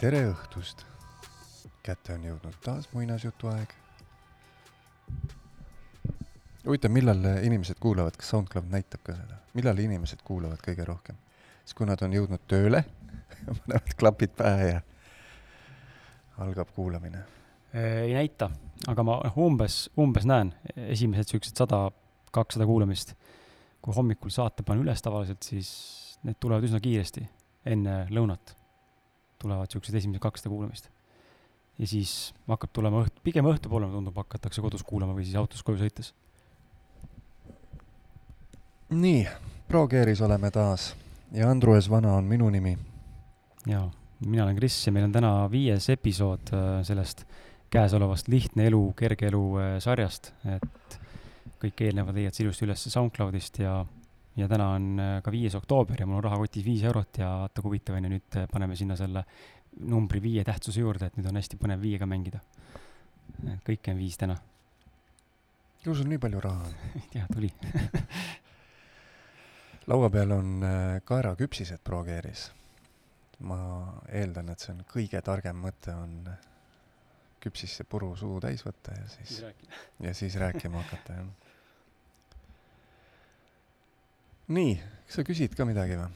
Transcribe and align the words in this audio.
tere 0.00 0.20
õhtust! 0.30 0.86
kätte 1.84 2.14
on 2.14 2.22
jõudnud 2.24 2.54
taas 2.64 2.86
muinasjutu 2.94 3.50
aeg. 3.50 3.72
huvitav, 6.64 6.92
millal 6.94 7.26
inimesed 7.44 7.76
kuulavad, 7.80 8.14
kas 8.16 8.30
SoundCloud 8.32 8.70
näitab 8.72 9.02
ka 9.04 9.12
seda, 9.18 9.36
millal 9.58 9.82
inimesed 9.82 10.22
kuulavad 10.24 10.62
kõige 10.64 10.86
rohkem? 10.88 11.18
siis 11.66 11.76
kui 11.76 11.88
nad 11.90 12.00
on 12.06 12.16
jõudnud 12.16 12.46
tööle 12.48 12.80
panevad 13.58 13.92
klapid 14.00 14.32
pähe 14.38 14.70
ja 14.70 14.78
algab 16.46 16.72
kuulamine. 16.76 17.20
ei 17.76 18.14
näita, 18.16 18.48
aga 18.88 19.04
ma 19.04 19.18
noh, 19.26 19.36
umbes, 19.44 19.82
umbes 20.00 20.24
näen 20.24 20.54
esimesed 20.86 21.34
siuksed 21.34 21.60
sada, 21.60 21.82
kakssada 22.32 22.64
kuulamist. 22.64 23.12
kui 23.84 23.92
hommikul 23.96 24.32
saate 24.32 24.64
panen 24.64 24.86
üles 24.86 25.04
tavaliselt, 25.04 25.44
siis 25.44 25.74
need 26.24 26.40
tulevad 26.40 26.64
üsna 26.70 26.80
kiiresti, 26.80 27.26
enne 27.68 28.06
lõunat 28.08 28.56
tulevad 29.40 29.70
siuksed 29.72 29.94
esimesed 29.96 30.22
kakssada 30.22 30.52
kuulamist. 30.52 30.90
ja 31.78 31.86
siis 31.88 32.34
hakkab 32.48 32.72
tulema 32.76 33.04
õht-, 33.04 33.22
pigem 33.24 33.48
õhtupoole 33.48 33.88
tundub, 33.92 34.16
hakatakse 34.20 34.62
kodus 34.64 34.84
kuulama 34.86 35.16
või 35.16 35.24
siis 35.28 35.38
autos 35.40 35.62
koju 35.66 35.80
sõites. 35.82 36.12
nii, 38.90 39.26
ProGearis 39.68 40.20
oleme 40.26 40.50
taas 40.50 40.92
ja 41.32 41.50
Andrus 41.50 41.90
Vana 41.90 42.14
on 42.18 42.24
minu 42.24 42.50
nimi. 42.50 42.76
jaa, 43.66 43.90
mina 44.26 44.44
olen 44.44 44.56
Kris 44.56 44.86
ja 44.86 44.92
meil 44.92 45.06
on 45.08 45.12
täna 45.12 45.32
viies 45.50 45.88
episood 45.90 46.52
äh, 46.54 46.82
sellest 46.86 47.24
käesolevast 47.70 48.28
Lihtne 48.28 48.66
elu, 48.66 48.82
kerge 48.98 49.30
elu 49.30 49.44
äh, 49.60 49.76
sarjast, 49.82 50.32
et 50.44 50.98
kõik 51.60 51.84
eelnevad 51.86 52.16
leiad 52.16 52.36
ilusti 52.42 52.66
üles 52.66 52.86
SoundCloudist 52.90 53.60
ja, 53.62 53.84
ja 54.40 54.48
täna 54.48 54.70
on 54.76 54.90
äh, 55.00 55.16
ka 55.24 55.32
viies 55.32 55.54
oktoober 55.58 56.00
ja 56.00 56.06
mul 56.08 56.20
on 56.20 56.26
rahakotis 56.28 56.64
viis 56.64 56.84
eurot 56.88 57.20
ja 57.20 57.30
vaata 57.44 57.62
kui 57.62 57.70
huvitav 57.70 57.98
on 57.98 58.06
ju, 58.06 58.12
nüüd 58.16 58.38
äh, 58.40 58.46
paneme 58.52 58.76
sinna 58.78 58.96
selle 58.98 59.24
numbri 59.86 60.22
viie 60.22 60.44
tähtsuse 60.44 60.82
juurde, 60.82 61.10
et 61.10 61.18
nüüd 61.18 61.28
on 61.30 61.38
hästi 61.38 61.58
põnev 61.60 61.82
viiega 61.82 62.08
mängida. 62.10 62.40
kõike 63.64 63.92
on 63.92 64.00
viis 64.00 64.18
täna, 64.20 64.36
ju 65.84 65.94
sul 65.94 66.08
nii 66.10 66.20
palju 66.20 66.40
raha 66.44 66.64
on? 66.66 66.78
ei 66.98 67.06
tea, 67.12 67.26
tuli. 67.32 67.50
laua 69.90 70.10
peal 70.10 70.34
on 70.36 70.56
äh, 70.66 71.00
kaeraküpsised 71.04 71.84
ProGearis. 71.84 72.50
ma 73.40 73.60
eeldan, 74.12 74.50
et 74.52 74.60
see 74.60 74.74
on 74.74 74.82
kõige 74.88 75.22
targem 75.24 75.56
mõte 75.56 75.94
on 75.96 76.18
küpsisse 77.40 77.86
puru 77.88 78.10
suu 78.20 78.36
täis 78.40 78.60
võtta 78.66 78.92
ja 78.98 79.06
siis, 79.08 79.38
ja 80.04 80.12
siis 80.14 80.36
rääkima 80.36 80.82
hakata, 80.82 81.22
jah. 81.22 81.30
Nii, 84.50 84.74
kas 85.06 85.20
sa 85.20 85.26
küsid 85.26 85.54
ka 85.56 85.66
midagi 85.68 85.98
või? 86.00 86.10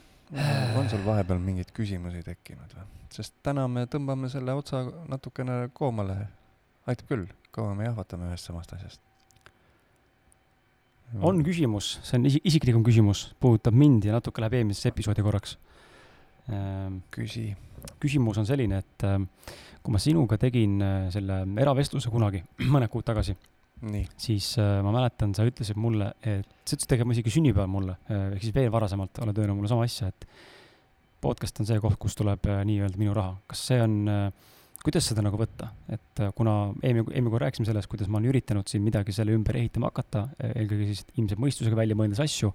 on 0.78 0.88
sul 0.90 1.02
vahepeal 1.04 1.40
mingeid 1.42 1.70
küsimusi 1.76 2.24
tekkinud 2.26 2.76
või? 2.76 2.86
sest 3.14 3.36
täna 3.46 3.66
me 3.70 3.84
tõmbame 3.90 4.30
selle 4.32 4.56
otsa 4.58 4.82
natukene 5.10 5.68
koomale. 5.76 6.16
aitab 6.90 7.10
küll, 7.10 7.26
kaua 7.54 7.74
me 7.78 7.86
jahvatame 7.86 8.30
ühest 8.30 8.50
samast 8.50 8.72
asjast. 8.76 9.00
on 11.20 11.44
küsimus, 11.46 11.98
see 12.02 12.18
on 12.18 12.26
isi-, 12.30 12.42
isiklikum 12.50 12.84
küsimus, 12.86 13.28
puudutab 13.40 13.76
mind 13.76 14.08
ja 14.08 14.16
natuke 14.16 14.42
läheb 14.42 14.60
eelmisesse 14.60 14.90
episoodi 14.94 15.22
korraks 15.22 15.58
ähm,. 16.50 17.02
küsi 17.14 17.52
küsimus 18.02 18.38
on 18.40 18.48
selline, 18.48 18.80
et 18.82 19.06
ähm, 19.06 19.28
kui 19.84 19.94
ma 19.94 20.00
sinuga 20.02 20.38
tegin 20.40 20.78
äh, 20.82 21.08
selle 21.14 21.42
eravestluse 21.60 22.12
kunagi, 22.12 22.42
mõned 22.74 22.90
kuud 22.92 23.06
tagasi, 23.06 23.36
siis 24.20 24.54
äh, 24.58 24.80
ma 24.84 24.92
mäletan, 24.94 25.34
sa 25.36 25.46
ütlesid 25.48 25.78
mulle, 25.80 26.12
et 26.22 26.48
sa 26.64 26.74
ütlesid 26.76 26.88
tegelikult 26.90 27.18
isegi 27.18 27.34
sünnipäeval 27.36 27.70
mulle, 27.70 27.96
ehk 28.08 28.42
siis 28.44 28.54
veel 28.56 28.70
varasemalt 28.72 29.20
oled 29.24 29.40
öelnud 29.40 29.58
mulle 29.58 29.70
sama 29.70 29.86
asja, 29.88 30.08
et 30.08 30.26
podcast 31.24 31.60
on 31.60 31.68
see 31.68 31.80
koht, 31.82 31.98
kust 32.00 32.18
tuleb 32.20 32.46
äh, 32.50 32.62
nii-öelda 32.68 33.00
minu 33.00 33.14
raha. 33.16 33.36
kas 33.50 33.66
see 33.68 33.80
on, 33.82 33.96
kuidas 34.84 35.06
seda 35.08 35.24
nagu 35.24 35.38
võtta, 35.40 35.70
et 35.92 36.22
äh, 36.22 36.32
kuna 36.36 36.56
eelmine, 36.82 37.06
eelmine 37.12 37.32
kord 37.32 37.46
rääkisime 37.46 37.68
sellest, 37.68 37.88
kuidas 37.92 38.10
ma 38.10 38.20
olen 38.20 38.32
üritanud 38.34 38.68
siin 38.68 38.84
midagi 38.84 39.14
selle 39.16 39.36
ümber 39.36 39.56
ehitama 39.60 39.88
hakata, 39.92 40.26
eelkõige 40.52 40.90
siis 40.90 41.06
ilmselt 41.16 41.40
mõistusega 41.40 41.78
välja 41.78 41.96
mõeldes 41.98 42.20
asju, 42.24 42.52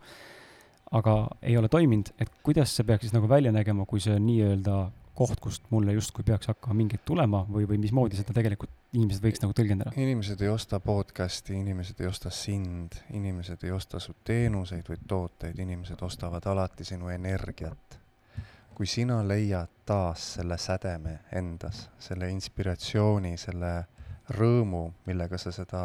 aga 0.98 1.16
ei 1.46 1.58
ole 1.58 1.70
toiminud, 1.70 2.14
et 2.22 2.32
kuidas 2.46 2.74
see 2.74 2.86
peaks 2.86 3.08
siis 3.08 3.16
nagu 3.16 3.30
välja 3.30 3.54
nägema, 3.54 3.86
kui 3.90 4.02
see 4.04 4.16
on 4.18 4.26
nii-öelda 4.30 4.78
koht, 5.20 5.40
kust 5.44 5.66
mulle 5.74 5.94
justkui 5.98 6.24
peaks 6.28 6.48
hakkama 6.52 6.78
mingeid 6.80 7.04
tulema 7.08 7.42
või, 7.52 7.66
või 7.68 7.80
mismoodi 7.84 8.20
seda 8.20 8.34
tegelikult 8.36 8.72
inimesed 8.96 9.24
võiks 9.26 9.42
nagu 9.44 9.56
tõlgendada? 9.58 9.94
inimesed 10.00 10.42
ei 10.46 10.52
osta 10.52 10.80
podcast'i, 10.84 11.58
inimesed 11.60 12.00
ei 12.00 12.08
osta 12.08 12.32
sind, 12.34 12.96
inimesed 13.16 13.66
ei 13.68 13.74
osta 13.76 14.00
su 14.04 14.16
teenuseid 14.24 14.88
või 14.90 15.02
tooteid, 15.08 15.60
inimesed 15.60 16.02
ostavad 16.08 16.48
alati 16.48 16.88
sinu 16.88 17.12
energiat. 17.14 18.00
kui 18.80 18.88
sina 18.88 19.20
leiad 19.28 19.72
taas 19.86 20.36
selle 20.38 20.58
sädeme 20.58 21.18
endas, 21.36 21.90
selle 22.00 22.30
inspiratsiooni, 22.32 23.36
selle 23.38 23.74
rõõmu, 24.32 24.86
millega 25.06 25.38
sa 25.38 25.52
seda 25.52 25.82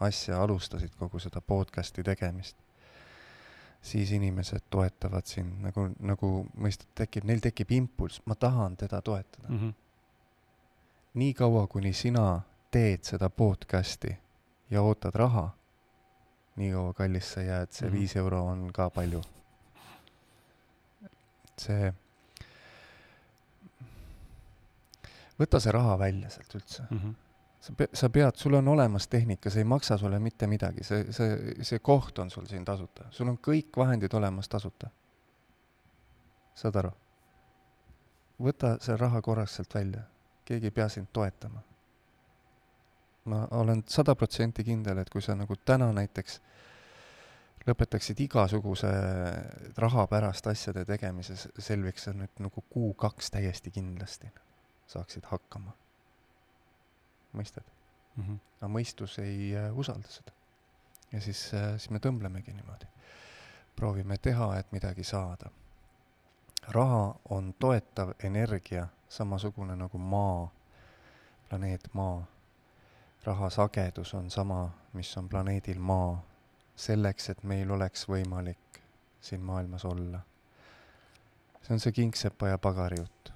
asja 0.00 0.40
alustasid, 0.42 0.94
kogu 0.98 1.20
seda 1.20 1.42
podcast'i 1.44 2.02
tegemist, 2.02 2.56
siis 3.84 4.10
inimesed 4.16 4.62
toetavad 4.72 5.26
sind 5.28 5.58
nagu, 5.60 5.82
nagu 6.00 6.28
mõistad, 6.56 6.86
tekib, 6.96 7.24
neil 7.28 7.40
tekib 7.44 7.70
impulss, 7.76 8.22
ma 8.26 8.34
tahan 8.34 8.76
teda 8.80 9.00
toetada 9.04 9.48
Mm 9.48 9.58
-hmm. 9.60 9.74
nii 11.14 11.34
kaua, 11.34 11.66
kuni 11.66 11.92
sina 11.92 12.40
teed 12.70 13.04
seda 13.04 13.28
podcast'i 13.30 14.16
ja 14.70 14.82
ootad 14.82 15.14
raha, 15.14 15.50
nii 16.56 16.72
kaua 16.72 16.92
kallis 16.94 17.32
sa 17.32 17.40
jääd, 17.40 17.70
see 17.70 17.88
Mhm. 17.88 17.98
viis 17.98 18.16
euro 18.16 18.44
on 18.46 18.72
ka 18.72 18.90
palju. 18.90 19.22
see, 21.56 21.92
võta 25.40 25.60
see 25.60 25.72
raha 25.72 25.98
välja 25.98 26.30
sealt 26.30 26.54
üldse. 26.54 26.82
Mm 26.90 26.98
-hmm. 26.98 27.14
Sa 27.64 27.72
pe-, 27.72 27.88
sa 27.92 28.10
pead, 28.12 28.36
sul 28.36 28.54
on 28.58 28.68
olemas 28.68 29.08
tehnika, 29.08 29.50
see 29.50 29.64
ei 29.64 29.68
maksa 29.68 29.96
sulle 29.98 30.18
mitte 30.20 30.46
midagi, 30.50 30.84
see, 30.84 31.12
see, 31.16 31.54
see 31.64 31.80
koht 31.84 32.18
on 32.20 32.30
sul 32.30 32.46
siin 32.50 32.64
tasuta, 32.64 33.08
sul 33.10 33.30
on 33.32 33.38
kõik 33.40 33.76
vahendid 33.80 34.12
olemas 34.14 34.50
tasuta. 34.52 34.90
saad 36.54 36.76
aru? 36.82 36.90
võta 38.44 38.74
see 38.84 38.96
raha 39.00 39.22
korraks 39.22 39.56
sealt 39.58 39.74
välja, 39.74 40.02
keegi 40.44 40.68
ei 40.68 40.74
pea 40.74 40.88
sind 40.92 41.08
toetama. 41.12 41.62
ma 43.24 43.46
olen 43.56 43.82
sada 43.88 44.14
protsenti 44.14 44.64
kindel, 44.64 44.98
et 45.00 45.10
kui 45.10 45.22
sa 45.22 45.34
nagu 45.34 45.56
täna 45.56 45.88
näiteks 45.92 46.40
lõpetaksid 47.64 48.20
igasuguse 48.26 48.90
raha 49.80 50.04
pärast 50.10 50.46
asjade 50.52 50.84
tegemise, 50.84 51.38
selviks 51.58 52.04
sa 52.04 52.12
nüüd 52.12 52.44
nagu 52.44 52.64
kuu-kaks 52.68 53.32
täiesti 53.32 53.72
kindlasti 53.72 54.28
saaksid 54.86 55.24
hakkama. 55.30 55.72
mõistad? 57.34 57.64
Mm 58.16 58.24
-hmm. 58.24 58.38
aga 58.60 58.68
mõistus 58.72 59.18
ei 59.18 59.56
äh, 59.56 59.78
usalda 59.78 60.08
seda. 60.08 60.32
ja 61.12 61.20
siis 61.20 61.54
äh,, 61.54 61.70
siis 61.70 61.90
me 61.90 61.98
tõmblemegi 61.98 62.52
niimoodi. 62.54 62.86
proovime 63.76 64.18
teha, 64.18 64.58
et 64.58 64.72
midagi 64.72 65.04
saada. 65.04 65.50
raha 66.68 67.14
on 67.28 67.54
toetav 67.58 68.12
energia, 68.22 68.88
samasugune 69.08 69.76
nagu 69.76 69.98
maa, 69.98 70.52
planeet 71.48 71.88
Maa. 71.92 72.26
raha 73.24 73.50
sagedus 73.50 74.14
on 74.14 74.30
sama, 74.30 74.70
mis 74.92 75.16
on 75.16 75.28
planeedil 75.28 75.78
Maa, 75.78 76.24
selleks, 76.76 77.30
et 77.30 77.42
meil 77.42 77.70
oleks 77.70 78.08
võimalik 78.08 78.80
siin 79.20 79.40
maailmas 79.40 79.84
olla. 79.84 80.20
see 81.62 81.74
on 81.74 81.80
see 81.80 81.92
kingsepa 81.92 82.48
ja 82.48 82.58
pagari 82.58 82.96
jutt 82.98 83.33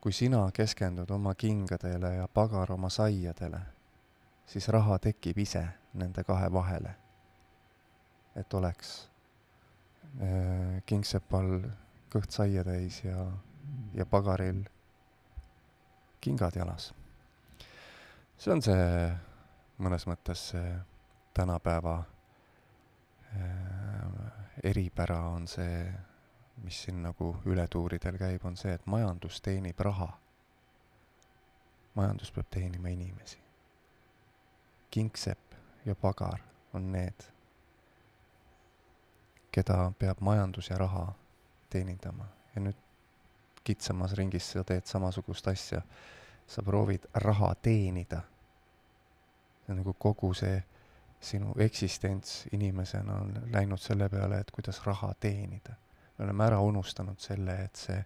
kui 0.00 0.12
sina 0.12 0.50
keskendud 0.54 1.10
oma 1.10 1.34
kingadele 1.34 2.14
ja 2.14 2.28
pagar 2.28 2.72
oma 2.72 2.90
saiadele, 2.90 3.60
siis 4.46 4.68
raha 4.68 4.98
tekib 4.98 5.38
ise 5.38 5.64
nende 5.94 6.24
kahe 6.24 6.52
vahele. 6.52 6.94
et 8.38 8.54
oleks 8.54 9.08
äh, 10.22 10.82
kingsepal 10.86 11.48
kõht 12.12 12.30
saia 12.30 12.62
täis 12.64 13.00
ja, 13.02 13.24
ja 13.94 14.06
pagaril 14.06 14.60
kingad 16.20 16.56
jalas. 16.56 16.92
see 18.38 18.52
on 18.52 18.62
see 18.62 18.84
mõnes 19.78 20.06
mõttes 20.06 20.44
see 20.52 20.76
tänapäeva 21.34 21.96
äh, 23.34 23.58
eripära 24.62 25.20
on 25.34 25.46
see 25.46 26.07
mis 26.62 26.82
siin 26.82 27.02
nagu 27.02 27.36
ületuuridel 27.46 28.18
käib, 28.18 28.44
on 28.44 28.56
see, 28.56 28.72
et 28.74 28.86
majandus 28.86 29.40
teenib 29.40 29.80
raha. 29.80 30.08
majandus 31.94 32.32
peab 32.32 32.46
teenima 32.50 32.88
inimesi. 32.88 33.38
kingsepp 34.90 35.54
ja 35.84 35.94
pagar 35.94 36.40
on 36.72 36.92
need, 36.92 37.24
keda 39.52 39.92
peab 39.98 40.20
majandus 40.20 40.70
ja 40.70 40.78
raha 40.78 41.12
teenindama 41.70 42.24
ja 42.54 42.60
nüüd 42.60 42.76
kitsamas 43.64 44.12
ringis 44.12 44.52
sa 44.52 44.64
teed 44.64 44.86
samasugust 44.86 45.48
asja. 45.48 45.82
sa 46.46 46.62
proovid 46.62 47.04
raha 47.14 47.54
teenida. 47.54 48.22
see 49.66 49.72
on 49.72 49.76
nagu 49.76 49.92
kogu 49.92 50.34
see 50.34 50.62
sinu 51.20 51.54
eksistents 51.58 52.46
inimesena 52.52 53.14
on 53.14 53.34
läinud 53.52 53.78
selle 53.78 54.08
peale, 54.08 54.38
et 54.38 54.50
kuidas 54.50 54.86
raha 54.86 55.14
teenida 55.20 55.74
me 56.18 56.26
oleme 56.26 56.44
ära 56.44 56.60
unustanud 56.60 57.20
selle, 57.22 57.54
et 57.64 57.76
see 57.76 57.98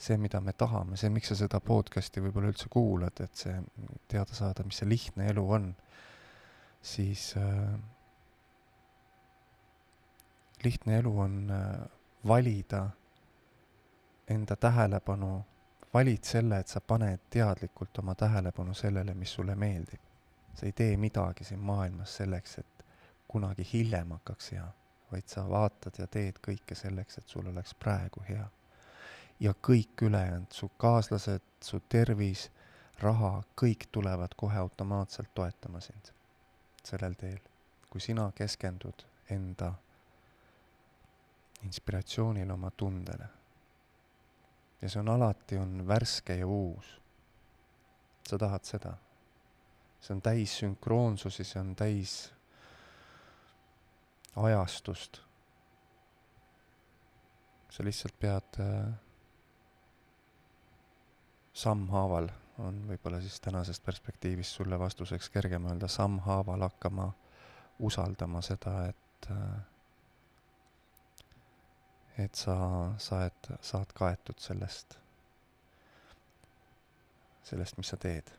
see, 0.00 0.16
mida 0.16 0.40
me 0.40 0.52
tahame, 0.56 0.96
see, 0.96 1.10
miks 1.12 1.28
sa 1.28 1.36
seda 1.36 1.60
podcast'i 1.60 2.22
võib-olla 2.24 2.48
üldse 2.54 2.70
kuulad, 2.72 3.20
et 3.20 3.36
see, 3.36 3.56
teada 4.08 4.36
saada, 4.36 4.64
mis 4.64 4.80
see 4.80 4.88
lihtne 4.88 5.26
elu 5.28 5.44
on, 5.56 5.66
siis 6.80 7.34
äh, 7.36 7.74
lihtne 10.64 10.96
elu 11.02 11.12
on 11.20 11.36
äh, 11.52 11.66
valida 12.26 12.86
enda 14.30 14.56
tähelepanu, 14.56 15.44
valid 15.94 16.24
selle, 16.24 16.60
et 16.62 16.72
sa 16.72 16.80
paned 16.80 17.26
teadlikult 17.30 17.98
oma 18.00 18.14
tähelepanu 18.14 18.74
sellele, 18.74 19.14
mis 19.14 19.32
sulle 19.36 19.56
meeldib. 19.58 20.00
sa 20.54 20.66
ei 20.66 20.72
tee 20.72 20.96
midagi 20.96 21.44
siin 21.44 21.60
maailmas 21.60 22.16
selleks, 22.16 22.58
et 22.58 22.84
kunagi 23.28 23.64
hiljem 23.72 24.10
hakkaks 24.16 24.50
hea, 24.52 24.66
vaid 25.12 25.28
sa 25.28 25.48
vaatad 25.48 25.98
ja 25.98 26.06
teed 26.06 26.38
kõike 26.46 26.74
selleks, 26.74 27.18
et 27.18 27.28
sul 27.28 27.46
oleks 27.46 27.74
praegu 27.74 28.22
hea 28.28 28.46
ja 29.40 29.54
kõik 29.68 30.02
ülejäänud, 30.02 30.52
su 30.52 30.68
kaaslased, 30.76 31.42
su 31.64 31.80
tervis, 31.88 32.50
raha, 33.00 33.42
kõik 33.56 33.88
tulevad 33.92 34.34
kohe 34.36 34.58
automaatselt 34.58 35.34
toetama 35.34 35.80
sind 35.80 36.12
sellel 36.84 37.14
teel. 37.14 37.40
kui 37.90 38.00
sina 38.00 38.32
keskendud 38.34 39.02
enda 39.30 39.72
inspiratsioonile, 41.62 42.52
oma 42.52 42.70
tundele. 42.70 43.28
ja 44.82 44.88
see 44.88 45.00
on 45.00 45.08
alati, 45.08 45.56
on 45.56 45.86
värske 45.88 46.36
ja 46.36 46.46
uus. 46.46 47.00
sa 48.28 48.38
tahad 48.38 48.64
seda. 48.64 48.94
see 50.00 50.14
on 50.14 50.22
täis 50.22 50.58
sünkroonsusi, 50.58 51.44
see 51.44 51.60
on 51.60 51.76
täis 51.76 52.32
ajastust. 54.36 55.20
sa 57.70 57.84
lihtsalt 57.84 58.14
pead 58.18 58.60
äh, 58.60 58.92
sammhaaval 61.52 62.28
on 62.58 62.80
võib-olla 62.88 63.20
siis 63.20 63.40
tänasest 63.40 63.84
perspektiivist 63.84 64.56
sulle 64.56 64.78
vastuseks 64.78 65.30
kergem 65.30 65.66
öelda, 65.66 65.88
sammhaaval 65.88 66.60
hakkama 66.66 67.12
usaldama 67.78 68.42
seda, 68.42 68.74
et 68.88 69.30
et 72.18 72.34
sa 72.34 72.56
saad, 72.98 73.52
saad 73.60 73.92
kaetud 73.96 74.38
sellest, 74.38 74.98
sellest, 77.42 77.78
mis 77.78 77.88
sa 77.88 77.96
teed. 77.96 78.32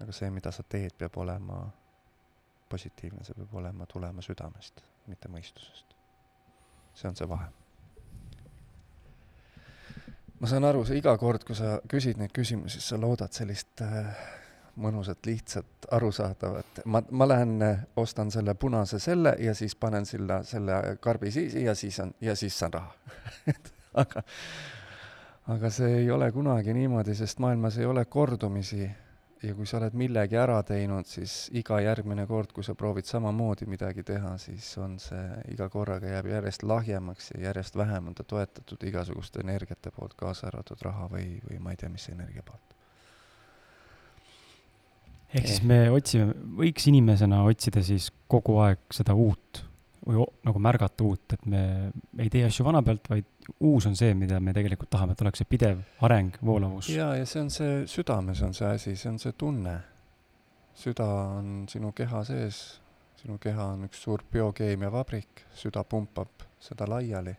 aga 0.00 0.14
see, 0.14 0.30
mida 0.30 0.50
sa 0.54 0.62
teed, 0.62 0.94
peab 0.98 1.16
olema 1.18 1.60
positiivne, 2.68 3.24
see 3.24 3.36
peab 3.38 3.54
olema, 3.60 3.86
tulema 3.86 4.24
südamest, 4.24 4.82
mitte 5.06 5.30
mõistusest. 5.32 5.96
see 6.94 7.08
on 7.08 7.16
see 7.16 7.28
vahe 7.28 7.48
ma 10.40 10.46
saan 10.46 10.64
aru, 10.64 10.84
sa 10.86 10.94
iga 10.94 11.16
kord, 11.18 11.44
kui 11.46 11.56
sa 11.58 11.78
küsid 11.90 12.18
neid 12.20 12.32
küsimusi, 12.34 12.80
sa 12.82 12.98
loodad 13.00 13.34
sellist 13.34 13.82
äh, 13.82 14.12
mõnusat, 14.78 15.26
lihtsat, 15.26 15.88
arusaadavat. 15.90 16.82
ma, 16.84 17.02
ma 17.10 17.28
lähen 17.28 17.62
äh, 17.62 17.82
ostan 17.96 18.30
selle 18.30 18.54
punase 18.54 18.98
selle 19.02 19.34
ja 19.42 19.54
siis 19.54 19.74
panen 19.74 20.06
sinna 20.06 20.42
selle 20.46 20.96
karbi 21.00 21.30
siia 21.34 21.70
ja 21.70 21.74
siis 21.74 21.98
on, 22.00 22.14
ja 22.20 22.36
siis 22.36 22.58
saan 22.58 22.72
raha 22.72 22.94
aga, 24.02 24.22
aga 25.54 25.70
see 25.74 26.02
ei 26.02 26.10
ole 26.10 26.30
kunagi 26.32 26.74
niimoodi, 26.74 27.14
sest 27.18 27.42
maailmas 27.42 27.78
ei 27.78 27.86
ole 27.86 28.04
kordumisi 28.04 28.88
ja 29.42 29.54
kui 29.54 29.66
sa 29.66 29.78
oled 29.78 29.94
millegi 29.98 30.38
ära 30.38 30.58
teinud, 30.66 31.06
siis 31.06 31.34
iga 31.56 31.78
järgmine 31.82 32.24
kord, 32.26 32.50
kui 32.54 32.66
sa 32.66 32.74
proovid 32.78 33.06
samamoodi 33.06 33.68
midagi 33.70 34.02
teha, 34.06 34.34
siis 34.42 34.70
on 34.82 34.96
see, 35.02 35.26
iga 35.52 35.68
korraga 35.72 36.10
jääb 36.10 36.30
järjest 36.32 36.64
lahjemaks 36.66 37.30
ja 37.34 37.44
järjest 37.48 37.78
vähem 37.78 38.10
on 38.10 38.18
ta 38.18 38.26
toetatud 38.26 38.82
igasuguste 38.90 39.44
energiate 39.44 39.92
poolt, 39.94 40.16
kaasa 40.18 40.48
arvatud 40.50 40.82
raha 40.82 41.06
või, 41.12 41.38
või 41.46 41.62
ma 41.62 41.74
ei 41.74 41.80
tea, 41.80 41.92
mis 41.92 42.08
energia 42.10 42.42
poolt. 42.42 42.74
ehk 45.28 45.46
siis 45.46 45.62
me 45.62 45.82
otsime, 45.92 46.32
võiks 46.58 46.88
inimesena 46.90 47.42
otsida 47.46 47.82
siis 47.84 48.10
kogu 48.26 48.58
aeg 48.64 48.80
seda 48.96 49.14
uut 49.14 49.67
või 50.06 50.24
nagu 50.46 50.60
märgata 50.62 51.04
uut, 51.04 51.34
et 51.34 51.46
me 51.46 51.62
ei 52.18 52.30
tee 52.32 52.44
asju 52.46 52.66
vana 52.66 52.82
pealt, 52.86 53.08
vaid 53.10 53.26
uus 53.64 53.86
on 53.88 53.96
see, 53.98 54.14
mida 54.14 54.40
me 54.40 54.54
tegelikult 54.56 54.90
tahame, 54.92 55.14
et 55.16 55.22
oleks 55.24 55.42
see 55.42 55.48
pidev 55.48 55.80
areng, 56.06 56.36
voolavus. 56.44 56.90
jaa, 56.92 57.14
ja 57.18 57.26
see 57.26 57.42
on 57.42 57.50
see, 57.52 57.78
südames 57.90 58.42
on 58.46 58.54
see 58.56 58.68
asi, 58.68 58.96
see 58.96 59.10
on 59.12 59.18
see 59.22 59.32
tunne. 59.38 59.78
süda 60.78 61.06
on 61.38 61.64
sinu 61.68 61.90
keha 61.92 62.22
sees, 62.24 62.60
sinu 63.18 63.38
keha 63.42 63.72
on 63.74 63.88
üks 63.88 64.04
suur 64.04 64.22
biokeemiavabrik, 64.32 65.42
süda 65.54 65.82
pumpab 65.84 66.46
seda 66.62 66.86
laiali, 66.86 67.34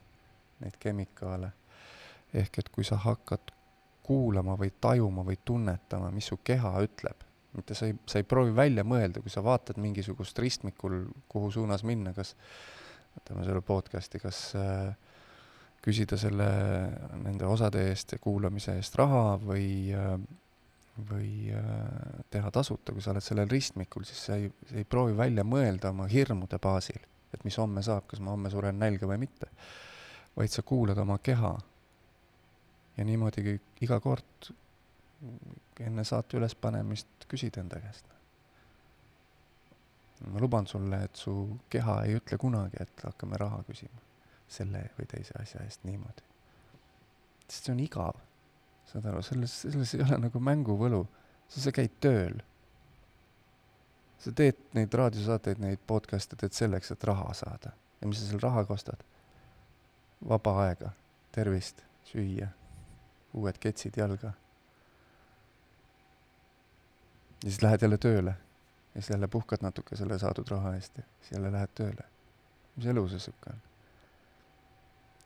neid 0.59 0.75
kemikaale. 0.79 1.53
ehk 2.33 2.59
et 2.59 2.69
kui 2.69 2.83
sa 2.83 2.99
hakkad 2.99 3.53
kuulama 4.03 4.57
või 4.57 4.71
tajuma 4.81 5.23
või 5.25 5.37
tunnetama, 5.45 6.11
mis 6.11 6.27
su 6.29 6.37
keha 6.43 6.75
ütleb, 6.83 7.28
mitte 7.57 7.75
sa 7.77 7.87
ei, 7.89 7.95
sa 8.09 8.19
ei 8.21 8.27
proovi 8.27 8.53
välja 8.55 8.85
mõelda, 8.85 9.23
kui 9.23 9.31
sa 9.33 9.43
vaatad 9.45 9.79
mingisugust 9.81 10.37
ristmikul, 10.39 11.01
kuhu 11.31 11.51
suunas 11.53 11.83
minna, 11.87 12.13
kas 12.13 12.35
võtame 13.15 13.45
selle 13.47 13.63
podcast'i, 13.65 14.21
kas 14.21 14.41
äh, 14.59 14.91
küsida 15.83 16.19
selle, 16.19 16.49
nende 17.23 17.47
osade 17.49 17.87
eest 17.89 18.13
ja 18.15 18.21
kuulamise 18.21 18.75
eest 18.77 18.97
raha 18.99 19.37
või, 19.41 19.95
või 21.09 21.31
äh, 21.55 22.23
teha 22.31 22.51
tasuta, 22.53 22.93
kui 22.93 23.03
sa 23.03 23.13
oled 23.13 23.25
sellel 23.25 23.49
ristmikul, 23.51 24.05
siis 24.07 24.25
sa 24.29 24.37
ei, 24.39 24.51
sa 24.69 24.79
ei 24.81 24.87
proovi 24.87 25.17
välja 25.17 25.45
mõelda 25.47 25.93
oma 25.93 26.09
hirmude 26.11 26.59
baasil, 26.61 27.01
et 27.33 27.45
mis 27.47 27.57
homme 27.61 27.83
saab, 27.85 28.07
kas 28.11 28.21
ma 28.23 28.35
homme 28.35 28.51
suren 28.51 28.79
nälga 28.81 29.09
või 29.09 29.21
mitte. 29.25 29.49
vaid 30.37 30.51
sa 30.53 30.61
kuulad 30.63 30.97
oma 30.97 31.17
keha. 31.17 31.57
ja 32.97 33.05
niimoodi 33.05 33.59
iga 33.81 33.99
kord 33.99 34.51
enne 35.79 36.03
saate 36.03 36.37
ülespanemist 36.37 37.27
küsid 37.27 37.57
enda 37.59 37.79
käest. 37.79 38.05
ma 40.27 40.39
luban 40.39 40.67
sulle, 40.67 41.03
et 41.03 41.15
su 41.15 41.33
keha 41.69 42.01
ei 42.03 42.17
ütle 42.19 42.37
kunagi, 42.37 42.77
et 42.79 43.03
hakkame 43.03 43.37
raha 43.39 43.61
küsima 43.67 44.01
selle 44.49 44.89
või 44.97 45.07
teise 45.07 45.35
asja 45.39 45.63
eest 45.63 45.85
niimoodi. 45.87 46.25
sest 47.47 47.65
see 47.65 47.73
on 47.73 47.79
igav, 47.79 48.19
saad 48.91 49.05
aru, 49.05 49.21
selles, 49.25 49.53
selles 49.61 49.93
ei 49.95 50.03
ole 50.05 50.17
nagu 50.25 50.41
mänguvõlu, 50.43 51.03
sa 51.49 51.71
käid 51.71 51.99
tööl. 52.01 52.41
sa 54.19 54.31
teed 54.35 54.57
neid 54.75 54.93
raadiosaateid, 54.93 55.61
neid 55.63 55.79
podcast'e 55.87 56.35
teed 56.35 56.53
selleks, 56.53 56.91
et 56.91 57.03
raha 57.03 57.33
saada. 57.33 57.71
ja 58.01 58.07
mis 58.07 58.19
sa 58.19 58.27
selle 58.27 58.43
rahaga 58.43 58.73
ostad? 58.73 59.05
vaba 60.29 60.55
aega, 60.65 60.91
tervist, 61.31 61.83
süüa, 62.11 62.49
uued 63.33 63.57
ketsid 63.61 63.97
jalga. 63.97 64.33
Ja 67.43 67.49
siis 67.49 67.61
lähed 67.61 67.81
jälle 67.81 67.97
tööle 67.97 68.35
ja 68.95 69.01
siis 69.01 69.09
jälle 69.09 69.27
puhkad 69.27 69.61
natuke 69.61 69.95
selle 69.95 70.19
saadud 70.19 70.47
raha 70.51 70.73
eest 70.75 70.97
ja 70.97 71.03
siis 71.21 71.31
jälle 71.37 71.51
lähed 71.51 71.75
tööle. 71.75 72.05
mis 72.75 72.85
elu 72.85 73.07
see 73.07 73.19
sihuke 73.19 73.53
on? 73.53 73.61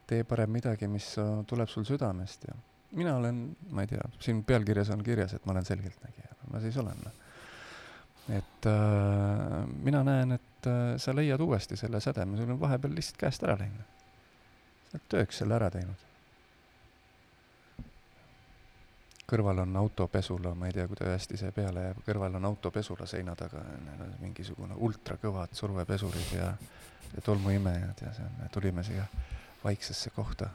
tee 0.08 0.24
parem 0.24 0.51
midagi, 0.51 0.88
mis 0.88 1.15
tuleb 1.48 1.70
sul 1.70 1.86
südamest 1.88 2.48
ja 2.48 2.55
mina 2.93 3.15
olen, 3.17 3.58
ma 3.72 3.82
ei 3.82 3.88
tea, 3.88 4.05
siin 4.22 4.43
pealkirjas 4.43 4.91
on 4.93 5.03
kirjas, 5.03 5.34
et 5.34 5.46
ma 5.46 5.55
olen 5.55 5.65
selgeltnägija, 5.65 6.36
ma 6.51 6.62
siis 6.62 6.77
olen. 6.77 7.03
Noh. 7.05 7.20
et 8.38 8.67
äh, 8.70 9.58
mina 9.84 10.03
näen, 10.03 10.38
et 10.38 10.70
äh, 10.70 10.96
sa 11.01 11.15
leiad 11.15 11.41
uuesti 11.41 11.77
selle 11.79 12.00
sädeme, 12.01 12.38
sul 12.38 12.53
on 12.53 12.60
vahepeal 12.60 12.96
lihtsalt 12.96 13.20
käest 13.20 13.43
ära 13.43 13.58
läinud. 13.60 14.01
sa 14.89 14.98
oled 14.98 15.08
tööks 15.15 15.41
selle 15.41 15.58
ära 15.58 15.70
teinud. 15.74 16.10
Kõrval 19.33 19.63
on 19.63 19.77
autopesula, 19.81 20.53
ma 20.57 20.69
ei 20.69 20.75
tea, 20.75 20.87
kui 20.87 20.99
ta 20.99 21.09
hästi 21.09 21.39
see 21.39 21.53
peale 21.55 21.87
jääb, 21.87 22.01
kõrval 22.05 22.37
on 22.37 22.49
autopesula 22.51 23.07
seina 23.09 23.35
taga, 23.37 23.63
mingisugune 24.21 24.77
ultrakõvad 24.87 25.55
survepesurid 25.57 26.35
ja, 26.37 26.51
ja 27.13 27.23
tolmuimejad 27.25 28.03
ja 28.05 28.11
see 28.13 28.27
on, 28.27 28.51
tulime 28.53 28.83
siia 28.85 29.07
vaiksesse 29.63 30.11
kohta. 30.13 30.49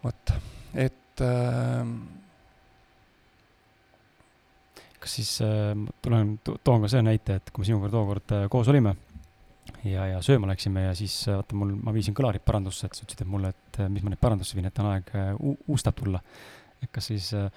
vot, 0.00 0.32
et 0.74 1.22
äh, 1.22 1.92
kas 4.98 5.14
siis 5.20 5.36
äh, 5.44 5.76
tulen 6.02 6.38
to, 6.44 6.56
toon 6.64 6.82
ka 6.82 6.90
selle 6.90 7.10
näite, 7.12 7.38
et 7.38 7.52
kui 7.52 7.62
me 7.62 7.70
sinuga 7.70 7.92
tookord 7.92 8.36
äh, 8.36 8.48
koos 8.50 8.72
olime 8.72 8.96
ja, 9.86 10.06
ja 10.14 10.22
sööma 10.24 10.50
läksime 10.50 10.84
ja 10.88 10.96
siis 10.98 11.14
äh, 11.28 11.36
vaata 11.38 11.56
mul, 11.58 11.74
ma 11.80 11.94
viisin 11.94 12.16
kõlarid 12.16 12.44
parandusse, 12.46 12.86
et 12.86 12.96
sa 12.96 13.04
ütlesid, 13.04 13.24
et 13.24 13.30
mulle, 13.30 13.52
et 13.54 13.80
äh, 13.80 13.92
mis 13.92 14.04
ma 14.04 14.12
neid 14.12 14.22
parandusse 14.22 14.58
viin, 14.58 14.68
et 14.68 14.82
on 14.82 14.90
aeg 14.92 15.14
äh, 15.16 15.30
uustab 15.70 15.96
tulla. 16.00 16.20
et 16.80 16.90
kas 16.92 17.10
siis 17.12 17.32
äh, 17.36 17.48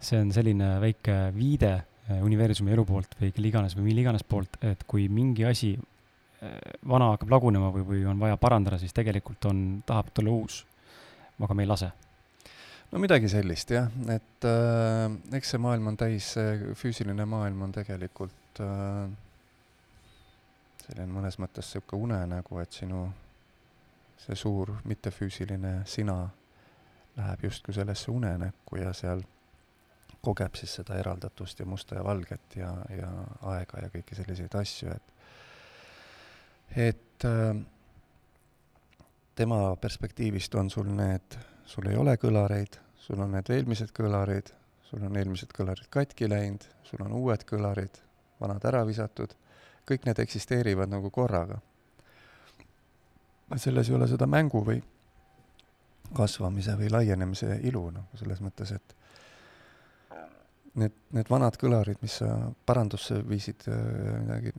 see 0.00 0.18
on 0.22 0.32
selline 0.34 0.76
väike 0.82 1.18
viide 1.34 1.72
äh, 1.74 2.18
universumi 2.24 2.74
elu 2.74 2.84
poolt 2.86 3.16
või 3.20 3.32
kelle 3.34 3.50
iganes 3.50 3.76
või 3.78 3.88
mille 3.90 4.04
iganes 4.06 4.26
poolt, 4.26 4.60
et 4.62 4.84
kui 4.86 5.08
mingi 5.08 5.46
asi 5.48 5.76
vana 6.86 7.08
hakkab 7.10 7.32
lagunema 7.32 7.72
või, 7.74 7.82
või 7.82 8.04
on 8.06 8.20
vaja 8.20 8.36
parandada, 8.38 8.76
siis 8.78 8.94
tegelikult 8.94 9.42
on, 9.50 9.62
tahab 9.86 10.12
tulla 10.14 10.30
uus, 10.30 10.60
aga 11.42 11.56
me 11.58 11.64
ei 11.64 11.70
lase. 11.70 11.88
no 12.92 13.00
midagi 13.02 13.26
sellist 13.28 13.74
jah, 13.74 13.90
et 14.14 14.46
äh, 14.46 15.08
eks 15.34 15.54
see 15.54 15.62
maailm 15.62 15.90
on 15.90 15.98
täis, 15.98 16.30
füüsiline 16.78 17.26
maailm 17.26 17.66
on 17.66 17.74
tegelikult 17.74 18.62
äh, 18.62 19.08
selline 20.88 21.12
mõnes 21.12 21.38
mõttes 21.38 21.68
niisugune 21.68 22.04
unenägu, 22.08 22.58
et 22.62 22.72
sinu 22.72 23.06
see 24.18 24.36
suur 24.36 24.72
mittefüüsiline 24.88 25.82
sina 25.86 26.16
läheb 27.16 27.44
justkui 27.44 27.74
sellesse 27.74 28.10
unenäkku 28.10 28.80
ja 28.80 28.92
seal 28.92 29.22
kogeb 30.22 30.56
siis 30.58 30.74
seda 30.80 30.96
eraldatust 30.98 31.60
ja 31.60 31.66
musta 31.66 31.98
ja 31.98 32.04
valget 32.04 32.56
ja, 32.56 32.72
ja 32.90 33.10
aega 33.52 33.84
ja 33.84 33.90
kõiki 33.94 34.18
selliseid 34.18 34.54
asju, 34.58 34.90
et 34.94 35.14
et 36.88 37.24
äh, 37.24 37.56
tema 39.38 39.76
perspektiivist 39.80 40.54
on 40.54 40.70
sul 40.70 40.90
need, 40.92 41.38
sul 41.66 41.86
ei 41.88 41.96
ole 41.96 42.16
kõlareid, 42.20 42.80
sul 42.98 43.22
on 43.24 43.32
need 43.36 43.50
eelmised 43.54 43.94
kõlarid, 43.96 44.50
sul 44.84 45.04
on 45.06 45.16
eelmised 45.16 45.54
kõlarid 45.56 45.88
katki 45.94 46.28
läinud, 46.28 46.66
sul 46.84 47.04
on 47.06 47.14
uued 47.16 47.46
kõlarid, 47.48 48.02
vanad 48.40 48.66
ära 48.68 48.84
visatud, 48.86 49.32
kõik 49.88 50.06
need 50.06 50.18
eksisteerivad 50.24 50.90
nagu 50.90 51.10
korraga. 51.10 51.58
selles 53.56 53.88
ei 53.88 53.94
ole 53.96 54.08
seda 54.08 54.26
mängu 54.26 54.60
või 54.64 54.82
kasvamise 56.14 56.76
või 56.76 56.90
laienemise 56.90 57.60
ilu 57.62 57.90
nagu 57.90 58.16
selles 58.16 58.40
mõttes, 58.44 58.72
et 58.72 58.96
need, 60.78 60.94
need 61.16 61.30
vanad 61.30 61.56
kõlarid, 61.60 62.00
mis 62.02 62.18
sa 62.20 62.30
parandusse 62.66 63.20
viisid 63.28 63.66
äh, 63.68 63.80
midagi, 64.22 64.52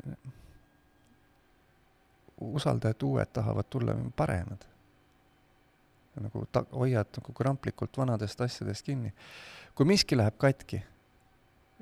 usalda, 2.50 2.94
et 2.94 3.04
uued 3.04 3.32
tahavad 3.34 3.70
tulla 3.70 3.96
paremad. 4.16 4.66
nagu 6.20 6.46
ta-, 6.52 6.66
hoiad 6.76 7.08
nagu 7.16 7.34
kramplikult 7.34 7.98
vanadest 7.98 8.42
asjadest 8.42 8.86
kinni. 8.86 9.14
kui 9.76 9.86
miski 9.86 10.18
läheb 10.18 10.38
katki, 10.38 10.82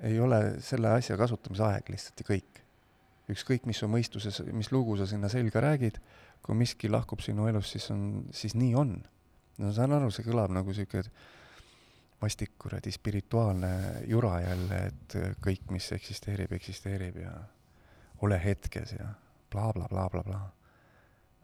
ei 0.04 0.20
ole 0.20 0.62
selle 0.62 0.92
asja 0.94 1.18
kasutamise 1.18 1.64
aeg 1.64 1.90
lihtsalt 1.90 2.20
ja 2.22 2.26
kõik. 2.34 2.62
Ükskõik, 3.32 3.66
mis 3.68 3.82
su 3.82 3.90
mõistuses, 3.92 4.40
mis 4.56 4.72
lugu 4.72 4.96
sa 5.00 5.08
sinna 5.10 5.30
selga 5.32 5.62
räägid, 5.64 6.00
kui 6.44 6.56
miski 6.56 6.90
lahkub 6.92 7.24
sinu 7.24 7.48
elust, 7.50 7.76
siis 7.76 7.90
on, 7.92 8.04
siis 8.36 8.56
nii 8.56 8.76
on. 8.80 8.94
no 9.58 9.74
saan 9.74 9.96
aru, 9.98 10.12
see 10.14 10.26
kõlab 10.28 10.54
nagu 10.54 10.74
sihuke 10.74 11.04
vastik 12.22 12.56
kuradi 12.60 12.92
spirituaalne 12.92 13.72
jura 14.10 14.40
jälle, 14.42 14.80
et 14.88 15.18
kõik, 15.44 15.68
mis 15.74 15.92
eksisteerib, 15.94 16.54
eksisteerib 16.58 17.20
ja 17.22 17.34
ole 18.26 18.40
hetkes 18.44 18.96
ja 18.98 19.12
blablabla 19.52 20.08
bla, 20.10 20.10
bla, 20.10 20.24
bla. 20.24 20.42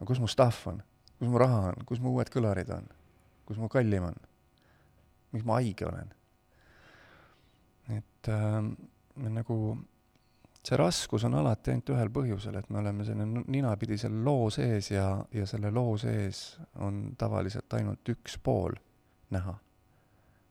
no 0.00 0.06
kus 0.06 0.20
mu 0.20 0.28
stuff 0.30 0.66
on, 0.70 0.82
kus 1.18 1.30
mu 1.30 1.38
raha 1.38 1.70
on, 1.70 1.86
kus 1.86 2.02
mu 2.02 2.14
uued 2.16 2.30
kõlarid 2.32 2.72
on, 2.74 2.88
kus 3.46 3.60
mu 3.60 3.68
kallim 3.70 4.08
on, 4.10 4.18
miks 5.34 5.46
ma 5.46 5.60
haige 5.60 5.86
olen? 5.88 6.12
et 7.94 8.30
äh, 8.32 8.60
nagu 9.28 9.58
see 10.64 10.78
raskus 10.80 11.24
on 11.28 11.34
alati 11.36 11.74
ainult 11.74 11.90
ühel 11.92 12.10
põhjusel, 12.14 12.56
et 12.58 12.70
me 12.70 12.80
oleme 12.80 13.04
selle 13.04 13.26
ninapidi 13.26 13.98
selle 14.00 14.22
loo 14.24 14.48
sees 14.50 14.90
ja, 14.90 15.08
ja 15.32 15.46
selle 15.46 15.70
loo 15.70 15.98
sees 16.00 16.58
on 16.80 17.10
tavaliselt 17.18 17.76
ainult 17.76 18.14
üks 18.14 18.38
pool 18.42 18.78
näha 19.34 19.58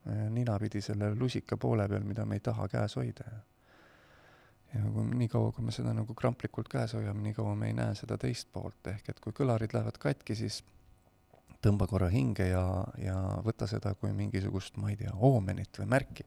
Äh, 0.10 0.30
ninapidi 0.30 0.82
selle 0.82 1.16
lusika 1.16 1.58
poole 1.58 1.88
peal, 1.88 2.04
mida 2.04 2.26
me 2.28 2.36
ei 2.36 2.42
taha 2.44 2.68
käes 2.68 2.96
hoida. 3.00 3.24
ja 4.74 4.82
kui 4.92 5.04
niikaua, 5.16 5.52
kui 5.54 5.64
me 5.64 5.72
seda 5.72 5.94
nagu 5.94 6.16
kramplikult 6.18 6.68
käes 6.68 6.96
hoiame, 6.98 7.22
niikaua 7.22 7.54
me 7.56 7.70
ei 7.70 7.76
näe 7.78 7.94
seda 7.96 8.18
teist 8.18 8.50
poolt, 8.52 8.82
ehk 8.90 9.14
et 9.14 9.20
kui 9.24 9.36
kõlarid 9.38 9.72
lähevad 9.72 10.00
katki, 10.02 10.36
siis 10.36 10.58
tõmba 11.64 11.88
korra 11.88 12.10
hinge 12.12 12.50
ja, 12.50 12.64
ja 13.00 13.16
võta 13.46 13.68
seda 13.70 13.94
kui 13.96 14.12
mingisugust, 14.18 14.76
ma 14.82 14.90
ei 14.92 14.98
tea, 15.00 15.14
oomenit 15.14 15.80
või 15.80 15.88
märki. 15.94 16.26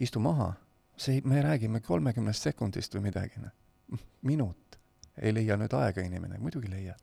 istu 0.00 0.20
maha, 0.20 0.48
see, 0.96 1.20
me 1.24 1.42
räägime 1.42 1.80
kolmekümnest 1.80 2.50
sekundist 2.50 2.94
või 2.94 3.08
midagi, 3.10 3.40
noh. 3.42 4.04
minut. 4.22 4.78
ei 5.18 5.34
leia 5.34 5.56
nüüd 5.56 5.74
aega 5.78 6.02
inimene, 6.02 6.38
muidugi 6.42 6.70
leiad 6.70 7.02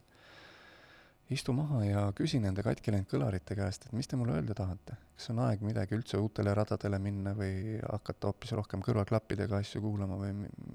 istu 1.32 1.54
maha 1.56 1.84
ja 1.86 2.02
küsi 2.16 2.40
nende 2.44 2.64
katki 2.66 2.92
läinud 2.92 3.08
kõlarite 3.10 3.56
käest, 3.56 3.86
et 3.88 3.94
mis 3.96 4.10
te 4.10 4.18
mulle 4.20 4.36
öelda 4.36 4.56
tahate. 4.58 4.98
kas 5.16 5.30
on 5.32 5.40
aeg 5.46 5.62
midagi 5.64 5.96
üldse 5.96 6.20
uutele 6.20 6.54
radadele 6.58 7.00
minna 7.00 7.34
või 7.38 7.78
hakata 7.82 8.32
hoopis 8.32 8.52
rohkem 8.58 8.84
kõrvaklappidega 8.84 9.62
asju 9.64 9.82
kuulama 9.82 10.18
või 10.20 10.34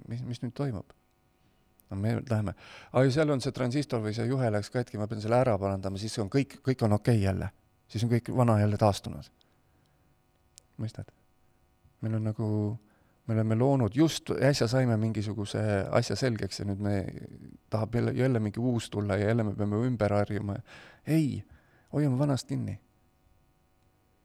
mis, 0.08 0.22
mis 0.22 0.40
nüüd 0.42 0.54
toimub? 0.56 0.94
no 1.90 1.98
me 2.00 2.16
läheme, 2.18 2.54
ai 2.92 3.12
seal 3.14 3.30
on 3.30 3.44
see 3.44 3.52
transistor 3.54 4.00
või 4.02 4.14
see 4.16 4.26
juhe 4.26 4.48
läks 4.50 4.72
katki, 4.74 4.98
ma 4.98 5.06
pean 5.06 5.20
selle 5.22 5.38
ära 5.38 5.58
parandama, 5.60 6.00
siis 6.00 6.16
on 6.22 6.32
kõik, 6.32 6.58
kõik 6.64 6.86
on 6.88 6.96
okei 6.98 7.18
okay 7.20 7.26
jälle. 7.26 7.50
siis 7.88 8.04
on 8.06 8.10
kõik 8.10 8.32
vana 8.36 8.58
jälle 8.60 8.80
taastunud. 8.80 9.30
mõistad? 10.80 11.12
meil 12.00 12.16
on 12.16 12.30
nagu 12.32 12.48
me 13.26 13.34
oleme 13.34 13.56
loonud, 13.58 13.94
just 13.94 14.30
äsja 14.30 14.68
saime 14.70 14.96
mingisuguse 14.96 15.60
asja 15.90 16.16
selgeks 16.16 16.60
ja 16.60 16.66
nüüd 16.68 16.82
me, 16.82 16.94
tahab 17.70 17.94
jälle, 17.98 18.12
jälle 18.14 18.40
mingi 18.42 18.62
uus 18.62 18.90
tulla 18.90 19.16
ja 19.18 19.32
jälle 19.32 19.44
me 19.44 19.54
peame 19.54 19.80
ümber 19.86 20.14
harjuma. 20.14 20.56
ei, 21.06 21.44
hoiame 21.92 22.18
vanast 22.18 22.48
kinni. 22.48 22.80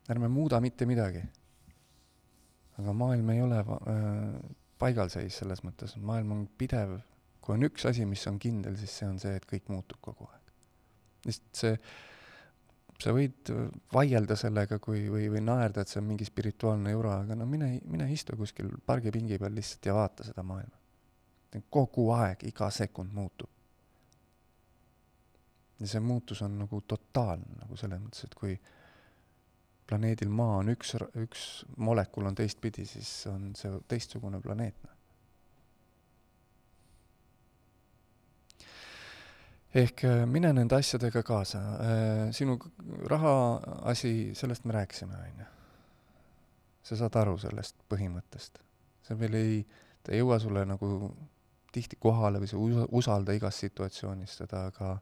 ärme 0.10 0.28
muuda 0.28 0.60
mitte 0.62 0.86
midagi. 0.86 1.24
aga 2.80 2.94
maailm 2.94 3.30
ei 3.30 3.42
ole 3.42 3.60
äh, 3.60 4.56
paigalseis 4.80 5.38
selles 5.38 5.64
mõttes, 5.64 5.98
maailm 5.98 6.32
on 6.32 6.46
pidev, 6.58 7.00
kui 7.42 7.56
on 7.56 7.64
üks 7.64 7.86
asi, 7.90 8.06
mis 8.06 8.28
on 8.28 8.40
kindel, 8.40 8.78
siis 8.78 8.98
see 8.98 9.10
on 9.10 9.20
see, 9.20 9.36
et 9.36 9.46
kõik 9.50 9.70
muutub 9.70 10.02
kogu 10.02 10.30
aeg. 10.30 10.56
lihtsalt 11.26 11.66
see 11.66 11.76
sa 13.02 13.14
võid 13.16 13.52
vaielda 13.94 14.36
sellega 14.40 14.80
kui, 14.84 15.06
või, 15.10 15.28
või 15.34 15.42
naerda, 15.46 15.84
et 15.84 15.92
see 15.92 16.02
on 16.02 16.08
mingi 16.10 16.28
spirituaalne 16.28 16.94
jura, 16.94 17.18
aga 17.24 17.38
no 17.38 17.48
mine, 17.50 17.74
mine 17.90 18.08
istu 18.14 18.38
kuskil 18.40 18.70
pargipingi 18.86 19.40
peal 19.42 19.56
lihtsalt 19.58 19.90
ja 19.90 19.96
vaata 19.98 20.28
seda 20.28 20.44
maailma. 20.46 20.78
kogu 21.70 22.12
aeg, 22.16 22.46
iga 22.48 22.70
sekund 22.72 23.14
muutub. 23.14 23.50
ja 25.80 25.88
see 25.88 26.00
muutus 26.00 26.42
on 26.46 26.60
nagu 26.62 26.82
totaalne, 26.88 27.58
nagu 27.64 27.78
selles 27.78 28.00
mõttes, 28.00 28.24
et 28.28 28.36
kui 28.38 28.56
planeedil 29.90 30.30
Maa 30.30 30.62
on 30.62 30.70
üks, 30.72 30.96
üks 31.20 31.46
molekul 31.78 32.30
on 32.30 32.36
teistpidi, 32.38 32.86
siis 32.86 33.10
on 33.28 33.52
see 33.58 33.74
teistsugune 33.90 34.40
planeet, 34.42 34.78
noh 34.86 35.01
ehk 39.76 40.04
äh, 40.04 40.26
mine 40.28 40.52
nende 40.54 40.76
asjadega 40.76 41.24
kaasa. 41.24 41.60
Äh, 41.60 42.32
sinu 42.36 42.58
rahaasi, 43.08 44.32
sellest 44.36 44.66
me 44.66 44.74
rääkisime, 44.74 45.16
on 45.16 45.40
ju. 45.40 45.46
sa 46.84 46.98
saad 46.98 47.16
aru 47.16 47.38
sellest 47.38 47.76
põhimõttest. 47.90 48.58
see 49.06 49.20
veel 49.20 49.34
ei, 49.38 49.60
ta 50.04 50.12
ei 50.12 50.20
jõua 50.20 50.40
sulle 50.40 50.66
nagu 50.66 51.12
tihti 51.72 51.96
kohale 52.00 52.40
või 52.42 52.50
sa 52.50 52.58
usa, 52.58 52.88
usalda 52.92 53.34
igas 53.38 53.60
situatsioonis 53.64 54.34
seda, 54.42 54.66
aga 54.68 54.98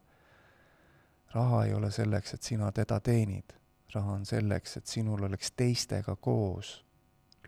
raha 1.33 1.63
ei 1.65 1.73
ole 1.73 1.91
selleks, 1.91 2.33
et 2.33 2.43
sina 2.43 2.71
teda 2.71 2.99
teenid. 2.99 3.55
raha 3.93 4.11
on 4.19 4.25
selleks, 4.25 4.77
et 4.77 4.87
sinul 4.87 5.23
oleks 5.23 5.51
teistega 5.51 6.15
koos 6.15 6.83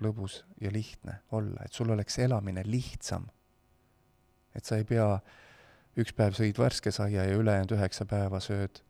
lõbus 0.01 0.41
ja 0.61 0.71
lihtne 0.71 1.19
olla, 1.31 1.61
et 1.65 1.73
sul 1.73 1.89
oleks 1.89 2.19
elamine 2.19 2.63
lihtsam. 2.65 3.27
et 4.55 4.65
sa 4.65 4.77
ei 4.77 4.83
pea 4.83 5.13
äh, 5.13 5.21
üks 6.00 6.13
päev 6.15 6.38
sõid 6.38 6.60
värske 6.60 6.91
saia 6.91 7.25
ja 7.27 7.36
ülejäänud 7.36 7.75
üheksa 7.75 8.05
päeva 8.07 8.39
sööd 8.39 8.81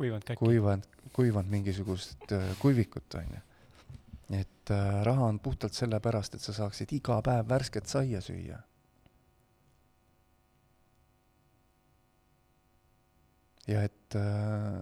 kuivanud 0.00 0.24
käki. 0.24 0.38
kuivanud, 0.38 0.86
kuivanud 1.12 1.50
mingisugust 1.50 2.32
äh, 2.32 2.56
kuivikut, 2.58 3.14
on 3.14 3.34
ju. 3.34 3.40
et 4.40 4.70
äh, 4.70 5.02
raha 5.02 5.26
on 5.26 5.40
puhtalt 5.40 5.74
sellepärast, 5.74 6.34
et 6.34 6.40
sa 6.40 6.52
saaksid 6.52 6.92
iga 6.96 7.20
päev 7.22 7.48
värsket 7.48 7.86
saia 7.86 8.20
süüa. 8.20 8.58
ja 13.68 13.82
et 13.82 14.16
äh, 14.16 14.80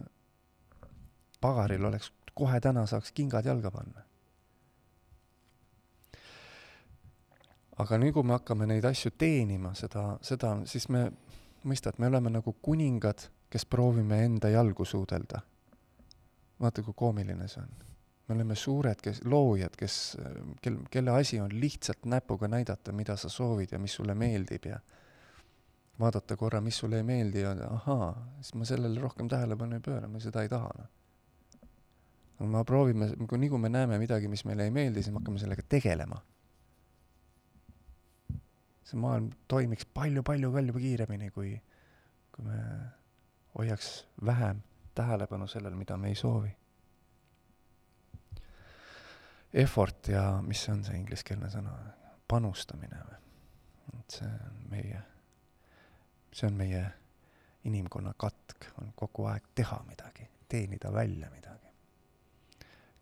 pagaril 1.41 1.85
oleks, 1.85 2.13
kohe 2.35 2.61
täna 2.61 2.87
saaks 2.87 3.13
kingad 3.13 3.47
jalga 3.47 3.71
panna. 3.71 4.05
aga 7.79 7.99
nüüd, 7.99 8.13
kui 8.15 8.23
me 8.23 8.35
hakkame 8.39 8.67
neid 8.67 8.85
asju 8.85 9.11
teenima, 9.19 9.75
seda, 9.75 10.19
seda, 10.23 10.57
siis 10.67 10.89
me 10.89 11.11
mõistad, 11.65 11.99
me 11.99 12.07
oleme 12.07 12.31
nagu 12.31 12.55
kuningad, 12.63 13.29
kes 13.51 13.65
proovime 13.67 14.23
enda 14.25 14.51
jalgu 14.53 14.85
suudelda. 14.85 15.41
vaata, 16.61 16.83
kui 16.83 16.95
koomiline 16.97 17.49
see 17.49 17.63
on. 17.63 17.69
me 18.29 18.35
oleme 18.35 18.55
suured, 18.55 19.01
kes, 19.01 19.23
loojad, 19.25 19.77
kes, 19.79 20.17
kel, 20.63 20.77
kelle 20.91 21.11
asi 21.11 21.41
on 21.41 21.61
lihtsalt 21.61 22.05
näpuga 22.05 22.49
näidata, 22.49 22.93
mida 22.93 23.17
sa 23.17 23.29
soovid 23.29 23.73
ja 23.73 23.79
mis 23.79 23.95
sulle 23.95 24.15
meeldib 24.15 24.67
ja 24.67 24.81
vaadata 26.01 26.37
korra, 26.37 26.61
mis 26.61 26.79
sulle 26.79 26.97
ei 26.97 27.03
meeldi 27.03 27.41
ja 27.41 27.55
ahaa, 27.71 28.11
siis 28.41 28.55
ma 28.55 28.65
sellele 28.65 29.01
rohkem 29.01 29.29
tähelepanu 29.29 29.79
ei 29.79 29.81
pööra, 29.81 30.09
ma 30.09 30.21
seda 30.21 30.43
ei 30.43 30.49
taha, 30.49 30.71
noh. 30.79 32.49
me 32.49 32.65
proovime, 32.65 33.09
nii 33.17 33.49
kui 33.49 33.59
me 33.59 33.69
näeme 33.69 33.99
midagi, 33.99 34.29
mis 34.29 34.45
meile 34.45 34.69
ei 34.69 34.71
meeldi, 34.71 35.03
siis 35.03 35.15
me 35.15 35.23
hakkame 35.23 35.39
sellega 35.39 35.65
tegelema 35.69 36.21
see 38.89 39.01
maailm 39.01 39.29
toimiks 39.49 39.87
palju-palju-palju 39.95 40.73
kiiremini, 40.73 41.31
kui, 41.31 41.53
kui 42.33 42.45
me 42.47 42.61
hoiaks 43.59 44.07
vähem 44.25 44.63
tähelepanu 44.95 45.47
sellele, 45.47 45.77
mida 45.77 45.97
me 45.97 46.09
ei 46.09 46.15
soovi. 46.15 46.57
Effort 49.53 50.09
ja 50.09 50.43
mis 50.43 50.65
see 50.65 50.73
on 50.75 50.83
see 50.85 50.97
ingliskeelne 50.99 51.49
sõna, 51.53 51.75
panustamine 52.29 53.01
või? 53.05 53.21
et 53.99 54.17
see 54.19 54.29
on 54.29 54.59
meie, 54.71 54.99
see 56.33 56.49
on 56.51 56.59
meie 56.59 56.83
inimkonna 57.69 58.13
katk 58.17 58.69
on 58.83 58.93
kogu 58.97 59.25
aeg 59.31 59.49
teha 59.57 59.79
midagi, 59.89 60.29
teenida 60.49 60.93
välja 60.93 61.31
midagi. 61.31 61.73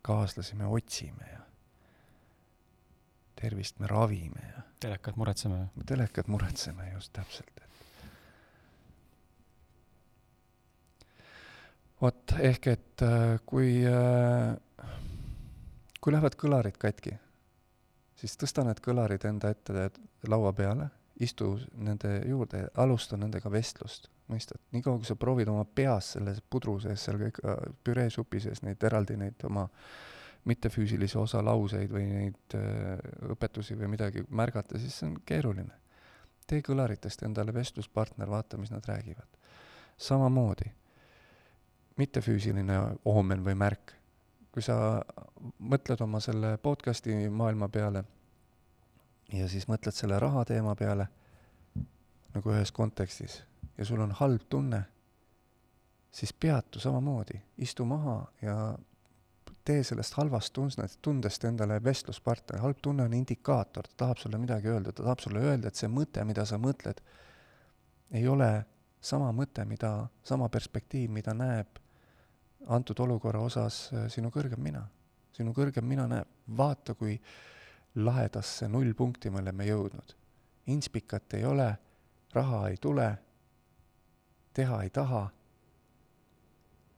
kaaslasi 0.02 0.55
me 0.55 0.66
otsime 0.66 1.26
ja 1.33 1.46
tervist 3.40 3.78
me 3.78 3.87
ravime 3.90 4.43
ja 4.43 4.62
telekat 4.81 5.16
muretseme. 5.16 5.66
telekat 5.87 6.28
muretseme, 6.28 6.90
just 6.95 7.12
täpselt, 7.12 7.52
et 7.57 7.66
vot, 12.00 12.37
ehk 12.40 12.66
et 12.73 13.05
äh, 13.05 13.37
kui, 13.47 13.71
äh, 13.88 14.88
kui 16.00 16.14
lähevad 16.14 16.37
kõlarid 16.40 16.76
katki, 16.81 17.16
siis 18.21 18.37
tõsta 18.40 18.64
need 18.66 18.83
kõlarid 18.85 19.25
enda 19.28 19.52
ette 19.55 19.90
laua 20.28 20.52
peale, 20.57 20.90
istu 21.21 21.55
nende 21.81 22.19
juurde, 22.28 22.66
alusta 22.76 23.16
nendega 23.16 23.50
vestlust, 23.52 24.11
mõistad? 24.33 24.61
niikaua, 24.76 25.00
kui 25.00 25.09
sa 25.09 25.16
proovid 25.16 25.49
oma 25.49 25.64
peas 25.64 26.12
selles 26.16 26.43
pudru 26.50 26.78
sees, 26.83 27.07
seal 27.07 27.21
kõik 27.21 27.40
äh, 27.45 27.64
püreesupi 27.85 28.43
sees 28.45 28.62
neid 28.66 28.85
eraldi 28.85 29.16
neid 29.21 29.49
oma 29.49 29.69
mittefüüsilise 30.47 31.19
osa 31.19 31.43
lauseid 31.45 31.91
või 31.91 32.07
neid 32.07 32.55
öö, 32.55 32.97
õpetusi 33.35 33.76
või 33.79 33.91
midagi 33.97 34.23
märgata, 34.31 34.79
siis 34.79 34.95
see 34.99 35.11
on 35.11 35.19
keeruline. 35.26 35.75
tee 36.47 36.62
kõlaritest 36.62 37.25
endale 37.26 37.55
vestluspartner, 37.55 38.31
vaata, 38.31 38.57
mis 38.57 38.71
nad 38.71 38.87
räägivad. 38.87 39.29
samamoodi 39.97 40.71
mittefüüsiline 41.97 42.81
oomen 43.05 43.45
või 43.45 43.55
märk. 43.55 43.93
kui 44.53 44.62
sa 44.62 45.03
mõtled 45.61 46.00
oma 46.00 46.21
selle 46.21 46.57
podcast'i 46.59 47.29
maailma 47.29 47.69
peale 47.69 48.05
ja 49.33 49.49
siis 49.49 49.67
mõtled 49.69 49.93
selle 49.93 50.19
raha 50.19 50.45
teema 50.45 50.75
peale 50.75 51.09
nagu 52.35 52.53
ühes 52.53 52.73
kontekstis 52.73 53.43
ja 53.76 53.85
sul 53.85 54.00
on 54.00 54.15
halb 54.17 54.47
tunne, 54.49 54.83
siis 56.11 56.33
peatu 56.33 56.81
samamoodi, 56.81 57.41
istu 57.59 57.85
maha 57.85 58.17
ja 58.43 58.57
tee 59.67 59.83
sellest 59.85 60.15
halvast 60.15 60.53
tundest, 60.55 61.01
tundest 61.03 61.45
endale 61.49 61.81
vestluspartner, 61.83 62.61
halb 62.63 62.79
tunne 62.83 63.07
on 63.07 63.15
indikaator, 63.17 63.89
ta 63.91 64.05
tahab 64.05 64.21
sulle 64.23 64.39
midagi 64.39 64.71
öelda, 64.71 64.93
ta 64.93 65.03
tahab 65.03 65.25
sulle 65.25 65.43
öelda, 65.43 65.69
et 65.69 65.81
see 65.81 65.91
mõte, 65.91 66.23
mida 66.29 66.45
sa 66.47 66.59
mõtled, 66.63 67.03
ei 68.15 68.29
ole 68.31 68.51
sama 69.03 69.33
mõte, 69.35 69.65
mida, 69.67 69.91
sama 70.25 70.49
perspektiiv, 70.53 71.11
mida 71.15 71.35
näeb 71.35 71.81
antud 72.67 72.99
olukorra 73.03 73.43
osas 73.43 73.87
äh, 73.93 74.07
sinu 74.11 74.31
kõrgem 74.35 74.63
mina. 74.63 74.87
sinu 75.37 75.53
kõrgem 75.53 75.85
mina 75.85 76.07
näeb, 76.09 76.29
vaata, 76.57 76.95
kui 76.95 77.19
lahedasse 77.95 78.69
nullpunkti 78.69 79.31
me 79.31 79.43
oleme 79.43 79.67
jõudnud. 79.67 80.15
inspikat 80.67 81.35
ei 81.35 81.45
ole, 81.45 81.77
raha 82.35 82.69
ei 82.69 82.77
tule, 82.77 83.19
teha 84.55 84.83
ei 84.83 84.91
taha. 84.91 85.31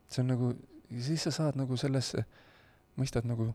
see 0.08 0.22
on 0.22 0.28
nagu, 0.28 0.52
siis 1.00 1.22
sa 1.22 1.30
saad 1.30 1.56
nagu 1.56 1.76
sellesse, 1.76 2.24
mõistad 2.98 3.26
nagu 3.28 3.48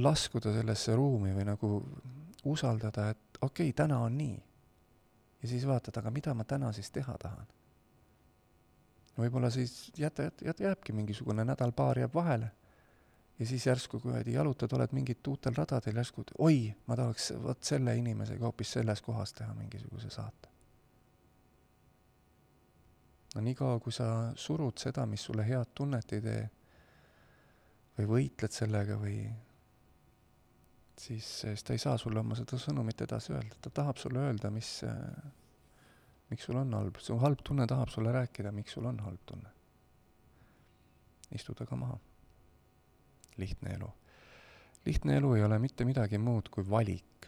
laskuda 0.00 0.52
sellesse 0.54 0.94
ruumi 0.96 1.34
või 1.34 1.46
nagu 1.48 1.70
usaldada, 2.48 3.10
et 3.10 3.40
okei 3.40 3.70
okay,, 3.70 3.76
täna 3.76 3.98
on 4.06 4.16
nii. 4.18 4.36
ja 5.42 5.48
siis 5.48 5.66
vaatad, 5.66 5.96
aga 5.98 6.10
mida 6.10 6.34
ma 6.34 6.44
täna 6.44 6.72
siis 6.72 6.90
teha 6.90 7.16
tahan 7.18 7.46
võib-olla 9.20 9.50
siis 9.50 9.92
jäta, 9.98 10.30
jäta, 10.44 10.62
jääbki 10.62 10.92
mingisugune 10.92 11.44
nädal-paar 11.44 11.98
jääb 11.98 12.14
vahele 12.14 12.50
ja 13.38 13.46
siis 13.46 13.66
järsku 13.66 14.00
kuradi 14.00 14.32
jalutad, 14.32 14.72
oled 14.76 14.92
mingit 14.92 15.26
uutel 15.26 15.56
radadel, 15.56 15.96
järsku 15.96 16.24
oi, 16.38 16.74
ma 16.86 16.96
tahaks 16.96 17.32
vot 17.42 17.64
selle 17.64 17.96
inimesega 17.96 18.44
hoopis 18.44 18.72
selles 18.76 19.02
kohas 19.02 19.32
teha 19.32 19.54
mingisuguse 19.54 20.10
saate. 20.10 20.48
no 23.34 23.40
niikaua, 23.40 23.78
kui 23.80 23.92
sa 23.92 24.32
surud 24.34 24.78
seda, 24.78 25.06
mis 25.06 25.24
sulle 25.24 25.46
head 25.48 25.74
tunnet 25.74 26.12
ei 26.12 26.20
tee 26.20 26.40
või 27.98 28.08
võitled 28.14 28.54
sellega 28.54 28.96
või 29.00 29.18
siis, 31.00 31.26
siis 31.42 31.64
ta 31.64 31.74
ei 31.74 31.82
saa 31.82 31.98
sulle 31.98 32.20
oma 32.20 32.36
seda 32.38 32.58
sõnumit 32.60 33.02
edasi 33.04 33.34
öelda, 33.34 33.56
ta 33.60 33.72
tahab 33.82 34.00
sulle 34.00 34.22
öelda, 34.28 34.50
mis 34.54 34.78
miks 36.30 36.46
sul 36.46 36.60
on 36.60 36.74
halb, 36.74 36.98
su 37.02 37.16
halb 37.18 37.42
tunne 37.44 37.66
tahab 37.66 37.90
sulle 37.90 38.12
rääkida, 38.14 38.52
miks 38.54 38.76
sul 38.76 38.86
on 38.86 39.00
halb 39.06 39.22
tunne. 39.26 39.50
istu 41.34 41.54
temaga 41.54 41.76
maha. 41.76 41.98
lihtne 43.36 43.74
elu. 43.74 43.90
lihtne 44.86 45.16
elu 45.16 45.34
ei 45.34 45.44
ole 45.44 45.58
mitte 45.58 45.84
midagi 45.84 46.18
muud 46.18 46.48
kui 46.50 46.70
valik. 46.70 47.26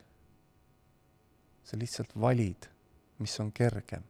sa 1.64 1.79
lihtsalt 1.79 2.14
valid, 2.20 2.68
mis 3.18 3.40
on 3.40 3.53
kergem. 3.53 4.05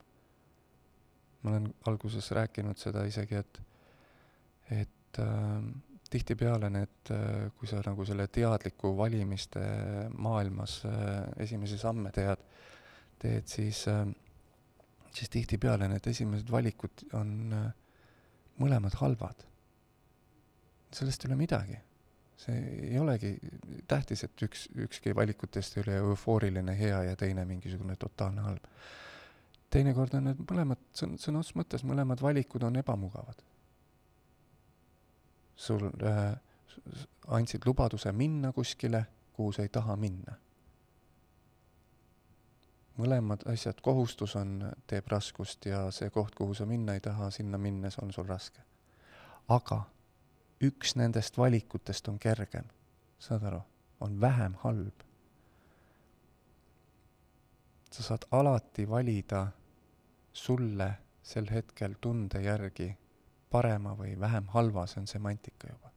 ma 1.43 1.51
olen 1.51 1.75
alguses 1.87 2.31
rääkinud 2.31 2.79
seda 2.79 3.05
isegi, 3.05 3.35
et, 3.35 3.63
et 4.71 5.19
äh, 5.19 5.63
tihtipeale 6.13 6.69
need, 6.71 7.13
äh, 7.15 7.47
kui 7.57 7.69
sa 7.71 7.81
nagu 7.85 8.05
selle 8.09 8.29
teadliku 8.29 8.93
valimiste 8.99 9.63
maailmas 10.19 10.83
äh, 10.89 11.23
esimesi 11.45 11.79
samme 11.81 12.13
tead, 12.15 12.45
teed, 13.23 13.49
siis 13.49 13.87
äh, 13.89 14.05
siis 15.13 15.31
tihtipeale 15.31 15.89
need 15.89 16.07
esimesed 16.09 16.51
valikud 16.51 17.07
on 17.19 17.33
mõlemad 18.61 18.97
halvad. 19.01 19.49
sellest 20.93 21.25
ei 21.25 21.29
ole 21.31 21.37
midagi. 21.37 21.79
see 22.43 22.57
ei 22.91 22.99
olegi 22.99 23.37
tähtis, 23.89 24.25
et 24.25 24.43
üks, 24.43 24.65
ükski 24.75 25.15
valikutest 25.15 25.77
ei 25.77 25.83
ole 25.85 25.97
eufooriline 25.97 26.75
hea 26.79 27.03
ja 27.05 27.17
teine 27.17 27.45
mingisugune 27.45 27.97
totaalne 27.97 28.41
halb. 28.41 28.67
teinekord 29.71 30.15
on 30.15 30.25
need 30.31 30.43
mõlemad, 30.51 30.81
sõn-, 30.97 31.19
sõna 31.21 31.41
otseses 31.41 31.57
mõttes 31.61 31.85
mõlemad 31.85 32.23
valikud 32.23 32.63
on 32.63 32.77
ebamugavad. 32.77 33.45
Sul 35.57 35.91
äh, 36.03 36.37
andsid 37.27 37.67
lubaduse 37.67 38.13
minna 38.13 38.53
kuskile, 38.53 39.07
kuhu 39.33 39.53
sa 39.53 39.63
ei 39.63 39.69
taha 39.69 39.97
minna 39.97 40.37
mõlemad 42.99 43.47
asjad, 43.49 43.81
kohustus 43.83 44.37
on, 44.37 44.59
teeb 44.87 45.09
raskust 45.11 45.67
ja 45.67 45.87
see 45.95 46.11
koht, 46.11 46.35
kuhu 46.35 46.55
sa 46.55 46.67
minna 46.69 46.97
ei 46.97 47.01
taha, 47.01 47.31
sinna 47.31 47.59
minnes 47.59 47.99
on 47.99 48.13
sul 48.13 48.29
raske. 48.29 48.61
aga 49.49 49.83
üks 50.63 50.95
nendest 50.97 51.39
valikutest 51.39 52.09
on 52.09 52.19
kergem, 52.19 52.69
saad 53.19 53.43
aru, 53.43 53.61
on 54.01 54.21
vähem 54.21 54.55
halb. 54.63 55.03
sa 57.91 58.03
saad 58.03 58.25
alati 58.31 58.89
valida 58.89 59.47
sulle 60.33 60.95
sel 61.23 61.47
hetkel 61.51 61.95
tunde 62.01 62.41
järgi 62.43 62.97
parema 63.53 63.97
või 63.99 64.17
vähem 64.21 64.49
halva, 64.57 64.87
see 64.89 65.05
on 65.05 65.11
semantika 65.11 65.69
juba 65.71 65.93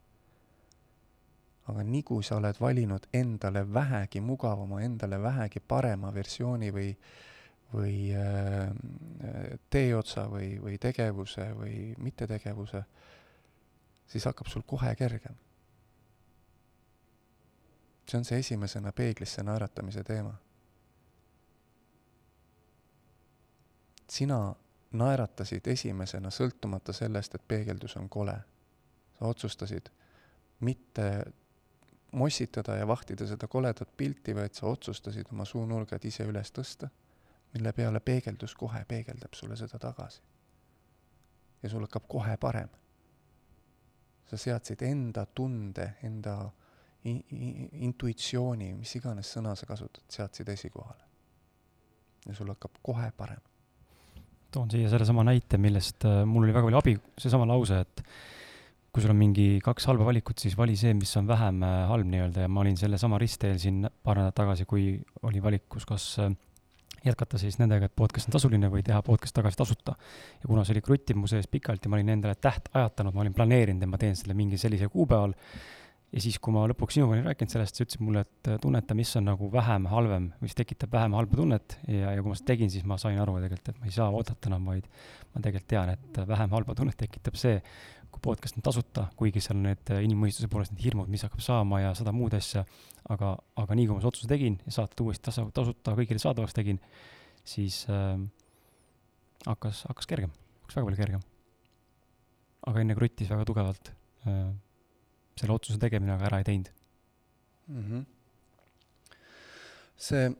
aga 1.66 1.82
nii 1.82 2.02
kui 2.06 2.24
sa 2.24 2.38
oled 2.38 2.58
valinud 2.60 3.08
endale 3.14 3.64
vähegi 3.74 4.20
mugavama, 4.22 4.80
endale 4.86 5.18
vähegi 5.22 5.60
parema 5.60 6.12
versiooni 6.14 6.70
või, 6.74 6.92
või 7.72 7.96
äh, 8.14 8.70
teeotsa 9.70 10.28
või, 10.30 10.54
või 10.62 10.78
tegevuse 10.78 11.48
või 11.58 11.80
mittetegevuse, 11.98 12.84
siis 14.06 14.28
hakkab 14.30 14.50
sul 14.52 14.66
kohe 14.66 14.94
kergem. 14.94 15.42
see 18.06 18.18
on 18.18 18.24
see 18.24 18.38
esimesena 18.38 18.92
peeglisse 18.92 19.42
naeratamise 19.42 20.04
teema. 20.04 20.36
sina 24.08 24.54
naeratasid 24.92 25.66
esimesena, 25.66 26.30
sõltumata 26.30 26.92
sellest, 26.92 27.34
et 27.34 27.48
peegeldus 27.48 27.96
on 27.96 28.08
kole. 28.08 28.36
sa 29.18 29.24
otsustasid 29.26 29.88
mitte 30.60 31.24
mossitada 32.12 32.76
ja 32.76 32.86
vahtida 32.86 33.26
seda 33.26 33.48
koledat 33.48 33.96
pilti, 33.96 34.34
vaid 34.34 34.52
sa 34.52 34.66
otsustasid 34.66 35.26
oma 35.32 35.44
suunurgad 35.44 36.04
ise 36.04 36.24
üles 36.24 36.52
tõsta, 36.52 36.88
mille 37.54 37.72
peale 37.72 38.00
peegeldus 38.00 38.54
kohe 38.54 38.84
peegeldab 38.88 39.34
sulle 39.34 39.56
seda 39.56 39.78
tagasi. 39.78 40.20
ja 41.62 41.68
sul 41.68 41.80
hakkab 41.80 42.04
kohe 42.08 42.36
parem. 42.36 42.68
sa 44.26 44.36
seadsid 44.36 44.82
enda 44.82 45.26
tunde, 45.26 45.94
enda 46.02 46.50
i-, 47.04 47.24
i-, 47.30 47.68
intuitsiooni, 47.86 48.74
mis 48.74 48.94
iganes 48.96 49.32
sõna 49.32 49.54
sa 49.54 49.66
kasutad, 49.66 50.04
seadsid 50.08 50.48
esikohale. 50.48 51.04
ja 52.26 52.34
sul 52.34 52.48
hakkab 52.48 52.78
kohe 52.82 53.10
parem. 53.16 53.55
Toon 54.54 54.70
siia 54.72 54.90
sellesama 54.92 55.24
näite, 55.26 55.58
millest 55.60 56.06
äh, 56.08 56.22
mul 56.28 56.46
oli 56.46 56.54
väga 56.54 56.68
palju 56.68 56.80
abi, 56.80 56.96
seesama 57.20 57.48
lause, 57.48 57.82
et 57.84 58.02
kui 58.92 59.04
sul 59.04 59.12
on 59.12 59.18
mingi 59.20 59.58
kaks 59.64 59.90
halba 59.90 60.06
valikut, 60.08 60.38
siis 60.40 60.56
vali 60.56 60.76
see, 60.80 60.94
mis 60.96 61.12
on 61.20 61.28
vähem 61.28 61.62
äh, 61.66 61.84
halb 61.90 62.08
nii-öelda 62.08 62.46
ja 62.46 62.52
ma 62.52 62.62
olin 62.62 62.78
sellesama 62.80 63.20
ristteel 63.20 63.60
siin 63.60 63.84
paar 63.84 64.20
nädalat 64.20 64.38
tagasi, 64.38 64.64
kui 64.68 64.88
oli 65.28 65.42
valikus, 65.44 65.84
kas 65.88 66.08
äh, 66.24 66.32
jätkata 67.04 67.38
siis 67.38 67.58
nendega, 67.60 67.90
et 67.90 67.96
podcast 67.96 68.30
on 68.30 68.36
tasuline 68.36 68.70
või 68.72 68.82
teha 68.86 69.02
podcast 69.06 69.36
tagasi 69.36 69.60
tasuta. 69.60 69.96
ja 70.40 70.48
kuna 70.48 70.64
see 70.64 70.76
oli 70.76 70.84
kruttib 70.88 71.20
mu 71.20 71.30
sees 71.30 71.48
pikalt 71.50 71.84
ja 71.84 71.92
ma 71.92 71.98
olin 72.00 72.14
endale 72.16 72.34
täht 72.40 72.70
ajatanud, 72.72 73.14
ma 73.14 73.24
olin 73.24 73.36
planeerinud, 73.36 73.82
et 73.82 73.90
ma 73.90 74.00
teen 74.00 74.16
selle 74.16 74.34
mingi 74.38 74.58
sellisel 74.58 74.90
kuupäeval 74.92 75.34
ja 76.14 76.22
siis, 76.22 76.38
kui 76.42 76.54
ma 76.54 76.64
lõpuks 76.70 76.96
sinuga 76.96 77.16
olin 77.16 77.26
rääkinud 77.26 77.52
sellest, 77.52 77.76
sa 77.76 77.84
ütlesid 77.84 78.04
mulle, 78.06 78.22
et 78.26 78.50
äh, 78.50 78.60
tunneta, 78.62 78.94
mis 78.98 79.10
on 79.18 79.26
nagu 79.28 79.48
vähem 79.52 79.88
halvem, 79.90 80.30
mis 80.42 80.54
tekitab 80.58 80.94
vähem 80.94 81.16
halba 81.18 81.38
tunnet 81.40 81.78
ja, 81.90 82.14
ja 82.14 82.22
kui 82.22 82.32
ma 82.32 82.38
seda 82.38 82.52
tegin, 82.52 82.72
siis 82.72 82.86
ma 82.88 82.98
sain 83.00 83.18
aru 83.22 83.36
tegelikult, 83.42 83.72
et 83.72 83.82
ma 83.82 83.90
ei 83.90 83.94
saa 83.96 84.08
oodata 84.14 84.50
enam, 84.50 84.70
vaid 84.70 84.88
ma 85.34 85.42
tegelikult 85.42 85.70
tean, 85.72 85.92
et 85.96 86.20
vähem 86.30 86.56
halba 86.56 86.76
tunnet 86.78 86.98
tekitab 87.00 87.38
see, 87.40 87.60
kui 88.12 88.22
podcast 88.24 88.58
on 88.58 88.64
tasuta, 88.64 89.08
kuigi 89.18 89.42
seal 89.44 89.58
on 89.58 89.66
need 89.68 89.92
inimmõistuse 89.98 90.48
poolest 90.52 90.72
need 90.72 90.86
hirmud, 90.86 91.10
mis 91.12 91.26
hakkab 91.26 91.42
saama 91.44 91.82
ja 91.82 91.92
sada 91.98 92.14
muud 92.16 92.36
asja, 92.38 92.64
aga, 93.12 93.34
aga 93.58 93.76
nii 93.76 93.88
kui 93.88 93.96
ma 93.96 94.02
selle 94.02 94.14
otsuse 94.14 94.30
tegin 94.30 94.60
ja 94.64 94.76
saated 94.78 95.02
uuesti 95.04 95.28
tasa, 95.28 95.44
tasuta 95.54 95.96
kõigile 95.98 96.22
saadavaks 96.22 96.56
tegin, 96.56 96.78
siis 97.46 97.82
äh, 97.92 98.14
hakkas, 99.46 99.84
hakkas 99.90 100.08
kergem, 100.10 100.32
hakkas 100.62 100.78
väga 100.78 100.88
palju 100.90 101.02
kergem. 101.02 101.26
aga 102.66 102.80
enne 102.82 102.96
kruttis 102.98 103.28
väga 103.30 103.44
tugevalt 103.46 103.92
äh, 104.26 104.54
selle 105.36 105.52
otsuse 105.52 105.78
tegemine, 105.78 106.14
aga 106.16 106.30
ära 106.30 106.38
ei 106.38 106.44
teinud 106.44 106.72
mm. 107.68 107.84
-hmm. 107.84 108.04
see 109.96 110.30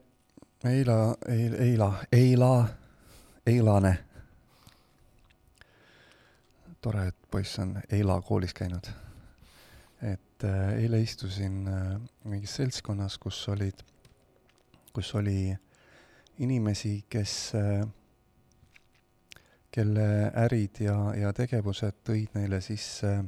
Eila, 0.64 1.16
Eila, 1.28 1.56
Eila, 1.58 1.94
Eila, 2.12 2.68
Eilane. 3.46 3.98
tore, 6.80 7.06
et 7.06 7.16
poiss 7.30 7.58
on 7.58 7.76
Eila 7.90 8.20
koolis 8.22 8.54
käinud. 8.54 8.88
et 10.02 10.44
äh, 10.44 10.72
eile 10.78 11.00
istusin 11.00 11.68
äh, 11.68 12.00
mingis 12.24 12.56
seltskonnas, 12.56 13.18
kus 13.18 13.48
olid, 13.48 13.82
kus 14.92 15.14
oli 15.14 15.56
inimesi, 16.38 17.04
kes 17.08 17.52
äh, 17.54 17.86
kelle 19.70 20.32
ärid 20.34 20.80
ja, 20.80 21.14
ja 21.16 21.32
tegevused 21.32 22.02
tõid 22.04 22.34
neile 22.34 22.60
sisse 22.60 23.12
äh, 23.18 23.24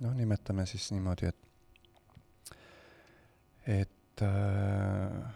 noh, 0.00 0.14
nimetame 0.14 0.66
siis 0.66 0.90
niimoodi, 0.92 1.26
et, 1.26 2.54
et 3.66 4.22
äh, 4.22 5.32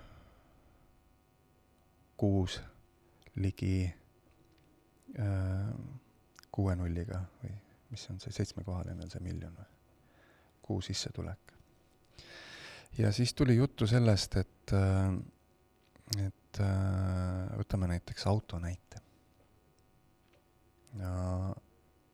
kuus 2.16 2.60
ligi 3.36 3.94
äh, 5.18 5.74
kuue 6.52 6.76
nulliga 6.76 7.22
või 7.42 7.54
mis 7.92 8.04
on 8.12 8.20
see, 8.20 8.32
seitsmekohaline 8.32 9.04
on 9.04 9.12
see 9.12 9.24
miljon 9.24 9.54
või? 9.56 9.68
kuu 10.62 10.80
sissetulek. 10.84 11.52
ja 12.98 13.12
siis 13.12 13.34
tuli 13.34 13.56
juttu 13.56 13.86
sellest, 13.86 14.36
et 14.36 14.72
äh,, 14.72 15.16
et 16.26 16.60
äh, 16.60 17.58
võtame 17.58 17.88
näiteks 17.90 18.26
auto 18.26 18.58
näite. 18.58 19.00
ja 21.00 21.12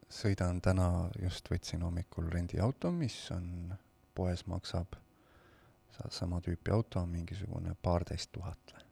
sõidan 0.08 0.60
täna, 0.64 1.08
just 1.22 1.50
võtsin 1.50 1.82
hommikul 1.84 2.30
rendiauto, 2.32 2.90
mis 2.92 3.16
on, 3.34 3.74
poes 4.14 4.46
maksab, 4.46 4.96
sama 6.10 6.40
tüüpi 6.40 6.70
auto 6.70 7.04
mingisugune 7.06 7.74
paarteist 7.82 8.30
tuhat 8.32 8.74
või, 8.74 8.84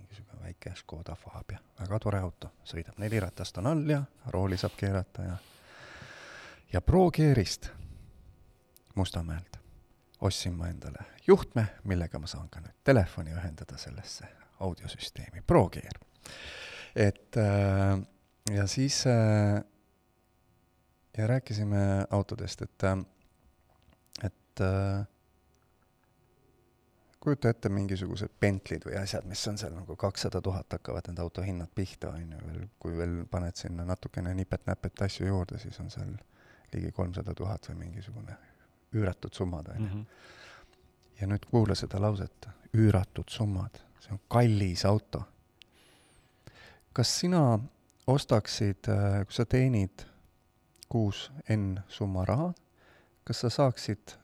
mingisugune 0.00 0.42
väike 0.42 0.74
Škoda 0.78 1.14
Fabia, 1.18 1.60
väga 1.80 2.00
tore 2.02 2.20
auto, 2.20 2.50
sõidab, 2.64 2.98
neli 2.98 3.20
ratast 3.22 3.58
on 3.62 3.70
all 3.70 3.90
ja 3.90 4.02
rooli 4.34 4.58
saab 4.58 4.76
keerata 4.76 5.22
ja 5.22 5.36
ja 6.72 6.80
ProGearist 6.80 7.70
Mustamäelt 8.94 9.58
ostsin 10.20 10.54
ma 10.54 10.68
endale 10.68 11.04
juhtme, 11.26 11.66
millega 11.84 12.18
ma 12.18 12.26
saan 12.26 12.48
ka 12.50 12.60
nüüd 12.60 12.74
telefoni 12.84 13.32
ühendada 13.32 13.78
sellesse 13.78 14.26
audiosüsteemi, 14.60 15.42
ProGear. 15.46 16.00
et 16.96 17.36
äh, 17.36 17.98
ja 18.54 18.66
siis 18.66 19.04
äh, 19.06 19.62
ja 21.18 21.26
rääkisime 21.26 22.06
autodest, 22.10 22.62
et, 22.62 22.84
äh, 22.84 22.98
et 24.22 24.60
äh, 24.60 25.06
kujuta 27.20 27.48
ette 27.48 27.68
mingisugused 27.68 28.30
Bentley'd 28.40 28.86
või 28.86 28.98
asjad, 29.00 29.26
mis 29.26 29.42
on 29.50 29.58
seal 29.58 29.74
nagu 29.74 29.96
kakssada 29.98 30.40
tuhat 30.42 30.72
hakkavad 30.72 31.10
need 31.10 31.22
auto 31.22 31.42
hinnad 31.42 31.70
pihta, 31.74 32.12
on 32.14 32.32
ju, 32.32 32.42
veel, 32.46 32.68
kui 32.78 32.96
veel 32.96 33.16
paned 33.30 33.58
sinna 33.58 33.84
natukene 33.88 34.34
nipet-näpet 34.38 35.02
asju 35.08 35.26
juurde, 35.26 35.58
siis 35.58 35.80
on 35.82 35.90
seal 35.90 36.12
ligi 36.72 36.92
kolmsada 36.94 37.34
tuhat 37.34 37.66
või 37.70 37.80
mingisugune 37.86 38.36
üüratud 38.94 39.34
summad, 39.34 39.72
on 39.74 39.82
ju. 39.82 39.88
Mhm. 39.88 40.04
ja 41.20 41.26
nüüd 41.26 41.48
kuula 41.50 41.74
seda 41.74 41.98
lauset, 42.00 42.46
üüratud 42.78 43.26
summad, 43.28 43.82
see 44.00 44.14
on 44.14 44.20
kallis 44.30 44.84
auto. 44.86 45.24
kas 46.92 47.10
sina 47.20 47.58
ostaksid, 48.06 48.88
äh, 48.88 49.24
kui 49.26 49.34
sa 49.34 49.44
teenid 49.44 50.07
kuus 50.88 51.32
N 51.50 51.80
summa 51.88 52.24
raha, 52.24 52.52
kas 53.24 53.40
sa 53.40 53.50
saaksid, 53.50 54.14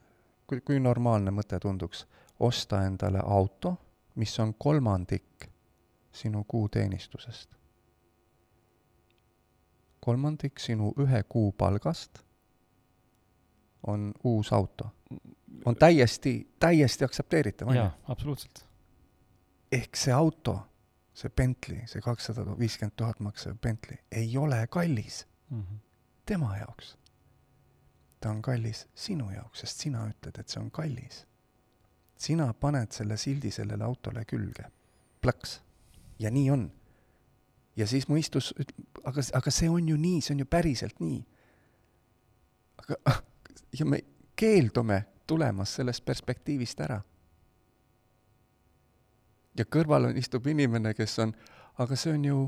kui, 0.47 0.61
kui 0.61 0.79
normaalne 0.79 1.31
mõte 1.31 1.59
tunduks, 1.61 2.05
osta 2.39 2.83
endale 2.85 3.21
auto, 3.23 3.75
mis 4.15 4.39
on 4.39 4.53
kolmandik 4.53 5.49
sinu 6.11 6.43
kuuteenistusest? 6.47 7.55
kolmandik 10.05 10.59
sinu 10.61 10.91
ühe 11.01 11.23
kuu 11.29 11.51
palgast 11.57 12.19
on 13.87 14.11
uus 14.23 14.53
auto. 14.53 14.87
on 15.65 15.75
täiesti, 15.75 16.47
täiesti 16.59 17.05
aktsepteeritav, 17.05 17.67
on 17.67 17.75
ju? 17.75 17.85
absoluutselt. 18.07 18.65
ehk 19.71 19.97
see 19.97 20.13
auto, 20.13 20.59
see 21.13 21.29
Bentley, 21.29 21.87
see 21.89 22.01
kakssada 22.01 22.45
viiskümmend 22.59 22.93
tuhat 22.95 23.19
maksev 23.19 23.57
Bentley 23.61 23.97
ei 24.11 24.37
ole 24.37 24.67
kallis 24.67 25.27
mm. 25.49 25.61
-hmm 25.61 25.84
tema 26.25 26.57
jaoks. 26.57 26.97
ta 28.19 28.29
on 28.29 28.41
kallis 28.41 28.87
sinu 28.95 29.29
jaoks, 29.29 29.59
sest 29.59 29.79
sina 29.79 30.07
ütled, 30.09 30.39
et 30.39 30.49
see 30.49 30.59
on 30.59 30.71
kallis. 30.71 31.25
sina 32.17 32.53
paned 32.53 32.91
selle 32.91 33.17
sildi 33.17 33.51
sellele 33.51 33.83
autole 33.83 34.25
külge, 34.25 34.65
plõks. 35.21 35.59
ja 36.19 36.31
nii 36.31 36.49
on. 36.51 36.71
ja 37.75 37.87
siis 37.87 38.09
mõistus, 38.09 38.53
aga, 39.03 39.21
aga 39.33 39.51
see 39.51 39.69
on 39.69 39.89
ju 39.89 39.97
nii, 39.97 40.21
see 40.21 40.33
on 40.33 40.39
ju 40.39 40.45
päriselt 40.45 40.99
nii. 40.99 41.21
aga, 42.83 43.21
ja 43.79 43.85
me 43.85 44.01
keeldume 44.35 45.05
tulemas 45.27 45.75
sellest 45.75 46.05
perspektiivist 46.05 46.81
ära. 46.81 47.01
ja 49.57 49.65
kõrval 49.65 50.09
on, 50.09 50.17
istub 50.17 50.47
inimene, 50.47 50.93
kes 50.93 51.19
on, 51.19 51.33
aga 51.77 51.95
see 51.95 52.13
on 52.17 52.25
ju 52.25 52.43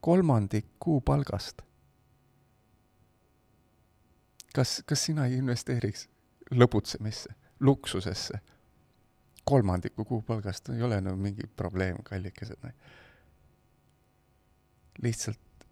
kolmandik 0.00 0.76
kuupalgast 0.78 1.64
kas, 4.54 4.82
kas 4.86 5.04
sina 5.04 5.26
ei 5.26 5.38
investeeriks 5.38 6.08
lõbutsemisse, 6.50 7.34
luksusesse? 7.60 8.40
kolmandiku 9.44 10.04
kuupalgast 10.04 10.68
ei 10.68 10.82
ole 10.82 11.00
no 11.00 11.16
mingi 11.16 11.46
probleem, 11.56 11.96
kallikesed. 12.02 12.62
Lihtsalt 15.02 15.66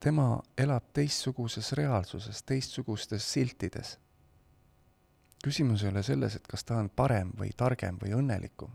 tema 0.00 0.40
elab 0.58 0.88
teistsuguses 0.92 1.72
reaalsuses, 1.72 2.42
teistsugustes 2.42 3.32
siltides. 3.32 3.98
küsimus 5.44 5.84
ei 5.84 5.88
ole 5.88 6.02
selles, 6.02 6.34
et 6.36 6.46
kas 6.46 6.64
ta 6.64 6.76
on 6.76 6.90
parem 6.90 7.30
või 7.38 7.52
targem 7.56 7.98
või 8.02 8.16
õnnelikum. 8.18 8.70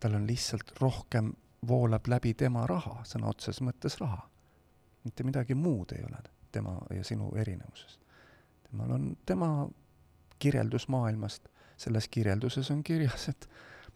tal 0.00 0.14
on 0.14 0.26
lihtsalt 0.26 0.74
rohkem 0.80 1.32
voolab 1.68 2.06
läbi 2.06 2.34
tema 2.34 2.66
raha, 2.66 3.04
sõna 3.04 3.28
otseses 3.28 3.60
mõttes 3.60 4.00
raha. 4.00 4.28
mitte 5.04 5.24
midagi 5.24 5.54
muud 5.54 5.92
ei 5.92 6.04
ole 6.04 6.33
tema 6.54 6.78
ja 6.94 7.04
sinu 7.04 7.32
erinevusest. 7.36 8.00
temal 8.70 8.90
on 8.90 9.16
tema 9.26 9.68
kirjeldus 10.38 10.88
maailmast, 10.88 11.48
selles 11.76 12.08
kirjelduses 12.08 12.70
on 12.70 12.84
kirjas, 12.84 13.28
et 13.28 13.48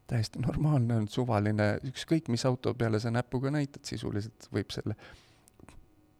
täiesti 0.06 0.38
normaalne 0.38 0.96
on 0.96 1.08
suvaline, 1.08 1.68
ükskõik 1.84 2.28
mis 2.32 2.44
auto 2.48 2.74
peale 2.74 3.00
sa 3.00 3.10
näpuga 3.10 3.52
näitad, 3.54 3.84
sisuliselt 3.84 4.48
võib 4.52 4.72
selle 4.72 4.96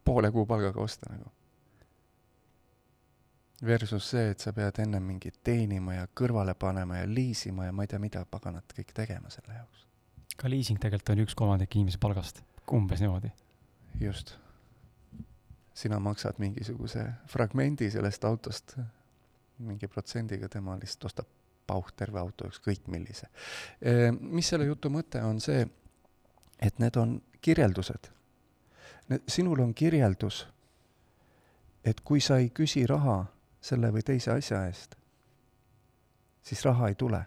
poole 0.05 0.31
kuupalgaga 0.33 0.81
osta 0.81 1.13
nagu. 1.13 1.33
Versus 3.67 4.11
see, 4.13 4.29
et 4.31 4.39
sa 4.39 4.53
pead 4.55 4.77
ennem 4.85 5.03
mingit 5.03 5.41
teenima 5.45 5.97
ja 5.97 6.07
kõrvale 6.21 6.55
panema 6.55 7.01
ja 7.01 7.09
liisima 7.11 7.67
ja 7.67 7.73
ma 7.75 7.83
ei 7.83 7.91
tea, 7.91 7.99
mida 7.99 8.23
paganat 8.31 8.75
kõik 8.77 8.93
tegema 8.95 9.33
selle 9.35 9.57
jaoks. 9.57 9.87
ka 10.39 10.51
liising 10.51 10.79
tegelikult 10.79 11.11
on 11.15 11.25
üks 11.25 11.35
kolmandik 11.35 11.75
inimese 11.75 11.99
palgast, 11.99 12.45
umbes 12.71 13.01
niimoodi. 13.03 13.33
just 14.01 14.37
sina 15.79 15.99
maksad 16.03 16.41
mingisuguse 16.43 17.05
fragmendi 17.31 17.91
sellest 17.91 18.25
autost, 18.27 18.75
mingi 19.63 19.89
protsendiga, 19.89 20.49
tema 20.51 20.75
lihtsalt 20.79 21.05
ostab 21.11 21.29
pauh 21.69 21.91
terve 21.97 22.19
auto, 22.19 22.49
ükskõik 22.49 22.89
millise. 22.91 23.29
Mis 24.19 24.49
selle 24.49 24.67
jutu 24.67 24.91
mõte 24.91 25.23
on 25.23 25.41
see, 25.45 25.67
et 26.59 26.79
need 26.83 26.97
on 26.97 27.19
kirjeldused. 27.45 28.11
sinul 29.29 29.61
on 29.61 29.75
kirjeldus, 29.75 30.47
et 31.85 32.01
kui 32.01 32.21
sa 32.21 32.37
ei 32.39 32.51
küsi 32.51 32.87
raha 32.87 33.25
selle 33.61 33.93
või 33.93 34.03
teise 34.05 34.33
asja 34.33 34.67
eest, 34.67 34.97
siis 36.43 36.65
raha 36.65 36.89
ei 36.89 36.95
tule. 36.95 37.25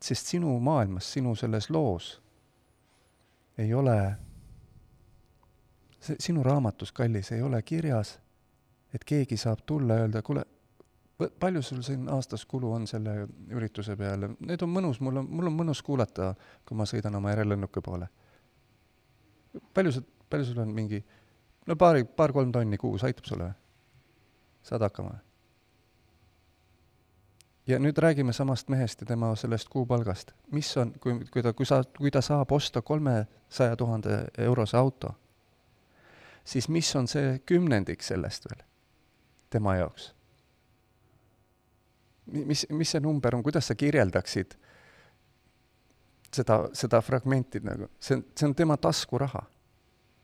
sest 0.00 0.26
sinu 0.26 0.52
maailmas, 0.60 1.12
sinu 1.12 1.34
selles 1.34 1.70
loos 1.70 2.20
ei 3.58 3.74
ole 3.74 4.16
sinu 6.20 6.42
raamatus, 6.42 6.92
kallis, 6.92 7.32
ei 7.32 7.42
ole 7.42 7.62
kirjas, 7.62 8.18
et 8.94 9.04
keegi 9.04 9.36
saab 9.36 9.64
tulla 9.66 9.98
ja 9.98 10.06
öelda, 10.06 10.22
kuule, 10.22 10.44
palju 11.40 11.62
sul 11.62 11.82
siin 11.82 12.08
aastas 12.08 12.44
kulu 12.46 12.72
on 12.72 12.86
selle 12.86 13.26
ürituse 13.50 13.96
peale, 13.96 14.30
need 14.40 14.62
on 14.62 14.70
mõnus, 14.72 15.00
mul 15.04 15.22
on, 15.22 15.30
mul 15.30 15.50
on 15.50 15.56
mõnus 15.56 15.82
kuulata, 15.82 16.32
kui 16.66 16.78
ma 16.78 16.86
sõidan 16.88 17.18
oma 17.18 17.32
järellennuki 17.34 17.82
poole. 17.84 18.08
palju 19.74 19.92
sa, 19.92 20.02
palju 20.30 20.44
sul 20.44 20.60
on 20.62 20.74
mingi, 20.74 21.02
no 21.66 21.76
paari, 21.76 22.04
paar-kolm 22.04 22.52
tonni 22.52 22.78
kuus 22.78 23.04
aitab 23.04 23.26
sulle 23.26 23.48
või? 23.48 23.56
saad 24.68 24.84
hakkama 24.84 25.14
või? 25.16 25.24
ja 27.68 27.78
nüüd 27.78 27.98
räägime 27.98 28.32
samast 28.32 28.68
mehest 28.68 29.00
ja 29.00 29.06
tema 29.06 29.34
sellest 29.36 29.68
kuupalgast. 29.68 30.32
mis 30.52 30.76
on, 30.76 30.92
kui, 31.00 31.18
kui 31.30 31.42
ta, 31.42 31.52
kui 31.52 31.66
sa, 31.66 31.82
kui 31.98 32.10
ta 32.10 32.22
saab 32.22 32.52
osta 32.52 32.82
kolmesaja 32.82 33.76
tuhande 33.76 34.24
eurose 34.38 34.76
auto, 34.76 35.14
siis 36.48 36.68
mis 36.72 36.88
on 36.96 37.08
see 37.10 37.38
kümnendik 37.46 38.02
sellest 38.02 38.48
veel 38.48 38.62
tema 39.52 39.76
jaoks? 39.76 40.12
mis, 42.32 42.66
mis 42.70 42.90
see 42.94 43.00
number 43.00 43.36
on, 43.36 43.42
kuidas 43.42 43.68
sa 43.70 43.76
kirjeldaksid 43.78 44.56
seda, 46.34 46.58
seda 46.76 47.00
fragmenti 47.04 47.60
nagu, 47.64 47.88
see 48.00 48.18
on, 48.18 48.24
see 48.36 48.48
on 48.48 48.56
tema 48.56 48.76
taskuraha. 48.76 49.42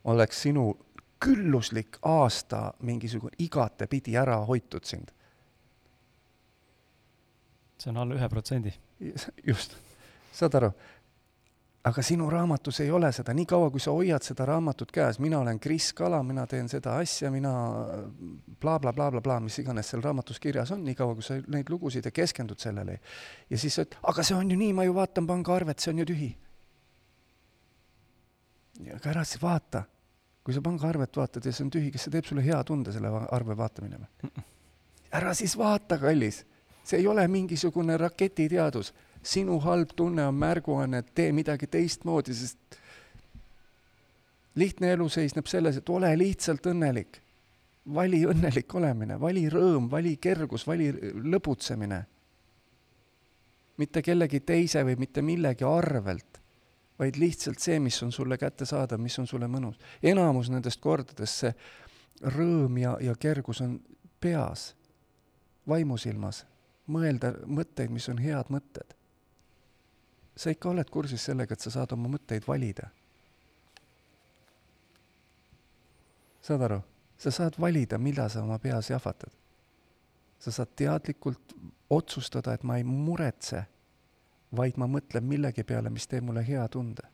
oleks 0.05 0.43
sinu 0.43 0.67
külluslik 1.25 1.97
aasta 2.03 2.75
mingisugune 2.85 3.33
igatepidi 3.39 4.17
ära 4.21 4.37
hoitud 4.45 4.85
sind. 4.85 5.09
see 7.79 7.91
on 7.91 7.97
alla 7.97 8.15
ühe 8.15 8.29
protsendi. 8.29 8.75
just, 9.47 9.77
saad 10.33 10.55
aru, 10.61 10.73
aga 11.85 12.03
sinu 12.03 12.31
raamatus 12.33 12.81
ei 12.81 12.91
ole 12.91 13.11
seda, 13.13 13.35
niikaua 13.37 13.69
kui 13.73 13.83
sa 13.83 13.93
hoiad 13.93 14.25
seda 14.25 14.47
raamatut 14.49 14.93
käes, 14.93 15.19
mina 15.21 15.39
olen 15.43 15.59
Kris 15.61 15.91
Kala, 15.97 16.23
mina 16.25 16.47
teen 16.49 16.69
seda 16.73 16.97
asja, 17.01 17.31
mina 17.33 17.53
blablabla 18.61 18.93
bla, 18.97 19.11
bla, 19.13 19.21
bla, 19.25 19.37
mis 19.45 19.59
iganes 19.61 19.93
seal 19.93 20.05
raamatus 20.05 20.41
kirjas 20.41 20.73
on, 20.73 20.85
niikaua 20.87 21.17
kui 21.19 21.27
sa 21.27 21.37
neid 21.53 21.69
lugusid 21.73 22.09
ja 22.09 22.15
keskendud 22.15 22.61
sellele. 22.61 22.99
ja 23.51 23.61
siis 23.61 23.77
sa 23.77 23.85
ütled, 23.85 24.01
aga 24.13 24.25
see 24.25 24.39
on 24.39 24.55
ju 24.55 24.59
nii, 24.61 24.73
ma 24.73 24.89
ju 24.89 24.97
vaatan 24.97 25.29
pangaarvet, 25.29 25.85
see 25.85 25.93
on 25.93 26.01
ju 26.01 26.09
tühi. 26.09 26.31
aga 28.97 29.13
ära 29.13 29.29
siis 29.29 29.43
vaata. 29.43 29.85
kui 30.45 30.57
sa 30.57 30.65
pangaarvet 30.65 31.17
vaatad 31.17 31.45
ja 31.45 31.53
see 31.53 31.69
on 31.69 31.73
tühi, 31.77 31.93
kas 31.93 32.09
see 32.09 32.17
teeb 32.17 32.25
sulle 32.25 32.45
hea 32.45 32.65
tunde, 32.65 32.97
selle 32.97 33.13
arve 33.29 33.57
vaatamine 33.61 34.01
või? 34.01 34.45
ära 35.21 35.37
siis 35.37 35.53
vaata, 35.61 36.01
kallis. 36.01 36.47
see 36.85 37.05
ei 37.05 37.07
ole 37.07 37.29
mingisugune 37.29 38.01
raketiteadus 38.01 38.95
sinu 39.25 39.59
halb 39.61 39.93
tunne 39.97 40.27
on 40.27 40.35
märguanne, 40.35 40.99
et 40.99 41.15
tee 41.15 41.33
midagi 41.33 41.67
teistmoodi, 41.67 42.35
sest 42.35 42.79
lihtne 44.61 44.93
elu 44.95 45.09
seisneb 45.09 45.49
selles, 45.51 45.79
et 45.81 45.89
ole 45.89 46.13
lihtsalt 46.19 46.67
õnnelik. 46.71 47.21
vali 47.95 48.23
õnnelik 48.25 48.75
olemine, 48.75 49.19
vali 49.21 49.43
rõõm, 49.53 49.91
vali 49.91 50.17
kergus, 50.17 50.67
vali 50.67 50.93
lõbutsemine. 51.33 52.05
mitte 53.77 54.03
kellegi 54.03 54.41
teise 54.41 54.85
või 54.85 54.97
mitte 54.97 55.23
millegi 55.23 55.65
arvelt, 55.65 56.41
vaid 56.99 57.17
lihtsalt 57.17 57.59
see, 57.59 57.81
mis 57.81 58.03
on 58.03 58.13
sulle 58.13 58.39
kättesaadav, 58.39 59.01
mis 59.01 59.19
on 59.19 59.27
sulle 59.27 59.47
mõnus. 59.47 59.77
enamus 60.03 60.51
nendest 60.51 60.81
kordadest 60.81 61.35
see 61.35 61.55
rõõm 62.23 62.79
ja, 62.79 62.97
ja 63.01 63.15
kergus 63.15 63.61
on 63.61 63.81
peas, 64.21 64.75
vaimusilmas, 65.69 66.47
mõelda 66.87 67.35
mõtteid, 67.47 67.91
mis 67.91 68.09
on 68.09 68.19
head 68.19 68.49
mõtted 68.49 68.95
sa 70.37 70.51
ikka 70.51 70.69
oled 70.69 70.91
kursis 70.91 71.25
sellega, 71.25 71.55
et 71.55 71.61
sa 71.61 71.71
saad 71.71 71.93
oma 71.93 72.11
mõtteid 72.17 72.47
valida. 72.49 72.91
saad 76.45 76.61
aru, 76.61 76.83
sa 77.17 77.31
saad 77.31 77.55
valida, 77.61 77.99
mida 77.99 78.29
sa 78.29 78.43
oma 78.43 78.59
peas 78.59 78.91
jahvatad. 78.91 79.33
sa 80.39 80.51
saad 80.51 80.75
teadlikult 80.77 81.55
otsustada, 81.91 82.53
et 82.55 82.63
ma 82.63 82.77
ei 82.77 82.85
muretse, 82.85 83.65
vaid 84.53 84.77
ma 84.77 84.87
mõtlen 84.87 85.25
millegi 85.25 85.65
peale, 85.65 85.91
mis 85.91 86.07
teeb 86.07 86.25
mulle 86.25 86.43
hea 86.47 86.69
tunde 86.69 87.14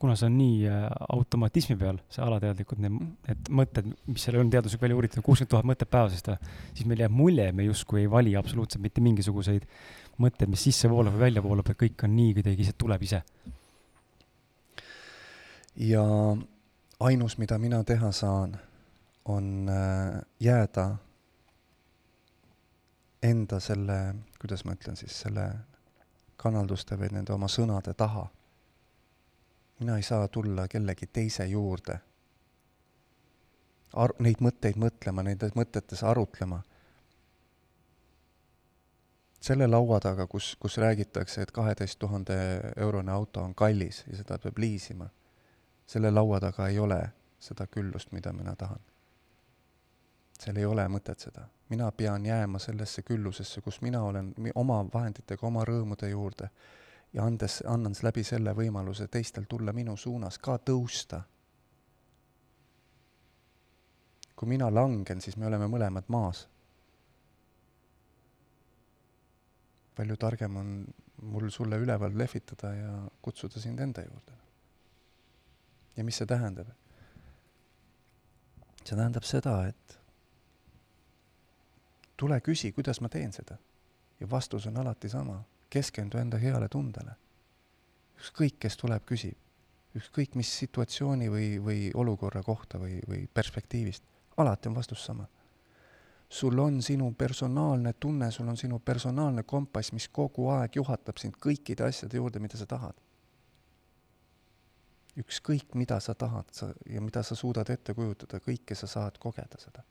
kuna 0.00 0.14
see 0.16 0.30
on 0.30 0.36
nii 0.38 0.60
äh, 0.68 0.84
automatismi 1.12 1.76
peal, 1.76 1.98
see 2.12 2.22
alateadlikud, 2.24 2.78
need, 2.80 3.00
need 3.28 3.50
mõtted, 3.60 3.90
mis 4.08 4.22
seal 4.24 4.38
on 4.40 4.52
teaduslik 4.52 4.80
välja 4.80 4.96
uuritud, 4.96 5.20
kuuskümmend 5.26 5.52
tuhat 5.52 5.68
mõtet 5.68 5.90
päevas, 5.92 6.16
siis 6.16 6.88
meil 6.88 7.02
jääb 7.04 7.12
mulje, 7.12 7.50
me 7.52 7.66
justkui 7.66 8.06
ei 8.06 8.10
vali 8.10 8.32
absoluutselt 8.40 8.80
mitte 8.84 9.04
mingisuguseid 9.04 9.66
mõtted, 10.24 10.48
mis 10.48 10.64
sisse 10.64 10.88
voolab 10.88 11.18
või 11.18 11.26
välja 11.26 11.44
voolab, 11.44 11.68
et 11.68 11.80
kõik 11.84 12.06
on 12.08 12.16
nii 12.16 12.32
kuidagi, 12.38 12.68
see 12.68 12.78
tuleb 12.80 13.04
ise. 13.04 13.22
ja 15.90 16.02
ainus, 17.00 17.36
mida 17.38 17.60
mina 17.60 17.84
teha 17.84 18.12
saan, 18.12 18.56
on 19.28 19.68
äh, 19.68 20.16
jääda 20.40 20.88
enda 23.22 23.60
selle, 23.60 24.00
kuidas 24.40 24.64
ma 24.64 24.80
ütlen 24.80 24.96
siis, 24.96 25.12
selle 25.26 25.50
kanalduste 26.40 26.96
või 26.96 27.12
nende 27.12 27.36
oma 27.36 27.52
sõnade 27.52 27.92
taha 27.92 28.30
mina 29.80 29.96
ei 29.96 30.02
saa 30.02 30.28
tulla 30.28 30.68
kellegi 30.68 31.06
teise 31.06 31.46
juurde 31.46 31.98
ar-, 33.96 34.14
neid 34.18 34.42
mõtteid 34.44 34.78
mõtlema, 34.80 35.24
nendes 35.26 35.56
mõtetes 35.58 36.04
arutlema. 36.06 36.62
selle 39.40 39.64
laua 39.66 39.96
taga, 40.00 40.26
kus, 40.26 40.56
kus 40.60 40.76
räägitakse, 40.76 41.42
et 41.42 41.50
kaheteist 41.50 41.98
tuhande 41.98 42.34
eurone 42.76 43.12
auto 43.12 43.40
on 43.40 43.54
kallis 43.54 44.04
ja 44.06 44.16
seda 44.16 44.36
peab 44.38 44.58
liisima, 44.58 45.06
selle 45.86 46.10
laua 46.10 46.40
taga 46.40 46.68
ei 46.68 46.78
ole 46.78 47.00
seda 47.40 47.66
küllust, 47.66 48.12
mida 48.12 48.32
mina 48.32 48.56
tahan. 48.56 48.80
seal 50.40 50.56
ei 50.56 50.64
ole 50.64 50.84
mõtet 50.88 51.18
seda. 51.18 51.48
mina 51.68 51.92
pean 51.92 52.26
jääma 52.26 52.58
sellesse 52.58 53.02
küllusesse, 53.02 53.60
kus 53.60 53.80
mina 53.80 54.02
olen 54.02 54.34
oma 54.54 54.84
vahenditega, 54.94 55.46
oma 55.46 55.64
rõõmude 55.64 56.08
juurde 56.10 56.50
ja 57.12 57.24
andes, 57.24 57.62
annan 57.66 57.94
läbi 58.02 58.24
selle 58.24 58.54
võimaluse 58.54 59.08
teistel 59.10 59.46
tulla 59.48 59.72
minu 59.72 59.96
suunas 59.96 60.38
ka 60.38 60.58
tõusta. 60.58 61.22
kui 64.40 64.48
mina 64.48 64.70
langen, 64.72 65.20
siis 65.20 65.36
me 65.36 65.46
oleme 65.46 65.66
mõlemad 65.68 66.08
maas. 66.08 66.48
palju 69.94 70.16
targem 70.16 70.56
on 70.56 70.86
mul 71.22 71.50
sulle 71.50 71.76
üleval 71.76 72.18
lehvitada 72.18 72.72
ja 72.74 72.92
kutsuda 73.22 73.60
sind 73.60 73.80
enda 73.80 74.02
juurde. 74.02 74.32
ja 75.96 76.04
mis 76.04 76.16
see 76.16 76.26
tähendab? 76.26 76.68
see 78.84 78.96
tähendab 78.96 79.24
seda, 79.24 79.66
et 79.66 79.98
tule 82.16 82.40
küsi, 82.40 82.72
kuidas 82.72 83.00
ma 83.00 83.08
teen 83.08 83.32
seda. 83.32 83.58
ja 84.20 84.30
vastus 84.30 84.66
on 84.66 84.76
alati 84.76 85.08
sama 85.08 85.44
keskendu 85.70 86.18
enda 86.18 86.38
heale 86.38 86.68
tundele. 86.68 87.16
ükskõik, 88.20 88.58
kes 88.58 88.76
tuleb, 88.76 89.04
küsib. 89.06 89.36
ükskõik, 89.96 90.34
mis 90.34 90.50
situatsiooni 90.58 91.28
või, 91.30 91.58
või 91.64 91.90
olukorra 91.94 92.42
kohta 92.42 92.78
või, 92.78 93.00
või 93.08 93.26
perspektiivist, 93.34 94.04
alati 94.36 94.68
on 94.68 94.74
vastus 94.74 95.04
sama. 95.04 95.26
sul 96.28 96.58
on 96.58 96.82
sinu 96.82 97.12
personaalne 97.12 97.92
tunne, 97.92 98.30
sul 98.30 98.48
on 98.48 98.56
sinu 98.56 98.78
personaalne 98.78 99.42
kompass, 99.42 99.92
mis 99.92 100.08
kogu 100.08 100.48
aeg 100.48 100.76
juhatab 100.76 101.16
sind 101.18 101.34
kõikide 101.36 101.84
asjade 101.84 102.16
juurde, 102.16 102.38
mida 102.38 102.56
sa 102.56 102.66
tahad. 102.66 102.94
ükskõik, 105.18 105.74
mida 105.74 106.00
sa 106.00 106.14
tahad 106.14 106.46
sa 106.52 106.74
ja 106.86 107.00
mida 107.00 107.22
sa 107.22 107.34
suudad 107.34 107.70
ette 107.70 107.94
kujutada, 107.94 108.40
kõike 108.40 108.74
sa 108.74 108.86
saad 108.86 109.18
kogeda 109.18 109.58
seda 109.58 109.82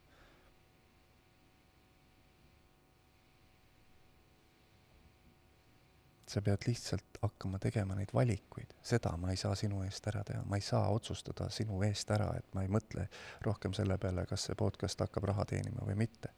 sa 6.30 6.42
pead 6.46 6.66
lihtsalt 6.66 7.18
hakkama 7.22 7.58
tegema 7.58 7.96
neid 7.98 8.12
valikuid, 8.14 8.74
seda 8.86 9.16
ma 9.18 9.32
ei 9.32 9.40
saa 9.40 9.56
sinu 9.58 9.82
eest 9.82 10.06
ära 10.12 10.22
teha, 10.26 10.44
ma 10.46 10.60
ei 10.60 10.64
saa 10.64 10.86
otsustada 10.94 11.48
sinu 11.50 11.82
eest 11.86 12.10
ära, 12.14 12.30
et 12.38 12.46
ma 12.54 12.62
ei 12.62 12.70
mõtle 12.70 13.08
rohkem 13.46 13.74
selle 13.76 13.98
peale, 13.98 14.26
kas 14.30 14.46
see 14.46 14.58
podcast 14.58 15.02
hakkab 15.02 15.26
raha 15.32 15.46
teenima 15.50 15.86
või 15.86 15.98
mitte. 16.04 16.32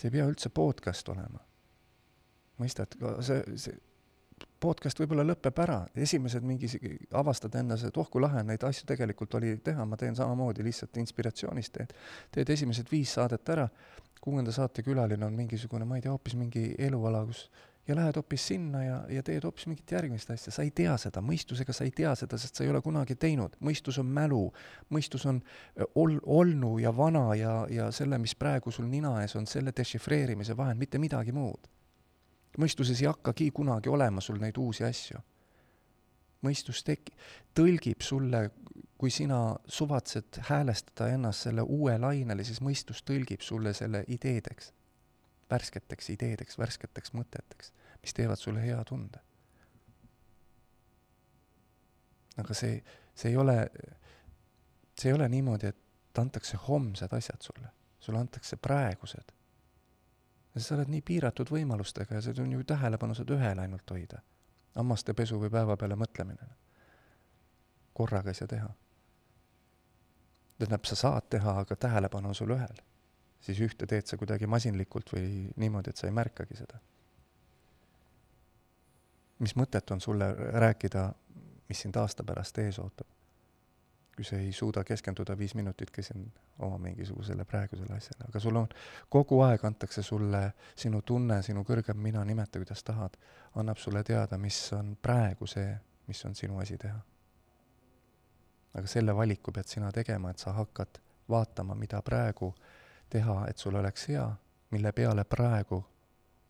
see 0.00 0.08
ei 0.08 0.18
pea 0.18 0.26
üldse 0.26 0.48
podcast 0.48 1.08
olema. 1.08 1.40
mõistad, 2.58 2.96
see, 3.20 3.42
see 3.56 3.80
podcast 4.62 5.00
võib-olla 5.00 5.24
lõpeb 5.26 5.58
ära, 5.64 5.78
esimesed 5.94 6.44
mingi, 6.46 6.70
avastad 7.18 7.54
endas, 7.58 7.84
et 7.86 7.96
oh 7.98 8.08
kui 8.10 8.22
lahe, 8.22 8.42
neid 8.46 8.62
asju 8.64 8.86
tegelikult 8.88 9.34
oli 9.38 9.56
teha, 9.64 9.84
ma 9.86 9.98
teen 10.00 10.16
samamoodi 10.18 10.64
lihtsalt 10.64 10.96
inspiratsioonist 11.02 11.72
teed. 11.76 11.92
teed 12.34 12.50
esimesed 12.56 12.90
viis 12.90 13.14
saadet 13.18 13.52
ära, 13.54 13.68
kuuenda 14.22 14.54
saate 14.54 14.84
külaline 14.86 15.26
on 15.26 15.36
mingisugune, 15.36 15.84
ma 15.84 15.98
ei 15.98 16.04
tea, 16.04 16.14
hoopis 16.14 16.38
mingi 16.38 16.70
eluala, 16.78 17.24
kus 17.26 17.48
ja 17.88 17.96
lähed 17.96 18.16
hoopis 18.16 18.46
sinna 18.46 18.84
ja, 18.84 18.98
ja 19.10 19.22
teed 19.26 19.44
hoopis 19.44 19.66
mingit 19.66 19.90
järgmist 19.90 20.30
asja, 20.30 20.52
sa 20.54 20.62
ei 20.62 20.70
tea 20.70 20.94
seda, 21.00 21.22
mõistusega 21.24 21.74
sa 21.74 21.84
ei 21.84 21.90
tea 21.90 22.14
seda, 22.18 22.38
sest 22.38 22.58
sa 22.58 22.64
ei 22.64 22.70
ole 22.70 22.82
kunagi 22.82 23.16
teinud, 23.18 23.56
mõistus 23.64 23.98
on 23.98 24.06
mälu, 24.06 24.44
mõistus 24.94 25.26
on 25.26 25.40
ol-, 25.98 26.20
olnu 26.22 26.76
ja 26.82 26.94
vana 26.96 27.26
ja, 27.38 27.56
ja 27.70 27.90
selle, 27.94 28.20
mis 28.22 28.36
praegu 28.38 28.70
sul 28.70 28.86
nina 28.90 29.16
ees 29.22 29.34
on, 29.38 29.48
selle 29.50 29.74
dešifreerimise 29.76 30.56
vahend, 30.56 30.78
mitte 30.82 31.02
midagi 31.02 31.34
muud. 31.34 31.68
mõistuses 32.58 33.00
ei 33.00 33.08
hakkagi 33.08 33.50
kunagi 33.50 33.88
olema 33.88 34.20
sul 34.20 34.38
neid 34.38 34.58
uusi 34.60 34.84
asju. 34.84 35.18
mõistus 36.42 36.84
tek-, 36.86 37.10
tõlgib 37.54 38.02
sulle 38.02 38.50
kui 38.98 39.10
sina 39.10 39.56
suvatsed 39.66 40.38
häälestada 40.46 41.08
ennast 41.10 41.48
selle 41.48 41.62
uue 41.62 41.96
lainele, 41.98 42.44
siis 42.44 42.60
mõistus 42.62 43.02
tõlgib 43.02 43.42
sulle 43.42 43.72
selle 43.74 44.04
ideedeks, 44.06 44.70
värsketeks 45.52 46.10
ideedeks, 46.14 46.58
värsketeks 46.58 47.14
mõteteks, 47.16 47.72
mis 48.02 48.16
teevad 48.16 48.40
sulle 48.40 48.64
hea 48.64 48.80
tunde. 48.88 49.20
aga 52.40 52.54
see, 52.56 52.78
see 53.14 53.28
ei 53.28 53.36
ole, 53.36 53.54
see 54.96 55.10
ei 55.10 55.14
ole 55.14 55.26
niimoodi, 55.28 55.68
et 55.68 56.18
antakse 56.18 56.56
homsed 56.56 57.12
asjad 57.12 57.44
sulle, 57.44 57.68
sulle 58.00 58.22
antakse 58.24 58.56
praegused. 58.56 59.32
sa 60.56 60.74
oled 60.74 60.88
nii 60.92 61.02
piiratud 61.04 61.52
võimalustega 61.52 62.14
ja 62.14 62.22
see 62.24 62.40
on 62.40 62.52
ju 62.52 62.64
tähelepanu 62.64 63.14
saad 63.14 63.30
ühele 63.36 63.66
ainult 63.66 63.90
hoida. 63.90 64.22
hammastepesu 64.74 65.40
või 65.40 65.50
päeva 65.50 65.76
peale 65.76 65.96
mõtlemine. 65.96 66.48
korraga 67.92 68.30
ei 68.30 68.40
saa 68.40 68.48
teha 68.48 68.72
tähendab, 70.66 70.86
sa 70.86 70.96
saad 70.96 71.28
teha, 71.30 71.58
aga 71.60 71.76
tähelepanu 71.76 72.28
on 72.28 72.34
sul 72.34 72.54
ühel. 72.54 72.82
Siis 73.42 73.60
ühte 73.60 73.86
teed 73.90 74.06
sa 74.06 74.18
kuidagi 74.18 74.46
masinlikult 74.46 75.12
või 75.14 75.48
niimoodi, 75.58 75.90
et 75.90 76.00
sa 76.00 76.08
ei 76.08 76.14
märkagi 76.16 76.58
seda. 76.58 76.80
mis 79.42 79.56
mõtet 79.58 79.90
on 79.90 80.00
sulle 80.00 80.28
rääkida, 80.54 81.12
mis 81.68 81.80
sind 81.82 81.96
aasta 81.96 82.24
pärast 82.24 82.58
ees 82.58 82.78
ootab? 82.78 83.06
kui 84.16 84.24
sa 84.28 84.36
ei 84.36 84.52
suuda 84.52 84.84
keskenduda 84.84 85.38
viis 85.38 85.54
minutitki 85.54 86.02
siin 86.02 86.26
oma 86.58 86.78
mingisugusele 86.78 87.44
praegusele 87.44 87.94
asjale, 87.96 88.26
aga 88.28 88.40
sul 88.40 88.56
on, 88.60 88.68
kogu 89.08 89.40
aeg 89.40 89.64
antakse 89.64 90.02
sulle 90.02 90.42
sinu 90.76 91.00
tunne, 91.02 91.40
sinu 91.42 91.64
kõrgem 91.64 91.96
mina, 91.96 92.24
nimeta 92.24 92.60
kuidas 92.60 92.84
tahad, 92.84 93.16
annab 93.54 93.80
sulle 93.80 94.04
teada, 94.04 94.38
mis 94.38 94.60
on 94.76 94.98
praegu 95.02 95.48
see, 95.48 95.72
mis 96.06 96.24
on 96.28 96.36
sinu 96.36 96.60
asi 96.60 96.76
teha 96.78 97.00
aga 98.74 98.88
selle 98.88 99.14
valiku 99.16 99.52
pead 99.52 99.68
sina 99.68 99.90
tegema, 99.92 100.30
et 100.30 100.40
sa 100.40 100.54
hakkad 100.56 101.00
vaatama, 101.28 101.74
mida 101.78 102.00
praegu 102.02 102.52
teha, 103.12 103.42
et 103.48 103.58
sul 103.58 103.76
oleks 103.76 104.08
hea, 104.08 104.26
mille 104.72 104.92
peale 104.92 105.24
praegu 105.24 105.82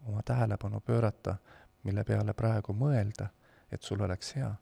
oma 0.07 0.23
tähelepanu 0.23 0.81
pöörata, 0.81 1.37
mille 1.83 2.05
peale 2.05 2.35
praegu 2.35 2.75
mõelda, 2.75 3.29
et 3.73 3.83
sul 3.83 4.03
oleks 4.03 4.37
hea 4.37 4.53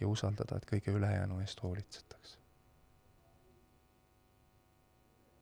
ja 0.00 0.08
usaldada, 0.08 0.56
et 0.56 0.68
kõige 0.68 0.92
ülejäänu 0.96 1.40
eest 1.40 1.62
hoolitsetakse. 1.62 2.40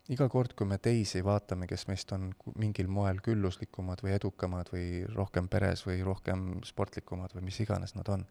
iga 0.09 0.25
kord, 0.29 0.55
kui 0.57 0.65
me 0.65 0.79
teisi 0.81 1.19
vaatame, 1.21 1.67
kes 1.69 1.83
meist 1.85 2.11
on 2.15 2.31
mingil 2.57 2.87
moel 2.89 3.19
külluslikumad 3.21 4.01
või 4.01 4.15
edukamad 4.15 4.71
või 4.73 5.03
rohkem 5.13 5.47
peres 5.47 5.83
või 5.85 5.99
rohkem 6.05 6.47
sportlikumad 6.65 7.35
või 7.37 7.45
mis 7.45 7.59
iganes 7.61 7.93
nad 7.93 8.09
on, 8.09 8.23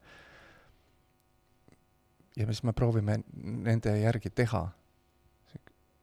ja 2.36 2.46
siis 2.50 2.64
me 2.66 2.74
proovime 2.74 3.20
nende 3.68 3.94
järgi 4.00 4.30
teha, 4.30 4.64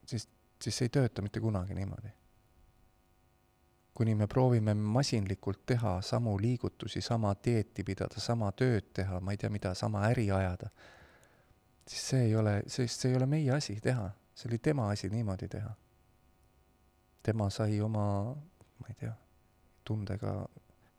siis, 0.08 0.30
siis 0.66 0.78
see 0.80 0.90
ei 0.90 0.94
tööta 0.98 1.22
mitte 1.22 1.42
kunagi 1.42 1.78
niimoodi. 1.78 2.12
kuni 3.96 4.16
me 4.16 4.26
proovime 4.28 4.74
masinlikult 4.74 5.62
teha 5.66 6.02
samu 6.02 6.34
liigutusi, 6.42 7.02
sama 7.02 7.30
dieeti 7.46 7.84
pidada, 7.84 8.20
sama 8.20 8.50
tööd 8.52 8.90
teha, 8.94 9.22
ma 9.24 9.32
ei 9.32 9.38
tea 9.38 9.50
mida, 9.50 9.72
sama 9.74 10.02
äri 10.10 10.26
ajada, 10.32 10.68
siis 11.88 12.02
see 12.10 12.26
ei 12.26 12.36
ole, 12.36 12.58
sest 12.68 13.06
see 13.06 13.14
ei 13.14 13.16
ole 13.22 13.30
meie 13.32 13.54
asi 13.56 13.78
teha, 13.82 14.10
see 14.36 14.50
oli 14.50 14.60
tema 14.60 14.90
asi 14.92 15.10
niimoodi 15.10 15.48
teha. 15.48 15.72
tema 17.24 17.50
sai 17.50 17.80
oma, 17.82 18.36
ma 18.80 18.90
ei 18.90 18.96
tea, 19.00 19.14
tundega 19.84 20.34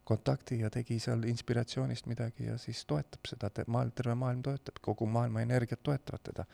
kontakti 0.05 0.61
ja 0.61 0.70
tegi 0.70 0.98
seal 1.02 1.22
inspiratsioonist 1.29 2.07
midagi 2.07 2.46
ja 2.46 2.57
siis 2.59 2.85
toetab 2.87 3.29
seda, 3.29 3.50
maailm, 3.66 3.92
terve 3.94 4.14
maailm 4.14 4.42
toetab, 4.42 4.81
kogu 4.83 5.07
maailma 5.07 5.42
energiat 5.42 5.83
toetavad 5.83 6.22
teda. 6.31 6.44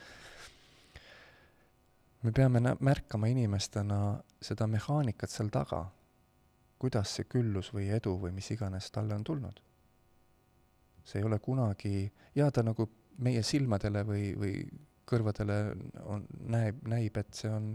Me 2.22 2.32
peame 2.32 2.60
nä-, 2.60 2.76
märkama 2.80 3.26
inimestena 3.26 4.22
seda 4.42 4.66
mehaanikat 4.66 5.30
seal 5.30 5.50
taga, 5.52 5.84
kuidas 6.78 7.16
see 7.16 7.28
küllus 7.30 7.72
või 7.74 7.88
edu 7.94 8.16
või 8.20 8.32
mis 8.32 8.50
iganes 8.50 8.90
talle 8.90 9.14
on 9.14 9.24
tulnud. 9.24 9.60
see 11.04 11.18
ei 11.18 11.26
ole 11.26 11.38
kunagi, 11.38 12.12
jaa, 12.34 12.50
ta 12.50 12.62
nagu 12.62 12.88
meie 13.18 13.42
silmadele 13.42 14.04
või, 14.06 14.34
või 14.38 14.52
kõrvadele 15.06 15.56
on, 16.04 16.26
näeb, 16.46 16.82
näib, 16.86 17.16
et 17.16 17.34
see 17.34 17.50
on, 17.50 17.72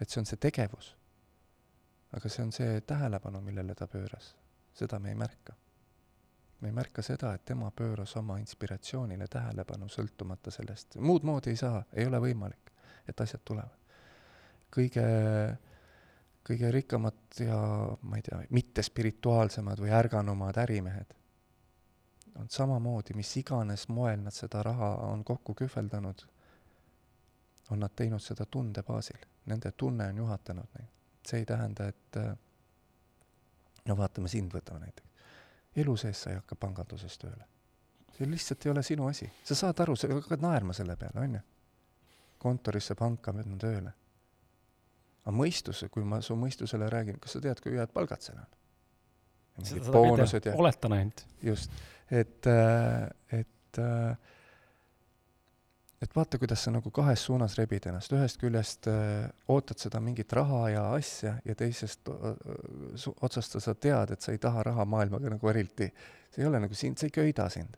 et 0.00 0.08
see 0.08 0.20
on 0.20 0.26
see 0.26 0.36
tegevus. 0.36 0.94
aga 2.12 2.28
see 2.28 2.44
on 2.44 2.52
see 2.52 2.80
tähelepanu, 2.80 3.40
millele 3.40 3.74
ta 3.74 3.86
pööras 3.86 4.34
seda 4.74 4.98
me 4.98 5.08
ei 5.08 5.14
märka. 5.14 5.54
me 6.60 6.68
ei 6.68 6.72
märka 6.72 7.02
seda, 7.02 7.32
et 7.34 7.44
tema 7.44 7.70
pööras 7.72 8.12
oma 8.20 8.36
inspiratsioonile 8.38 9.26
tähelepanu 9.32 9.88
sõltumata 9.88 10.52
sellest, 10.52 10.98
muud 11.00 11.24
moodi 11.24 11.54
ei 11.54 11.56
saa, 11.56 11.84
ei 11.92 12.04
ole 12.06 12.20
võimalik, 12.20 12.72
et 13.08 13.20
asjad 13.20 13.40
tulevad. 13.44 13.79
Kõige, 14.70 15.06
kõige 16.46 16.70
rikkamad 16.70 17.40
ja 17.44 17.60
ma 18.02 18.18
ei 18.18 18.26
tea, 18.26 18.42
mittespirituaalsemad 18.50 19.82
või 19.82 19.94
ärganumad 19.94 20.58
ärimehed 20.62 21.16
on 22.40 22.46
samamoodi, 22.50 23.14
mis 23.14 23.36
iganes 23.36 23.88
moel 23.88 24.20
nad 24.22 24.34
seda 24.34 24.62
raha 24.62 24.90
on 25.10 25.24
kokku 25.24 25.54
kühveldanud, 25.54 26.24
on 27.70 27.80
nad 27.80 27.94
teinud 27.96 28.22
seda 28.22 28.46
tunde 28.46 28.82
baasil, 28.86 29.18
nende 29.46 29.72
tunne 29.72 30.08
on 30.08 30.16
juhatanud 30.24 30.78
neid. 30.78 30.88
see 31.26 31.38
ei 31.38 31.46
tähenda, 31.46 31.86
et 31.88 32.16
äh, 32.16 32.32
no 33.86 33.96
vaatame 33.96 34.28
sind, 34.28 34.52
võtame 34.54 34.80
näiteks. 34.80 35.08
elu 35.76 35.96
sees 35.96 36.22
sa 36.22 36.30
ei 36.30 36.36
hakka 36.40 36.56
panganduses 36.56 37.18
tööle. 37.18 37.44
see 38.16 38.30
lihtsalt 38.30 38.66
ei 38.66 38.70
ole 38.72 38.82
sinu 38.82 39.06
asi. 39.06 39.30
sa 39.44 39.54
saad 39.54 39.80
aru, 39.80 39.96
sa 39.96 40.08
hakkad 40.08 40.42
naerma 40.42 40.72
selle 40.72 40.96
peale, 40.96 41.20
on 41.20 41.34
ju. 41.34 41.40
kontorisse, 42.38 42.94
panka 42.94 43.32
minna 43.32 43.58
tööle. 43.58 43.92
Aga 45.30 45.36
mõistus, 45.38 45.84
kui 45.94 46.04
ma 46.06 46.20
su 46.24 46.34
mõistusele 46.38 46.90
räägin, 46.90 47.20
kas 47.22 47.36
sa 47.36 47.44
tead, 47.44 47.62
kui 47.62 47.78
head 47.78 47.94
palgad 47.94 48.26
seal 48.26 48.40
on? 48.42 48.50
boonused 49.92 50.46
ja 50.48 50.54
oletan 50.56 50.94
ainult. 50.96 51.24
just, 51.42 51.72
et, 52.10 52.46
äh, 52.46 53.08
et 53.40 53.78
äh, 53.78 54.16
et 56.00 56.14
vaata, 56.16 56.38
kuidas 56.40 56.62
sa 56.64 56.72
nagu 56.72 56.90
kahes 56.90 57.26
suunas 57.28 57.58
rebid 57.58 57.84
ennast, 57.90 58.12
ühest 58.16 58.40
küljest 58.40 58.88
öö, 58.88 58.94
äh, 58.94 59.26
ootad 59.52 59.82
seda 59.82 60.00
mingit 60.00 60.32
raha 60.32 60.62
ja 60.72 60.86
asja 60.94 61.34
ja 61.44 61.54
teisest 61.54 62.08
otsast 63.20 63.58
sa 63.60 63.74
tead, 63.74 64.14
et 64.14 64.24
sa 64.24 64.32
ei 64.32 64.40
taha 64.40 64.64
raha 64.70 64.86
maailmaga 64.88 65.34
nagu 65.34 65.52
eriti, 65.52 65.90
see 66.32 66.40
ei 66.42 66.48
ole 66.48 66.62
nagu 66.64 66.74
sind, 66.74 66.96
see 66.96 67.12
ei 67.12 67.16
köida 67.20 67.48
sind. 67.52 67.76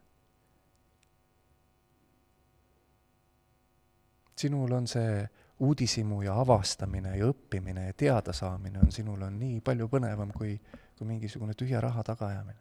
sinul 4.42 4.72
on 4.72 4.86
see 4.90 5.26
uudishimu 5.62 6.22
ja 6.26 6.34
avastamine 6.40 7.16
ja 7.18 7.28
õppimine 7.30 7.86
ja 7.86 7.94
teadasaamine 7.96 8.80
on 8.82 8.92
sinul 8.92 9.22
on 9.22 9.38
nii 9.38 9.60
palju 9.64 9.86
põnevam 9.88 10.32
kui, 10.34 10.56
kui 10.98 11.06
mingisugune 11.06 11.54
tühja 11.54 11.80
raha 11.80 12.02
tagaajamine. 12.02 12.58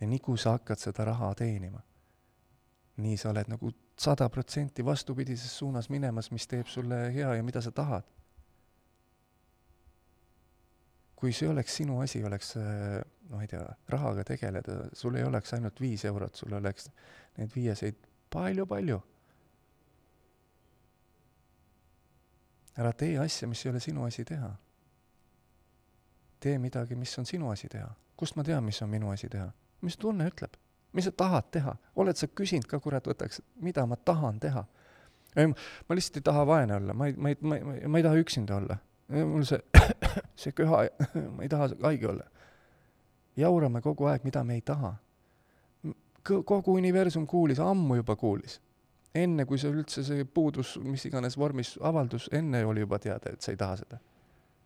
ja 0.00 0.06
nii 0.06 0.18
kui 0.18 0.38
sa 0.38 0.56
hakkad 0.56 0.80
seda 0.80 1.04
raha 1.04 1.34
teenima, 1.38 1.82
nii 2.96 3.16
sa 3.20 3.30
oled 3.30 3.52
nagu 3.52 3.70
sada 4.00 4.28
protsenti 4.28 4.84
vastupidises 4.84 5.58
suunas 5.58 5.90
minemas, 5.92 6.30
mis 6.30 6.46
teeb 6.48 6.66
sulle 6.66 7.02
hea 7.14 7.34
ja 7.36 7.42
mida 7.42 7.60
sa 7.60 7.70
tahad. 7.70 8.08
kui 11.20 11.34
see 11.36 11.48
oleks 11.52 11.74
sinu 11.76 11.98
asi, 12.00 12.22
oleks, 12.24 12.54
ma 13.28 13.42
ei 13.44 13.48
tea, 13.48 13.60
rahaga 13.92 14.22
tegeleda, 14.24 14.76
sul 14.96 15.18
ei 15.20 15.24
oleks 15.28 15.52
ainult 15.52 15.80
viis 15.80 16.04
eurot, 16.08 16.34
sul 16.34 16.54
oleks 16.56 16.88
neid 17.36 17.52
viieseid 17.52 17.98
palju-palju. 18.32 18.96
Ära 22.80 22.92
tee 22.92 23.18
asja, 23.20 23.48
mis 23.48 23.66
ei 23.66 23.70
ole 23.70 23.80
sinu 23.80 24.04
asi 24.04 24.24
teha. 24.24 24.50
tee 26.40 26.58
midagi, 26.58 26.96
mis 26.96 27.18
on 27.18 27.26
sinu 27.26 27.50
asi 27.50 27.68
teha. 27.68 27.92
kust 28.16 28.36
ma 28.36 28.44
tean, 28.44 28.64
mis 28.64 28.82
on 28.82 28.90
minu 28.90 29.10
asi 29.10 29.28
teha? 29.28 29.50
mis 29.80 29.96
tunne 29.96 30.28
ütleb 30.28 30.56
mis 30.92 31.04
sa 31.04 31.12
tahad 31.12 31.50
teha, 31.54 31.74
oled 31.96 32.18
sa 32.18 32.26
küsinud 32.26 32.66
ka, 32.70 32.80
kurat, 32.82 33.06
võtaks, 33.06 33.40
mida 33.62 33.86
ma 33.86 33.96
tahan 33.96 34.40
teha? 34.42 34.64
ei, 35.38 35.46
ma 35.46 35.94
lihtsalt 35.94 36.18
ei 36.18 36.24
taha 36.26 36.46
vaene 36.46 36.74
olla, 36.74 36.94
ma 36.94 37.06
ei, 37.06 37.14
ma 37.14 37.30
ei, 37.30 37.36
ma 37.40 37.58
ei, 37.58 37.86
ma 37.86 38.00
ei 38.00 38.06
taha 38.06 38.18
üksinda 38.18 38.56
olla. 38.56 38.78
mul 39.10 39.46
see, 39.46 39.60
see 40.42 40.56
köha, 40.56 40.82
ma 41.36 41.46
ei 41.46 41.52
taha 41.52 41.70
haige 41.84 42.10
olla. 42.10 42.26
jaurame 43.38 43.82
kogu 43.84 44.10
aeg, 44.10 44.26
mida 44.26 44.42
me 44.44 44.58
ei 44.58 44.64
taha. 44.66 44.96
kogu 46.26 46.74
universum 46.74 47.26
kuulis, 47.26 47.62
ammu 47.62 48.00
juba 48.02 48.16
kuulis. 48.16 48.60
Enne, 49.14 49.44
kui 49.46 49.58
see 49.58 49.72
üldse 49.72 50.04
see 50.06 50.24
puudus 50.24 50.76
mis 50.82 51.04
iganes 51.06 51.38
vormis 51.38 51.76
avaldus, 51.82 52.28
enne 52.32 52.64
oli 52.64 52.80
juba 52.84 52.98
teada, 52.98 53.32
et 53.32 53.42
sa 53.42 53.52
ei 53.52 53.56
taha 53.56 53.76
seda. 53.76 53.98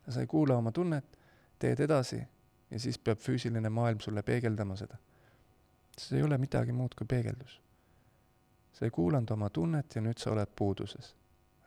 sa 0.09 0.21
ei 0.21 0.27
kuula 0.27 0.57
oma 0.57 0.73
tunnet, 0.73 1.19
teed 1.59 1.81
edasi 1.81 2.21
ja 2.71 2.81
siis 2.81 2.99
peab 2.99 3.19
füüsiline 3.19 3.69
maailm 3.69 4.01
sulle 4.01 4.23
peegeldama 4.23 4.77
seda 4.77 4.99
see 5.99 6.19
ei 6.19 6.23
ole 6.23 6.39
midagi 6.39 6.73
muud 6.73 6.95
kui 6.95 7.07
peegeldus. 7.07 7.61
sa 8.73 8.85
ei 8.85 8.91
kuulanud 8.91 9.31
oma 9.31 9.51
tunnet 9.51 9.95
ja 9.95 10.01
nüüd 10.03 10.19
sa 10.19 10.33
oled 10.33 10.51
puuduses, 10.57 11.15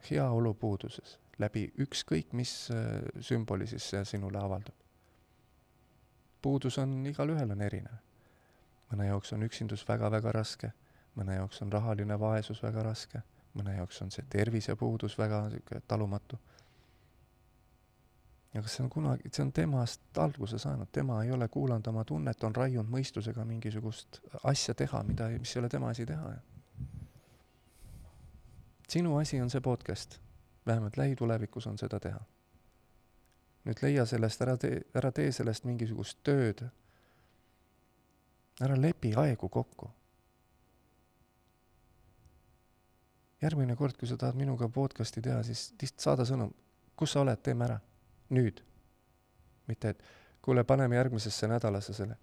heaolu 0.10 0.54
puuduses, 0.54 1.20
läbi 1.40 1.70
ükskõik 1.80 2.34
mis 2.36 2.52
äh, 2.72 3.06
sümboli 3.20 3.68
siis 3.68 3.90
see 3.90 4.04
sinule 4.06 4.40
avaldub. 4.40 4.76
puudus 6.42 6.78
on, 6.78 7.06
igalühel 7.06 7.52
on 7.52 7.62
erinev. 7.62 8.04
mõne 8.92 9.08
jaoks 9.08 9.34
on 9.34 9.44
üksindus 9.44 9.88
väga-väga 9.88 10.32
raske, 10.32 10.74
mõne 11.18 11.40
jaoks 11.40 11.62
on 11.66 11.74
rahaline 11.74 12.20
vaesus 12.20 12.62
väga 12.64 12.84
raske, 12.86 13.22
mõne 13.58 13.76
jaoks 13.78 14.02
on 14.06 14.14
see 14.14 14.26
tervisepuudus 14.30 15.18
väga 15.18 15.48
niisugune 15.50 15.82
talumatu. 15.88 16.40
ja 18.54 18.62
kas 18.62 18.78
see 18.78 18.84
on 18.84 18.90
kunagi, 18.90 19.30
see 19.32 19.44
on 19.46 19.52
temast 19.54 20.18
alguse 20.18 20.60
saanud, 20.60 20.90
tema 20.92 21.24
ei 21.24 21.32
ole 21.32 21.48
kuulanud 21.48 21.88
oma 21.88 22.04
tunnet, 22.06 22.44
on 22.44 22.56
raiunud 22.56 22.90
mõistusega 22.94 23.46
mingisugust 23.46 24.22
asja 24.44 24.74
teha, 24.74 25.04
mida, 25.04 25.30
mis 25.40 25.56
ei 25.56 25.60
ole 25.60 25.70
tema 25.70 25.90
asi 25.90 26.06
teha. 26.06 26.32
sinu 28.90 29.18
asi 29.18 29.42
on 29.42 29.50
see 29.50 29.62
podcast, 29.62 30.20
vähemalt 30.66 30.98
lähitulevikus 30.98 31.68
on 31.68 31.78
seda 31.78 32.00
teha. 32.00 32.20
nüüd 33.66 33.82
leia 33.82 34.06
sellest, 34.06 34.42
ära 34.42 34.58
tee, 34.58 34.82
ära 34.96 35.12
tee 35.12 35.32
sellest 35.32 35.66
mingisugust 35.66 36.20
tööd. 36.24 36.70
ära 38.62 38.76
lepi 38.82 39.14
aegu 39.16 39.50
kokku 39.50 39.97
järgmine 43.42 43.76
kord, 43.76 43.98
kui 44.00 44.08
sa 44.08 44.18
tahad 44.18 44.38
minuga 44.38 44.70
podcast'i 44.70 45.22
teha, 45.22 45.42
siis 45.44 45.70
lihtsalt 45.82 46.06
saada 46.06 46.26
sõnum, 46.26 46.54
kus 46.98 47.14
sa 47.14 47.22
oled, 47.22 47.42
teeme 47.44 47.68
ära, 47.68 47.78
nüüd. 48.34 48.64
mitte, 49.68 49.90
et 49.90 50.04
kuule, 50.42 50.64
paneme 50.64 50.96
järgmisesse 50.96 51.48
nädalasse 51.48 51.94
selle. 51.94 52.18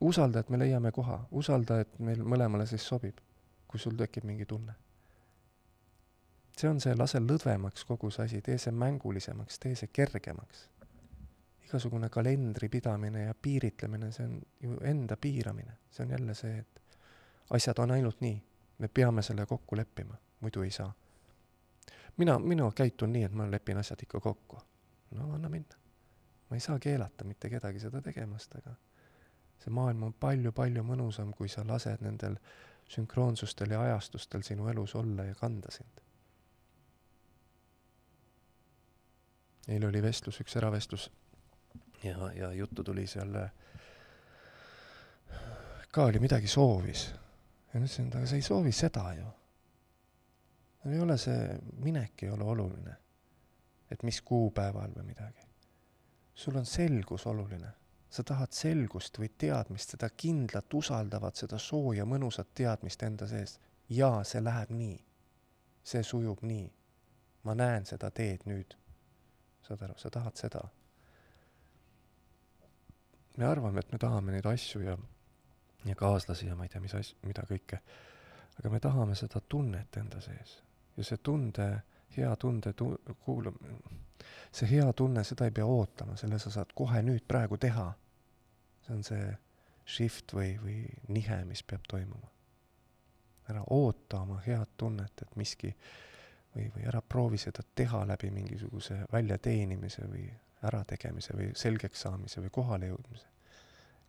usalda, 0.00 0.40
et 0.40 0.48
me 0.48 0.58
leiame 0.58 0.92
koha, 0.92 1.26
usalda, 1.30 1.80
et 1.80 1.98
meil 1.98 2.22
mõlemale 2.24 2.66
siis 2.66 2.86
sobib, 2.88 3.20
kui 3.68 3.80
sul 3.80 3.96
tekib 3.96 4.24
mingi 4.24 4.46
tunne. 4.46 4.74
see 6.56 6.68
on 6.68 6.80
see, 6.80 6.94
lase 6.94 7.18
lõdvemaks 7.18 7.86
kogu 7.88 8.10
see 8.10 8.24
asi, 8.24 8.42
tee 8.42 8.58
see 8.58 8.72
mängulisemaks, 8.72 9.58
tee 9.58 9.74
see 9.74 9.88
kergemaks. 9.92 10.68
igasugune 11.64 12.08
kalendri 12.08 12.68
pidamine 12.68 13.24
ja 13.24 13.34
piiritlemine, 13.34 14.12
see 14.12 14.26
on 14.26 14.40
ju 14.60 14.78
enda 14.82 15.16
piiramine, 15.16 15.78
see 15.90 16.04
on 16.04 16.10
jälle 16.10 16.34
see, 16.34 16.58
et 16.58 16.80
asjad 17.50 17.78
on 17.78 17.90
ainult 17.90 18.20
nii, 18.20 18.42
me 18.78 18.88
peame 18.88 19.22
selle 19.22 19.46
kokku 19.46 19.76
leppima 19.76 20.18
muidu 20.40 20.62
ei 20.62 20.70
saa. 20.70 20.92
mina, 22.16 22.38
mina 22.38 22.72
käitun 22.76 23.12
nii, 23.12 23.24
et 23.24 23.32
ma 23.32 23.50
lepin 23.50 23.76
asjad 23.76 24.02
ikka 24.02 24.20
kokku. 24.20 24.58
no 25.10 25.32
anna 25.34 25.48
minna. 25.48 25.76
ma 26.50 26.56
ei 26.56 26.60
saa 26.60 26.78
keelata 26.78 27.24
mitte 27.24 27.50
kedagi 27.50 27.80
seda 27.80 28.02
tegemast, 28.02 28.54
aga 28.56 28.74
see 29.58 29.72
maailm 29.74 30.02
on 30.02 30.12
palju-palju 30.12 30.82
mõnusam, 30.84 31.32
kui 31.36 31.48
sa 31.48 31.64
lased 31.66 32.00
nendel 32.00 32.36
sünkroonsustel 32.88 33.70
ja 33.70 33.80
ajastustel 33.80 34.42
sinu 34.42 34.68
elus 34.68 34.94
olla 34.94 35.24
ja 35.24 35.34
kanda 35.34 35.70
sind. 35.70 36.00
eile 39.68 39.86
oli 39.86 40.02
vestlus, 40.02 40.40
üks 40.40 40.56
eravestlus 40.56 41.10
ja, 42.02 42.32
ja 42.32 42.52
juttu 42.52 42.84
tuli 42.84 43.06
seal, 43.06 43.36
ka 45.90 46.04
oli 46.04 46.18
midagi 46.18 46.48
soovis. 46.48 47.10
ja 47.74 47.80
ma 47.80 47.84
ütlesin, 47.84 48.08
et 48.08 48.14
aga 48.14 48.26
sa 48.26 48.40
ei 48.40 48.42
soovi 48.42 48.72
seda 48.72 49.12
ju 49.14 49.28
ei 50.86 51.00
ole 51.00 51.18
see, 51.18 51.58
minek 51.84 52.22
ei 52.22 52.30
ole 52.30 52.44
oluline. 52.44 52.96
et 53.90 54.02
mis 54.02 54.22
kuupäeval 54.22 54.92
või 54.94 55.02
midagi. 55.02 55.46
sul 56.34 56.56
on 56.56 56.66
selgus 56.66 57.26
oluline. 57.26 57.72
sa 58.10 58.24
tahad 58.24 58.52
selgust 58.52 59.18
või 59.18 59.28
teadmist, 59.38 59.90
seda 59.90 60.10
kindlat, 60.10 60.74
usaldavat, 60.74 61.36
seda 61.36 61.58
sooja, 61.58 62.04
mõnusat 62.04 62.48
teadmist 62.54 63.02
enda 63.02 63.26
sees. 63.26 63.60
jaa, 63.88 64.24
see 64.24 64.44
läheb 64.44 64.70
nii. 64.70 65.04
see 65.84 66.02
sujub 66.02 66.42
nii. 66.42 66.72
ma 67.42 67.54
näen 67.54 67.86
seda 67.86 68.10
teed 68.10 68.46
nüüd. 68.46 68.76
saad 69.62 69.82
aru, 69.82 69.94
sa 69.96 70.10
tahad 70.10 70.36
seda. 70.36 70.64
me 73.36 73.44
arvame, 73.44 73.80
et 73.80 73.92
me 73.92 73.98
tahame 73.98 74.32
neid 74.32 74.46
asju 74.46 74.80
ja, 74.80 74.96
ja 75.84 75.94
kaaslasi 75.94 76.46
ja 76.46 76.56
ma 76.56 76.64
ei 76.64 76.68
tea, 76.68 76.80
mis 76.80 76.94
asju, 76.94 77.18
mida 77.22 77.42
kõike 77.42 77.84
aga 78.58 78.70
me 78.70 78.80
tahame 78.80 79.14
seda 79.14 79.40
tunnet 79.48 79.96
enda 79.96 80.20
sees 80.20 80.58
ja 81.00 81.04
see 81.08 81.20
tunde, 81.24 81.66
hea 82.16 82.30
tunde 82.36 82.72
tu-, 82.76 82.98
kuulam-, 83.24 83.60
see 84.52 84.68
hea 84.70 84.92
tunne, 84.92 85.24
seda 85.24 85.48
ei 85.48 85.54
pea 85.56 85.66
ootama, 85.66 86.16
selle 86.20 86.38
sa 86.38 86.52
saad 86.52 86.74
kohe 86.76 87.02
nüüd 87.06 87.24
praegu 87.28 87.58
teha. 87.60 87.92
see 88.84 88.94
on 88.96 89.04
see 89.06 89.30
shift 89.86 90.34
või, 90.34 90.52
või 90.62 90.76
nihe, 91.08 91.40
mis 91.48 91.62
peab 91.62 91.88
toimuma. 91.88 92.28
ära 93.50 93.64
oota 93.74 94.20
oma 94.20 94.38
head 94.46 94.76
tunnet, 94.78 95.22
et 95.22 95.36
miski 95.36 95.72
või, 96.54 96.68
või 96.76 96.86
ära 96.86 97.00
proovi 97.02 97.38
seda 97.38 97.64
teha 97.74 98.04
läbi 98.06 98.30
mingisuguse 98.30 99.00
väljateenimise 99.12 100.06
või 100.06 100.28
ärategemise 100.68 101.34
või 101.36 101.50
selgeks 101.56 102.06
saamise 102.06 102.40
või 102.44 102.50
kohalejõudmise. 102.52 103.26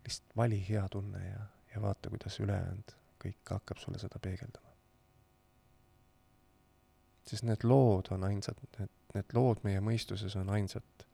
lihtsalt 0.03 0.37
vali 0.37 0.59
hea 0.69 0.87
tunne 0.89 1.23
ja, 1.27 1.45
ja 1.75 1.81
vaata, 1.81 2.09
kuidas 2.09 2.39
ülejäänud 2.39 2.97
kõik 3.23 3.55
hakkab 3.55 3.77
sulle 3.77 3.99
seda 4.01 4.19
peegeldama 4.19 4.70
siis 7.27 7.43
need 7.43 7.63
lood 7.63 8.11
on 8.11 8.23
ainsad, 8.23 8.59
need, 8.79 8.89
need 9.15 9.35
lood 9.37 9.61
meie 9.63 9.81
mõistuses 9.83 10.35
on 10.39 10.49
ainsad, 10.49 11.05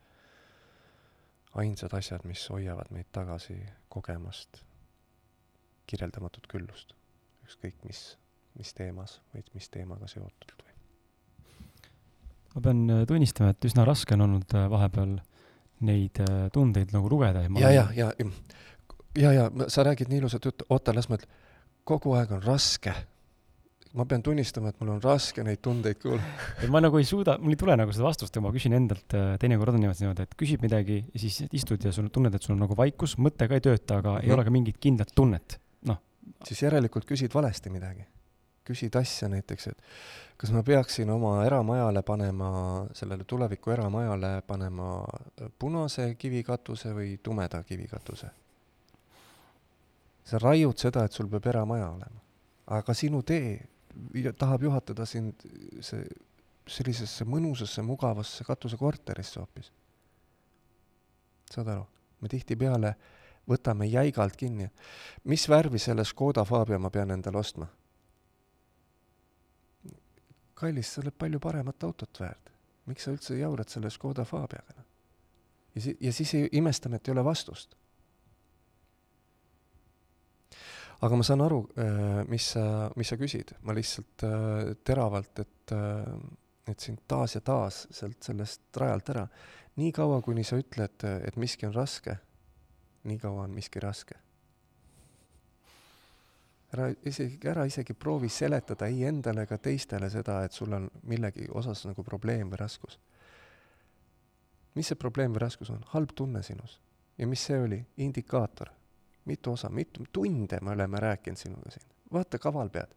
ainsad 1.57 1.93
asjad, 1.97 2.25
mis 2.29 2.45
hoiavad 2.53 2.91
meid 2.93 3.09
tagasi 3.11 3.57
kogemast 3.89 4.61
kirjeldamatut 5.87 6.47
küllust. 6.51 6.93
ükskõik 7.47 7.83
mis, 7.87 8.17
mis 8.59 8.73
teemas 8.75 9.21
või 9.31 9.43
mis 9.55 9.69
teemaga 9.71 10.07
seotult 10.11 10.63
või. 10.63 10.73
ma 12.55 12.61
pean 12.61 12.81
äh, 12.91 13.03
tunnistama, 13.07 13.53
et 13.55 13.67
üsna 13.69 13.85
raske 13.87 14.17
on 14.17 14.25
olnud 14.27 14.55
äh, 14.55 14.69
vahepeal 14.69 15.17
neid 15.87 16.19
äh, 16.25 16.49
tundeid 16.53 16.91
nagu 16.95 17.09
lugeda 17.09 17.45
ja 17.45 17.69
ja, 17.69 17.69
ja, 17.71 18.11
ja, 18.19 18.31
ja, 19.15 19.31
ja 19.31 19.69
sa 19.71 19.83
räägid 19.87 20.11
nii 20.11 20.19
ilusat 20.23 20.45
juttu, 20.45 20.65
oota, 20.69 20.95
las 20.95 21.07
ma 21.09 21.19
ütlen, 21.19 21.31
kogu 21.87 22.17
aeg 22.19 22.35
on 22.35 22.43
raske 22.43 22.93
ma 23.95 24.05
pean 24.09 24.23
tunnistama, 24.25 24.71
et 24.71 24.79
mul 24.81 24.95
on 24.95 25.01
raske 25.03 25.43
neid 25.45 25.61
tundeid 25.63 25.99
kuulata 26.01 26.69
ma 26.73 26.81
nagu 26.83 26.99
ei 26.99 27.07
suuda, 27.07 27.37
mul 27.41 27.55
ei 27.55 27.59
tule 27.59 27.77
nagu 27.79 27.93
seda 27.95 28.07
vastust 28.07 28.35
ja 28.35 28.43
ma 28.43 28.51
küsin 28.55 28.75
endalt, 28.77 29.07
äh, 29.15 29.35
teinekord 29.41 29.77
on 29.77 29.83
niimoodi, 29.83 30.25
et 30.25 30.35
küsid 30.39 30.63
midagi 30.65 30.99
ja 31.05 31.23
siis 31.23 31.39
istud 31.47 31.83
ja 31.85 31.93
sul 31.95 32.11
tunned, 32.13 32.35
et 32.35 32.43
sul 32.43 32.55
on 32.57 32.63
nagu 32.65 32.77
vaikus, 32.77 33.17
mõte 33.21 33.47
ka 33.47 33.57
ei 33.57 33.63
tööta, 33.63 34.01
aga 34.01 34.17
mm. 34.17 34.23
ei 34.23 34.29
mhm. 34.29 34.37
ole 34.37 34.47
ka 34.47 34.55
mingit 34.57 34.79
kindlat 34.83 35.13
tunnet, 35.15 35.59
noh. 35.89 36.01
siis 36.47 36.63
järelikult 36.65 37.07
küsid 37.09 37.33
valesti 37.33 37.73
midagi. 37.73 38.07
küsid 38.67 38.95
asja 38.99 39.29
näiteks, 39.31 39.69
et 39.71 39.77
kas 40.37 40.51
ma 40.51 40.59
peaksin 40.63 41.09
oma 41.09 41.37
eramajale 41.45 42.01
panema, 42.03 42.49
sellele 42.93 43.23
tuleviku 43.23 43.71
eramajale 43.71 44.41
panema 44.47 45.05
punase 45.59 46.09
kivikatuse 46.19 46.91
või 46.93 47.15
tumeda 47.23 47.63
kivikatuse? 47.63 48.33
sa 50.27 50.39
raiud 50.43 50.75
seda, 50.75 51.05
et 51.07 51.15
sul 51.15 51.29
peab 51.31 51.45
eramaja 51.47 51.87
olema. 51.87 52.21
aga 52.67 52.93
sinu 52.93 53.21
tee 53.23 53.76
tahab 54.37 54.63
juhatada 54.63 55.05
sind 55.05 55.43
see, 55.81 56.03
sellisesse 56.67 57.25
mõnusasse, 57.25 57.81
mugavasse 57.81 58.43
katusekorterisse 58.43 59.39
hoopis. 59.39 59.71
saad 61.51 61.67
aru? 61.67 61.85
me 62.21 62.27
tihtipeale 62.27 62.95
võtame 63.49 63.87
jäigalt 63.87 64.35
kinni. 64.35 64.69
mis 65.23 65.49
värvi 65.49 65.79
selle 65.79 66.05
Škoda 66.05 66.43
Fabia 66.45 66.79
ma 66.79 66.89
pean 66.89 67.11
endale 67.11 67.37
ostma? 67.37 67.67
kallis, 70.57 70.93
sa 70.93 71.01
oled 71.01 71.13
palju 71.13 71.39
paremat 71.39 71.83
autot 71.83 72.19
väärt. 72.19 72.51
miks 72.85 73.03
sa 73.03 73.11
üldse 73.11 73.37
jaurad 73.37 73.69
selle 73.69 73.89
Škoda 73.89 74.25
Fabiaga? 74.25 74.77
Noh? 74.77 74.85
ja 75.75 75.81
si-, 75.81 75.97
ja 76.01 76.13
siis 76.13 76.33
imestame, 76.51 76.95
et 76.95 77.07
ei 77.07 77.15
ole 77.15 77.23
vastust 77.23 77.77
aga 80.99 81.15
ma 81.15 81.23
saan 81.25 81.43
aru, 81.45 81.61
äh, 81.77 82.21
mis 82.29 82.51
sa, 82.53 82.89
mis 82.97 83.11
sa 83.11 83.17
küsid, 83.19 83.53
ma 83.67 83.75
lihtsalt 83.77 84.25
äh, 84.25 84.73
teravalt, 84.85 85.43
et, 85.43 85.73
äh, 85.75 86.71
et 86.71 86.83
sind 86.83 87.03
taas 87.09 87.37
ja 87.37 87.41
taas 87.45 87.85
sealt 87.93 88.23
sellest 88.25 88.81
rajalt 88.81 89.11
ära. 89.13 89.27
nii 89.77 89.91
kaua, 89.93 90.21
kuni 90.25 90.43
sa 90.43 90.57
ütled, 90.57 91.03
et 91.05 91.35
miski 91.37 91.67
on 91.67 91.73
raske, 91.75 92.15
nii 93.05 93.19
kaua 93.21 93.43
on 93.45 93.53
miski 93.53 93.79
raske. 93.79 94.15
ära 96.73 96.89
isegi, 97.05 97.37
ära 97.47 97.65
isegi 97.65 97.93
proovi 97.93 98.29
seletada 98.29 98.87
ei 98.87 99.05
endale 99.05 99.45
ega 99.45 99.57
teistele 99.57 100.09
seda, 100.09 100.41
et 100.43 100.51
sul 100.51 100.73
on 100.73 100.89
millegi 101.03 101.47
osas 101.53 101.85
nagu 101.85 102.03
probleem 102.03 102.49
või 102.49 102.57
raskus. 102.57 102.99
mis 104.73 104.87
see 104.87 104.97
probleem 104.97 105.33
või 105.33 105.45
raskus 105.45 105.69
on? 105.69 105.85
halb 105.93 106.09
tunne 106.15 106.43
sinus. 106.43 106.79
ja 107.17 107.27
mis 107.27 107.45
see 107.45 107.61
oli? 107.61 107.85
indikaator 107.97 108.76
mitu 109.27 109.51
osa, 109.51 109.69
mitu 109.69 110.05
tunde 110.13 110.59
me 110.61 110.71
oleme 110.71 110.99
rääkinud 110.99 111.37
sinuga 111.37 111.71
siin. 111.71 111.85
vaata, 112.13 112.39
kaval 112.39 112.69
pead. 112.69 112.93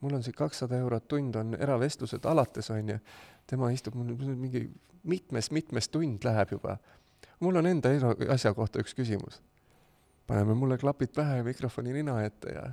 mul 0.00 0.14
on 0.14 0.22
siin 0.22 0.34
kakssada 0.34 0.76
eurot 0.76 1.08
tund 1.08 1.34
on 1.34 1.54
eravestlused 1.54 2.24
alates, 2.24 2.70
on 2.70 2.88
ju. 2.88 2.98
tema 3.46 3.70
istub 3.70 3.94
mul 3.94 4.14
mingi 4.34 4.70
mitmes-mitmes 5.02 5.88
tund 5.88 6.24
läheb 6.24 6.52
juba. 6.52 6.76
mul 7.40 7.56
on 7.56 7.66
enda 7.66 7.88
asja 8.34 8.54
kohta 8.54 8.80
üks 8.80 8.94
küsimus. 8.94 9.42
paneme 10.26 10.54
mulle 10.54 10.78
klapid 10.78 11.12
pähe 11.14 11.36
ja 11.36 11.44
mikrofoni 11.44 11.92
nina 11.92 12.22
ette 12.24 12.52
ja 12.54 12.72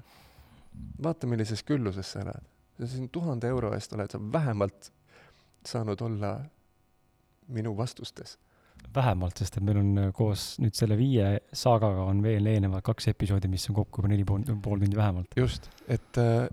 vaata, 1.04 1.28
millises 1.28 1.64
külluses 1.64 2.12
sa 2.12 2.22
elad. 2.22 2.44
sa 2.80 2.88
siin 2.88 3.10
tuhande 3.10 3.48
euro 3.48 3.74
eest 3.74 3.94
oled 3.94 4.12
sa 4.12 4.20
vähemalt 4.32 4.92
saanud 5.66 6.02
olla 6.02 6.40
minu 7.48 7.78
vastustes 7.78 8.38
vähemalt, 8.96 9.38
sest 9.42 9.58
et 9.58 9.66
meil 9.66 9.80
on 9.82 9.92
äh, 10.02 10.12
koos 10.16 10.56
nüüd 10.62 10.76
selle 10.78 10.98
viie 11.00 11.32
saagaga 11.54 12.06
on 12.10 12.22
veel 12.24 12.46
eelnevad 12.52 12.84
kaks 12.86 13.10
episoodi, 13.14 13.50
mis 13.52 13.68
on 13.70 13.80
kokku 13.80 14.02
juba 14.02 14.12
neli 14.12 14.26
pool, 14.28 14.46
pool 14.64 14.82
tundi 14.82 14.98
vähemalt. 14.98 15.36
just, 15.38 15.70
et 15.88 16.22
äh, 16.22 16.48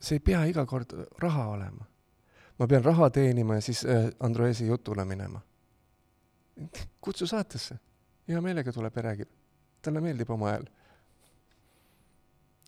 see 0.00 0.18
ei 0.18 0.24
pea 0.24 0.44
iga 0.50 0.66
kord 0.66 0.94
raha 1.22 1.48
olema. 1.54 1.86
ma 2.58 2.66
pean 2.66 2.84
raha 2.84 3.10
teenima 3.10 3.58
ja 3.58 3.60
siis 3.60 3.84
äh, 3.84 4.10
Androesi 4.20 4.66
jutule 4.66 5.04
minema. 5.04 5.40
kutsu 7.00 7.26
saatesse, 7.26 7.78
hea 8.28 8.40
meelega 8.40 8.72
tuleb 8.72 8.96
ja 8.96 9.02
räägib. 9.10 9.28
talle 9.82 10.00
meeldib 10.00 10.30
oma 10.30 10.52
hääl. 10.54 10.66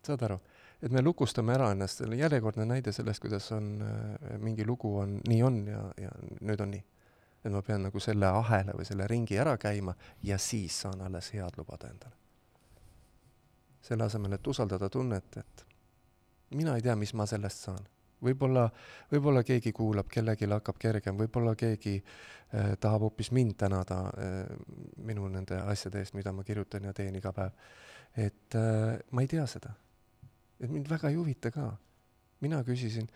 saad 0.07 0.23
aru? 0.23 0.41
et 0.83 0.93
me 0.93 1.03
lukustame 1.03 1.55
ära 1.55 1.71
ennast, 1.75 2.01
järjekordne 2.17 2.65
näide 2.65 2.93
sellest, 2.93 3.21
kuidas 3.21 3.51
on 3.53 3.83
äh, 3.83 4.39
mingi 4.39 4.65
lugu 4.67 4.97
on, 4.99 5.21
nii 5.29 5.43
on 5.43 5.67
ja, 5.69 5.83
ja 6.01 6.11
nüüd 6.41 6.61
on 6.61 6.75
nii. 6.77 6.85
Et 7.45 7.53
ma 7.53 7.63
pean 7.63 7.87
nagu 7.87 8.01
selle 8.01 8.27
ahela 8.27 8.75
või 8.77 8.85
selle 8.89 9.07
ringi 9.09 9.39
ära 9.41 9.57
käima 9.59 9.95
ja 10.23 10.39
siis 10.39 10.83
saan 10.83 11.01
alles 11.01 11.33
head 11.35 11.57
lubada 11.57 11.89
endale. 11.89 12.17
selle 13.81 14.05
asemel, 14.05 14.33
et 14.37 14.47
usaldada 14.47 14.89
tunnet, 14.89 15.37
et 15.37 15.65
mina 16.51 16.77
ei 16.77 16.83
tea, 16.83 16.97
mis 16.97 17.15
ma 17.15 17.27
sellest 17.27 17.65
saan. 17.65 17.87
võib-olla, 18.23 18.69
võib-olla 19.13 19.43
keegi 19.43 19.73
kuulab, 19.73 20.09
kellelgi 20.09 20.47
hakkab 20.47 20.79
kergem, 20.79 21.17
võib-olla 21.17 21.55
keegi 21.57 22.03
äh, 22.03 22.77
tahab 22.81 23.09
hoopis 23.09 23.33
mind 23.33 23.57
tänada 23.57 24.01
äh, 24.07 24.57
minu 24.97 25.29
nende 25.29 25.61
asjade 25.61 25.99
eest, 25.99 26.15
mida 26.15 26.33
ma 26.33 26.45
kirjutan 26.45 26.85
ja 26.85 26.93
teen 26.93 27.17
iga 27.17 27.33
päev. 27.33 27.53
et 28.17 28.55
äh, 28.55 28.99
ma 29.11 29.23
ei 29.23 29.29
tea 29.29 29.47
seda 29.47 29.73
et 30.61 30.71
mind 30.71 30.89
väga 30.91 31.11
ei 31.11 31.17
huvita 31.17 31.51
ka. 31.55 31.71
mina 32.41 32.63
küsisin, 32.65 33.09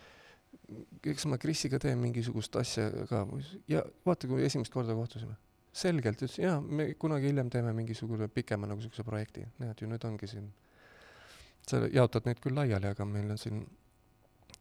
eks 1.05 1.27
ma 1.29 1.39
Krisiga 1.41 1.79
teen 1.83 1.99
mingisugust 2.01 2.57
asja 2.57 2.89
ka 3.09 3.25
ja 3.69 3.83
vaata, 4.07 4.29
kui 4.31 4.45
esimest 4.47 4.73
korda 4.73 4.97
kohtusime, 4.97 5.37
selgelt 5.75 6.23
ütles, 6.23 6.39
jaa, 6.41 6.61
me 6.61 6.93
kunagi 7.01 7.29
hiljem 7.31 7.51
teeme 7.53 7.75
mingisuguse 7.77 8.29
pikema 8.33 8.69
nagu 8.71 8.81
niisuguse 8.81 9.05
projekti, 9.07 9.45
näed 9.61 9.81
ju 9.83 9.89
nüüd 9.91 10.07
ongi 10.09 10.29
siin, 10.31 10.49
sa 11.69 11.83
jaotad 11.93 12.29
neid 12.29 12.41
küll 12.43 12.57
laiali, 12.57 12.93
aga 12.93 13.07
meil 13.09 13.35
on 13.35 13.41
siin 13.41 13.65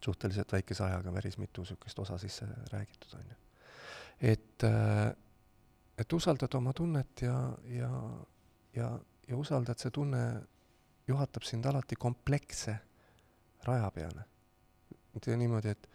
suhteliselt 0.03 0.51
väikese 0.51 0.83
ajaga 0.87 1.13
päris 1.15 1.37
mitu 1.39 1.63
niisugust 1.63 2.03
osa 2.03 2.17
sisse 2.19 2.47
räägitud, 2.73 3.15
on 3.19 3.29
ju. 3.29 3.37
et, 4.33 4.67
äh, 4.67 5.13
et 5.97 6.13
usaldad 6.13 6.59
oma 6.59 6.73
tunnet 6.73 7.21
ja, 7.21 7.37
ja, 7.69 7.91
ja, 8.75 8.89
ja 9.27 9.37
usaldad, 9.37 9.79
see 9.79 9.93
tunne 9.93 10.23
juhatab 11.07 11.43
sind 11.47 11.65
alati 11.65 11.95
kompleksse 11.95 12.75
raja 13.63 13.91
peale. 13.91 14.25
mitte 15.13 15.37
niimoodi, 15.37 15.69
et 15.69 15.89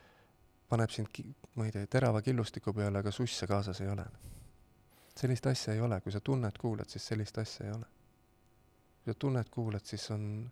paneb 0.68 0.92
sind 0.92 1.20
ma 1.54 1.66
ei 1.66 1.72
tea, 1.74 1.86
terava 1.86 2.22
killustiku 2.22 2.72
peale, 2.76 3.00
aga 3.00 3.12
susse 3.14 3.46
kaasas 3.46 3.80
ei 3.80 3.88
ole. 3.88 4.04
sellist 5.18 5.46
asja 5.46 5.74
ei 5.74 5.80
ole, 5.80 6.00
kui 6.00 6.12
sa 6.14 6.20
tunnet 6.20 6.58
kuulad, 6.58 6.86
siis 6.88 7.06
sellist 7.06 7.38
asja 7.38 7.66
ei 7.66 7.72
ole. 7.72 7.86
kui 9.02 9.12
sa 9.12 9.18
tunnet 9.18 9.48
kuulad, 9.48 9.84
siis 9.84 10.10
on 10.10 10.50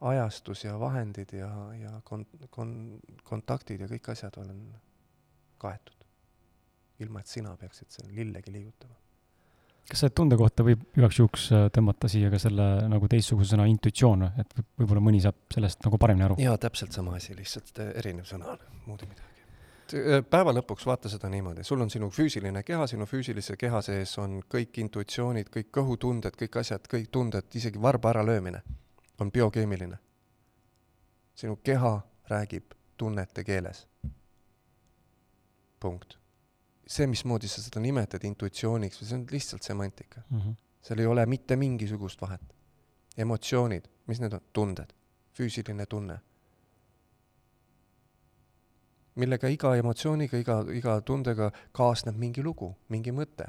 ajastus 0.00 0.64
ja 0.64 0.78
vahendid 0.80 1.32
ja, 1.32 1.50
ja 1.80 2.00
kon-, 2.04 2.26
kon-, 2.50 3.00
kontaktid 3.24 3.80
ja 3.80 3.88
kõik 3.88 4.10
asjad 4.12 4.36
on 4.42 4.58
kaetud. 5.58 6.04
ilma, 6.98 7.20
et 7.20 7.26
sina 7.26 7.56
peaksid 7.56 7.90
seal 7.90 8.12
lillegi 8.14 8.52
liigutama 8.52 9.04
kas 9.88 10.00
selle 10.00 10.14
tunde 10.16 10.36
kohta 10.40 10.64
võib 10.64 10.84
igaks 10.96 11.18
juhuks 11.20 11.44
äh, 11.52 11.66
tõmmata 11.74 12.08
siia 12.08 12.30
ka 12.32 12.40
selle 12.40 12.66
nagu 12.88 13.08
teistsuguse 13.10 13.52
sõna 13.52 13.66
intuitsioon, 13.68 14.24
et 14.40 14.56
võib-olla 14.80 15.02
mõni 15.04 15.20
saab 15.24 15.42
sellest 15.52 15.84
nagu 15.84 16.00
paremini 16.00 16.28
aru? 16.28 16.38
jaa, 16.40 16.56
täpselt 16.60 16.96
sama 16.96 17.18
asi, 17.18 17.36
lihtsalt 17.36 17.82
äh, 17.84 17.92
erinev 18.00 18.28
sõna 18.28 18.54
on, 18.54 18.64
muud 18.86 19.04
midagi. 19.04 19.33
Äh, 19.94 20.22
päeva 20.30 20.52
lõpuks 20.56 20.86
vaata 20.86 21.08
seda 21.12 21.28
niimoodi, 21.30 21.64
sul 21.64 21.80
on 21.80 21.90
sinu 21.90 22.10
füüsiline 22.10 22.62
keha, 22.66 22.86
sinu 22.90 23.06
füüsilise 23.06 23.56
keha 23.60 23.82
sees 23.82 24.16
on 24.18 24.40
kõik 24.50 24.80
intuitsioonid, 24.82 25.52
kõik 25.54 25.70
kõhutunded, 25.74 26.34
kõik 26.40 26.58
asjad, 26.60 26.88
kõik 26.90 27.12
tunded, 27.14 27.46
isegi 27.54 27.82
varba 27.82 28.10
äralöömine 28.10 28.62
on 29.20 29.30
biokeemiline. 29.32 29.98
sinu 31.34 31.56
keha 31.56 32.00
räägib 32.30 32.74
tunnete 32.96 33.44
keeles. 33.44 33.86
punkt 35.80 36.18
see, 36.86 37.06
mismoodi 37.06 37.48
sa 37.48 37.62
seda 37.62 37.80
nimetad 37.80 38.24
intuitsiooniks, 38.24 39.00
see 39.00 39.16
on 39.16 39.26
lihtsalt 39.30 39.62
semantika 39.62 40.22
mm. 40.30 40.40
-hmm. 40.40 40.54
seal 40.82 40.98
ei 40.98 41.06
ole 41.06 41.26
mitte 41.26 41.56
mingisugust 41.56 42.20
vahet. 42.20 42.54
emotsioonid, 43.16 43.84
mis 44.06 44.20
need 44.20 44.32
on? 44.32 44.40
tunded, 44.52 44.90
füüsiline 45.38 45.86
tunne. 45.86 46.18
Millega 49.14 49.48
iga 49.48 49.74
emotsiooniga, 49.78 50.38
iga, 50.38 50.60
iga 50.74 51.00
tundega 51.06 51.50
kaasneb 51.72 52.16
mingi 52.18 52.42
lugu, 52.42 52.74
mingi 52.88 53.12
mõte. 53.12 53.46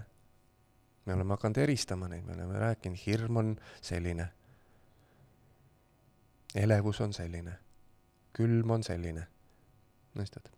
me 1.06 1.14
oleme 1.14 1.36
hakanud 1.36 1.58
eristama 1.62 2.08
neid, 2.10 2.24
me 2.26 2.34
oleme 2.34 2.60
rääkinud, 2.60 2.98
hirm 3.06 3.38
on 3.38 3.56
selline. 3.82 4.28
elevus 6.56 7.02
on 7.02 7.14
selline. 7.14 7.58
külm 8.34 8.72
on 8.72 8.84
selline. 8.84 9.28
mõistad? 10.16 10.52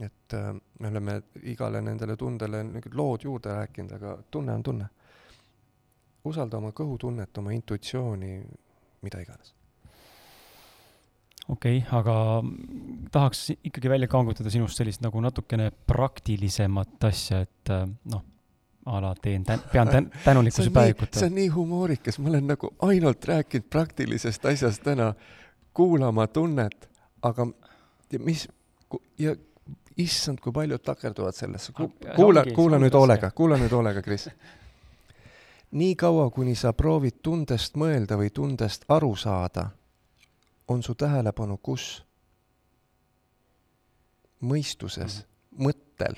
et 0.00 0.34
äh, 0.34 0.54
me 0.80 0.88
oleme 0.88 1.22
igale 1.42 1.80
nendele 1.80 2.16
tundele 2.16 2.62
niisugused 2.64 2.96
lood 2.98 3.24
juurde 3.24 3.54
rääkinud, 3.54 3.92
aga 3.92 4.18
tunne 4.30 4.52
on 4.52 4.62
tunne. 4.62 4.88
usalda 6.24 6.56
oma 6.56 6.70
kõhutunnet, 6.72 7.38
oma 7.38 7.52
intuitsiooni, 7.52 8.44
mida 9.02 9.20
iganes. 9.20 9.54
Okei 11.48 11.78
okay,, 11.78 11.98
aga 11.98 12.16
tahaks 13.12 13.50
ikkagi 13.56 13.88
välja 13.88 14.08
kangutada 14.08 14.50
sinust 14.50 14.80
sellist 14.80 15.02
nagu 15.04 15.20
natukene 15.20 15.70
praktilisemat 15.86 17.04
asja, 17.10 17.42
et 17.44 17.72
äh, 17.74 17.84
noh, 18.12 18.24
a 18.86 19.00
la 19.00 19.14
teen 19.22 19.44
tän-, 19.44 19.64
pean 19.72 19.88
tän-, 19.88 20.10
tänulikkuse 20.24 20.70
päevikut. 20.70 21.14
see 21.14 21.26
on 21.26 21.34
nii 21.34 21.48
humoorikas, 21.48 22.18
ma 22.18 22.28
olen 22.28 22.46
nagu 22.54 22.74
ainult 22.88 23.24
rääkinud 23.24 23.68
praktilisest 23.70 24.44
asjast 24.44 24.82
täna, 24.84 25.14
kuulama 25.74 26.26
tunnet, 26.26 26.88
aga 27.22 27.46
mis, 28.18 28.48
ja 29.18 29.34
issand, 29.96 30.40
kui 30.42 30.52
paljud 30.52 30.82
takerduvad 30.82 31.36
sellesse 31.36 31.72
Ku,. 31.72 31.92
kuula, 32.16 32.44
kuula 32.54 32.78
nüüd 32.82 32.94
hoolega, 32.94 33.30
kuula 33.30 33.58
nüüd 33.60 33.72
hoolega, 33.72 34.02
Kris. 34.02 34.28
nii 35.80 35.94
kaua, 35.98 36.28
kuni 36.30 36.54
sa 36.58 36.72
proovid 36.72 37.22
tundest 37.22 37.78
mõelda 37.80 38.18
või 38.20 38.30
tundest 38.34 38.84
aru 38.88 39.14
saada, 39.16 39.68
on 40.68 40.82
su 40.82 40.94
tähelepanu 40.94 41.58
kus? 41.58 42.04
mõistuses 44.44 45.16
mm, 45.16 45.22
-hmm. 45.22 45.66
mõttel, 45.66 46.14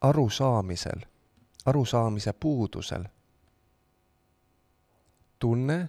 arusaamisel, 0.00 1.00
arusaamise 1.66 2.32
puudusel. 2.32 3.04
tunne 5.38 5.88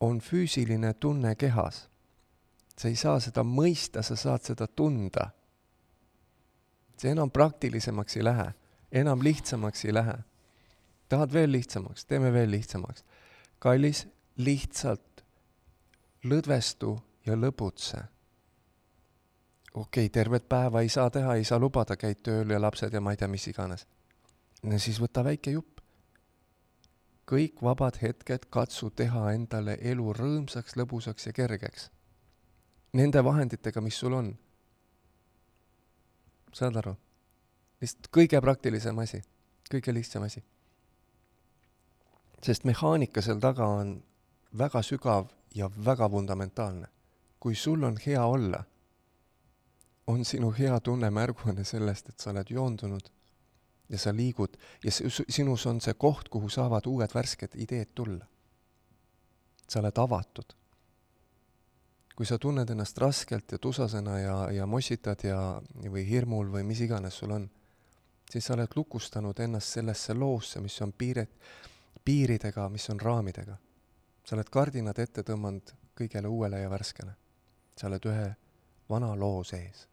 on 0.00 0.20
füüsiline 0.20 0.94
tunne 0.94 1.34
kehas. 1.34 1.88
sa 2.78 2.88
ei 2.88 2.96
saa 2.96 3.20
seda 3.20 3.42
mõista, 3.42 4.02
sa 4.02 4.16
saad 4.16 4.42
seda 4.42 4.66
tunda 4.66 5.30
see 6.98 7.12
enam 7.14 7.30
praktilisemaks 7.30 8.16
ei 8.16 8.24
lähe, 8.24 8.48
enam 8.92 9.22
lihtsamaks 9.22 9.84
ei 9.84 9.94
lähe. 9.94 10.18
tahad 11.08 11.32
veel 11.32 11.52
lihtsamaks, 11.52 12.04
teeme 12.04 12.32
veel 12.32 12.50
lihtsamaks. 12.50 13.04
kallis, 13.58 14.08
lihtsalt 14.36 15.02
lõdvestu 16.28 16.94
ja 17.26 17.36
lõbutse. 17.36 18.02
okei 19.74 20.06
okay,, 20.06 20.08
tervet 20.08 20.48
päeva 20.48 20.80
ei 20.80 20.88
saa 20.88 21.10
teha, 21.10 21.34
ei 21.34 21.44
saa 21.44 21.58
lubada, 21.58 21.96
käid 21.96 22.22
tööl 22.22 22.50
ja 22.50 22.60
lapsed 22.60 22.94
ja 22.94 23.00
ma 23.00 23.12
ei 23.12 23.16
tea, 23.16 23.28
mis 23.28 23.46
iganes. 23.48 23.86
no 24.62 24.78
siis 24.78 25.00
võta 25.00 25.24
väike 25.24 25.50
jupp. 25.50 25.80
kõik 27.28 27.62
vabad 27.62 27.98
hetked 28.02 28.48
katsu 28.50 28.90
teha 28.90 29.32
endale 29.32 29.78
elu 29.80 30.12
rõõmsaks, 30.12 30.76
lõbusaks 30.76 31.26
ja 31.26 31.32
kergeks. 31.32 31.90
Nende 32.92 33.24
vahenditega, 33.24 33.80
mis 33.80 33.98
sul 33.98 34.14
on 34.14 34.32
saad 36.52 36.76
aru? 36.76 36.96
lihtsalt 37.80 38.08
kõige 38.14 38.40
praktilisem 38.42 38.98
asi, 38.98 39.20
kõige 39.70 39.94
lihtsam 39.94 40.24
asi. 40.26 40.42
sest 42.42 42.64
mehaanika 42.64 43.22
seal 43.22 43.40
taga 43.40 43.66
on 43.66 43.98
väga 44.58 44.82
sügav 44.82 45.28
ja 45.54 45.70
väga 45.84 46.08
fundamentaalne. 46.08 46.88
kui 47.40 47.54
sul 47.54 47.82
on 47.82 47.96
hea 48.06 48.24
olla, 48.24 48.64
on 50.06 50.24
sinu 50.24 50.50
hea 50.58 50.80
tunne 50.80 51.10
märguanne 51.10 51.64
sellest, 51.64 52.08
et 52.08 52.18
sa 52.18 52.30
oled 52.30 52.50
joondunud 52.50 53.10
ja 53.88 53.98
sa 53.98 54.12
liigud 54.12 54.56
ja 54.84 54.90
sinus 55.28 55.66
on 55.66 55.80
see 55.80 55.94
koht, 55.94 56.28
kuhu 56.28 56.48
saavad 56.48 56.86
uued 56.86 57.14
värsked 57.14 57.54
ideed 57.54 57.94
tulla. 57.94 58.26
sa 59.68 59.80
oled 59.80 59.98
avatud 59.98 60.58
kui 62.18 62.26
sa 62.26 62.34
tunned 62.38 62.70
ennast 62.70 62.98
raskelt 62.98 63.52
ja 63.52 63.58
tusasena 63.62 64.18
ja, 64.18 64.36
ja 64.50 64.64
mossitad 64.66 65.22
ja, 65.22 65.38
või 65.84 66.02
hirmul 66.02 66.48
või 66.50 66.64
mis 66.66 66.80
iganes 66.82 67.14
sul 67.20 67.30
on, 67.30 67.44
siis 68.26 68.48
sa 68.48 68.56
oled 68.56 68.74
lukustanud 68.74 69.38
ennast 69.38 69.76
sellesse 69.76 70.16
loosse, 70.18 70.58
mis 70.58 70.80
on 70.82 70.90
piired, 70.98 71.30
piiridega, 72.04 72.66
mis 72.74 72.90
on 72.90 72.98
raamidega. 73.00 73.54
Sa 74.28 74.36
oled 74.36 74.50
kardinad 74.52 74.98
ette 75.00 75.22
tõmmanud 75.24 75.70
kõigele 75.96 76.28
uuele 76.28 76.60
ja 76.60 76.68
värskele. 76.68 77.14
sa 77.76 77.86
oled 77.86 78.04
ühe 78.10 78.26
vana 78.90 79.14
loo 79.16 79.44
sees. 79.44 79.86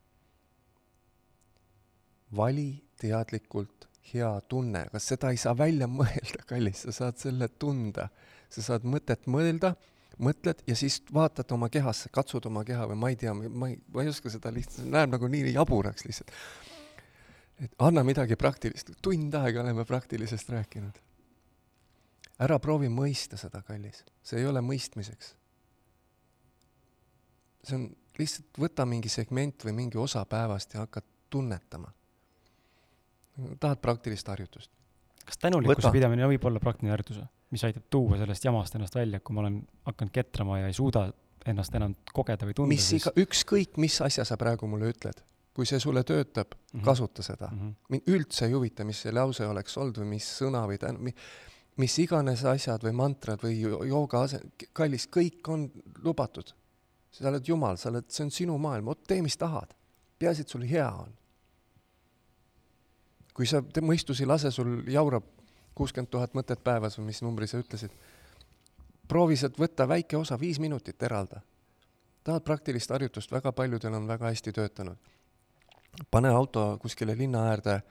vali 2.36 2.83
teadlikult 2.99 3.88
hea 4.13 4.41
tunne, 4.49 4.86
kas 4.91 5.07
seda 5.07 5.31
ei 5.31 5.38
saa 5.38 5.55
välja 5.57 5.88
mõelda, 5.88 6.43
kallis, 6.49 6.83
sa 6.83 6.91
saad 6.91 7.17
selle 7.17 7.47
tunda. 7.47 8.09
sa 8.49 8.61
saad 8.61 8.83
mõtet 8.83 9.23
mõelda 9.25 9.75
mõtled 10.19 10.61
ja 10.67 10.75
siis 10.75 11.01
vaatad 11.13 11.51
oma 11.51 11.69
kehasse, 11.69 12.11
katsud 12.11 12.45
oma 12.45 12.63
keha 12.67 12.88
või 12.91 12.99
ma 12.99 13.09
ei 13.11 13.15
tea, 13.19 13.33
ma 13.33 13.71
ei, 13.71 13.79
ma 13.93 14.03
ei 14.03 14.11
oska 14.11 14.29
seda 14.31 14.51
lihtsalt, 14.51 14.88
näeb 14.91 15.15
nagu 15.15 15.31
nii 15.31 15.55
jaburaks 15.55 16.05
lihtsalt. 16.05 16.31
et 17.63 17.71
anna 17.79 18.03
midagi 18.03 18.36
praktilist, 18.36 18.91
tund 19.01 19.33
aega 19.39 19.63
oleme 19.63 19.86
praktilisest 19.86 20.49
rääkinud. 20.49 21.05
Ära 22.39 22.59
proovi 22.59 22.89
mõista 22.91 23.38
seda, 23.39 23.61
kallis, 23.63 24.03
see 24.23 24.39
ei 24.41 24.47
ole 24.49 24.61
mõistmiseks. 24.65 25.36
see 27.63 27.77
on, 27.77 27.89
lihtsalt 28.19 28.59
võta 28.59 28.86
mingi 28.86 29.09
segment 29.09 29.63
või 29.65 29.73
mingi 29.73 29.97
osa 29.97 30.25
päevast 30.25 30.73
ja 30.73 30.86
hakka 30.86 31.01
tunnetama. 31.29 31.93
tahad 33.59 33.79
praktilist 33.81 34.27
harjutust? 34.27 34.71
kas 35.25 35.38
tänulikkuse 35.38 35.91
pidamine 35.91 36.27
võib 36.27 36.45
olla 36.45 36.59
praktiline 36.59 36.91
harjutus 36.93 37.23
mis 37.55 37.63
aitab 37.67 37.86
tuua 37.89 38.17
sellest 38.19 38.45
jamast 38.45 38.75
ennast 38.75 38.95
välja, 38.95 39.21
kui 39.23 39.36
ma 39.36 39.45
olen 39.45 39.61
hakanud 39.88 40.13
ketrama 40.13 40.59
ja 40.59 40.71
ei 40.71 40.75
suuda 40.75 41.07
ennast 41.45 41.75
enam 41.77 41.93
kogeda 42.13 42.47
või 42.47 42.57
tunda. 42.57 42.71
mis 42.73 42.89
siis... 42.89 43.05
iga, 43.05 43.13
ükskõik, 43.21 43.79
mis 43.81 43.99
asja 44.01 44.25
sa 44.27 44.38
praegu 44.41 44.67
mulle 44.69 44.89
ütled, 44.93 45.21
kui 45.55 45.67
see 45.69 45.79
sulle 45.79 46.03
töötab 46.03 46.55
mm, 46.55 46.79
-hmm. 46.79 46.86
kasuta 46.88 47.23
seda 47.23 47.51
mm. 47.51 47.59
-hmm. 47.59 47.75
mind 47.93 48.09
üldse 48.15 48.47
ei 48.49 48.55
huvita, 48.55 48.83
mis 48.83 49.03
see 49.05 49.13
lause 49.13 49.47
oleks 49.47 49.77
olnud 49.77 50.01
või 50.01 50.09
mis 50.15 50.29
sõna 50.39 50.65
või 50.67 50.81
tänu, 50.81 50.99
mis 51.82 51.97
iganes 51.99 52.43
asjad 52.47 52.84
või 52.84 52.93
mantrad 52.95 53.41
või 53.43 53.57
jooga 53.59 54.23
ase-, 54.26 54.41
kallis, 54.73 55.07
kõik 55.11 55.47
on 55.51 55.67
lubatud. 56.03 56.53
sa 57.11 57.30
oled 57.30 57.47
jumal, 57.47 57.78
sa 57.78 57.89
oled, 57.89 58.09
see 58.11 58.26
on 58.26 58.32
sinu 58.32 58.57
maailm, 58.59 58.86
vot 58.86 59.03
tee, 59.07 59.21
mis 59.21 59.38
tahad. 59.38 59.76
peaasi, 60.19 60.41
et 60.41 60.49
sul 60.49 60.61
hea 60.61 60.89
on. 60.91 61.13
kui 63.34 63.45
sa 63.45 63.61
mõistus 63.82 64.21
ei 64.21 64.26
lase 64.26 64.51
sul 64.51 64.84
jaurab 64.88 65.23
kuuskümmend 65.76 66.09
tuhat 66.11 66.34
mõtet 66.34 66.61
päevas 66.63 66.95
või 66.97 67.09
mis 67.11 67.21
numbri 67.21 67.47
sa 67.47 67.59
ütlesid. 67.59 67.91
proovi 69.07 69.36
sealt 69.36 69.59
võtta 69.59 69.88
väike 69.88 70.17
osa, 70.17 70.39
viis 70.39 70.59
minutit 70.59 71.03
eralda. 71.03 71.41
tahad 72.23 72.43
praktilist 72.43 72.89
harjutust, 72.89 73.32
väga 73.32 73.51
paljudel 73.51 73.93
on 73.93 74.07
väga 74.07 74.26
hästi 74.26 74.51
töötanud. 74.51 74.97
pane 76.11 76.30
auto 76.30 76.78
kuskile 76.82 77.17
linna 77.17 77.49
äärde 77.49 77.73
äh, 77.73 77.84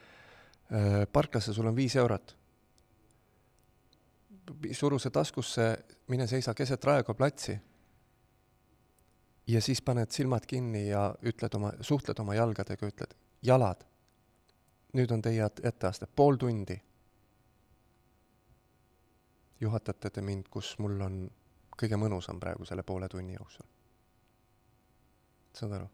parklasse, 1.12 1.52
sul 1.52 1.66
on 1.66 1.76
viis 1.76 1.96
eurot. 1.96 2.36
Suru 4.72 4.98
see 4.98 5.10
taskusse, 5.10 5.68
mine 6.08 6.26
seisa 6.26 6.54
keset 6.54 6.84
Raekoja 6.84 7.14
platsi. 7.14 7.58
ja 9.46 9.60
siis 9.60 9.82
paned 9.82 10.10
silmad 10.10 10.46
kinni 10.46 10.88
ja 10.88 11.14
ütled 11.22 11.54
oma, 11.54 11.72
suhtled 11.80 12.18
oma 12.18 12.34
jalgadega, 12.34 12.86
ütled 12.86 13.14
jalad. 13.42 13.84
nüüd 14.92 15.10
on 15.10 15.22
teie 15.22 15.46
etteaste, 15.62 16.06
pool 16.06 16.36
tundi 16.36 16.80
juhatate 19.60 20.10
te 20.10 20.22
mind, 20.22 20.48
kus 20.50 20.74
mul 20.78 21.00
on 21.04 21.18
kõige 21.78 21.98
mõnusam 22.00 22.40
praegu 22.40 22.66
selle 22.68 22.82
poole 22.86 23.08
tunni 23.08 23.36
jooksul. 23.38 23.66
saad 25.54 25.76
aru? 25.78 25.88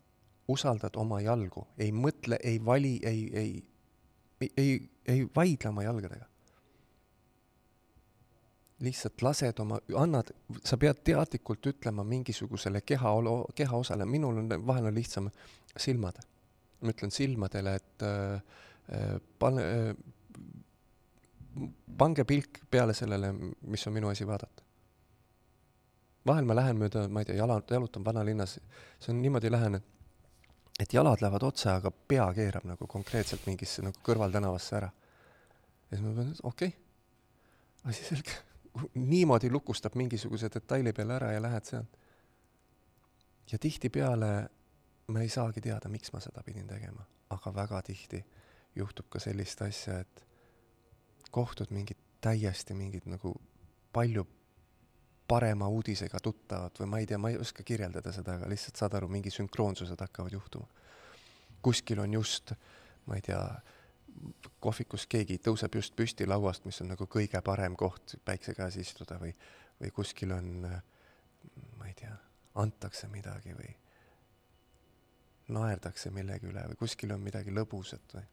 usaldad 0.51 0.97
oma 0.99 1.21
jalgu, 1.23 1.67
ei 1.79 1.93
mõtle, 1.93 2.39
ei 2.43 2.59
vali, 2.65 2.97
ei, 3.07 3.21
ei, 3.39 3.51
ei, 4.41 4.51
ei, 4.57 4.91
ei 5.07 5.27
vaidle 5.37 5.69
oma 5.69 5.85
jalgadega. 5.85 6.27
Lihtsalt 8.81 9.23
lased 9.23 9.61
oma, 9.61 9.79
annad, 10.01 10.33
sa 10.65 10.79
pead 10.81 11.03
teadlikult 11.05 11.67
ütlema 11.73 12.05
mingisugusele 12.07 12.81
kehaolu, 12.87 13.43
kehaosale, 13.55 14.07
minul 14.09 14.41
on, 14.43 14.49
vahel 14.67 14.89
on 14.91 14.97
lihtsam 14.97 15.29
silmad. 15.77 16.21
ma 16.81 16.95
ütlen 16.95 17.11
silmadele, 17.13 17.75
et 17.77 18.03
äh, 18.03 19.21
pane 19.39 19.65
äh,, 19.65 19.95
pange 21.99 22.25
pilk 22.25 22.63
peale 22.71 22.95
sellele, 22.97 23.35
mis 23.61 23.87
on 23.87 23.93
minu 23.93 24.09
asi 24.09 24.27
vaadata. 24.27 24.65
vahel 26.27 26.45
ma 26.45 26.57
lähen 26.57 26.81
mööda, 26.81 27.09
ma 27.09 27.21
ei 27.21 27.29
tea, 27.29 27.37
jala, 27.37 27.61
jalutan 27.71 28.05
vanalinnas, 28.05 28.59
see 29.01 29.13
on 29.13 29.21
niimoodi 29.23 29.53
lähen, 29.53 29.81
et 29.81 29.97
et 30.81 30.95
jalad 30.95 31.21
lähevad 31.21 31.43
otse, 31.45 31.69
aga 31.69 31.91
pea 31.91 32.25
keerab 32.33 32.65
nagu 32.65 32.87
konkreetselt 32.89 33.45
mingisse 33.45 33.83
nagu 33.85 34.01
kõrvaltänavasse 34.07 34.77
ära. 34.79 34.89
ja 35.91 35.97
siis 35.97 36.07
ma 36.07 36.15
pean, 36.17 36.31
okei 36.43 36.69
okay., 36.69 37.91
asi 37.93 38.05
selge. 38.05 38.39
Niimoodi 38.95 39.51
lukustab 39.51 39.95
mingisuguse 39.95 40.51
detaili 40.55 40.93
peale 40.93 41.15
ära 41.15 41.33
ja 41.33 41.43
lähed 41.43 41.65
sealt. 41.65 41.99
ja 43.53 43.59
tihtipeale 43.59 44.49
ma 45.07 45.21
ei 45.21 45.29
saagi 45.29 45.61
teada, 45.61 45.89
miks 45.89 46.13
ma 46.13 46.21
seda 46.21 46.43
pidin 46.47 46.67
tegema, 46.67 47.05
aga 47.31 47.55
väga 47.55 47.83
tihti 47.83 48.25
juhtub 48.77 49.09
ka 49.11 49.19
sellist 49.19 49.63
asja, 49.63 49.99
et 50.01 50.27
kohtud 51.31 51.71
mingid 51.71 51.99
täiesti 52.21 52.75
mingid 52.75 53.09
nagu 53.11 53.35
palju 53.93 54.27
parema 55.31 55.69
uudisega 55.71 56.19
tuttavad 56.23 56.79
või 56.81 56.91
ma 56.91 57.01
ei 57.01 57.07
tea, 57.07 57.19
ma 57.19 57.31
ei 57.31 57.39
oska 57.39 57.63
kirjeldada 57.67 58.13
seda, 58.13 58.37
aga 58.39 58.49
lihtsalt 58.51 58.81
saad 58.81 58.97
aru, 58.99 59.09
mingi 59.09 59.31
sünkroonsused 59.31 60.01
hakkavad 60.01 60.33
juhtuma. 60.35 60.67
kuskil 61.63 62.01
on 62.01 62.15
just, 62.15 62.53
ma 63.07 63.19
ei 63.19 63.23
tea, 63.23 63.41
kohvikus 64.61 65.07
keegi 65.07 65.39
tõuseb 65.39 65.75
just 65.75 65.97
püsti 65.97 66.27
lauast, 66.27 66.65
mis 66.65 66.81
on 66.83 66.93
nagu 66.93 67.07
kõige 67.07 67.41
parem 67.43 67.77
koht 67.77 68.17
päikse 68.25 68.55
käes 68.55 68.77
istuda 68.77 69.19
või, 69.21 69.33
või 69.81 69.91
kuskil 69.95 70.33
on, 70.37 70.51
ma 71.79 71.89
ei 71.89 71.95
tea, 71.95 72.17
antakse 72.61 73.09
midagi 73.09 73.55
või 73.57 73.71
naerdakse 75.51 76.11
millegi 76.15 76.47
üle 76.47 76.63
või 76.71 76.79
kuskil 76.79 77.11
on 77.15 77.23
midagi 77.25 77.55
lõbusat 77.55 78.15
või 78.15 78.27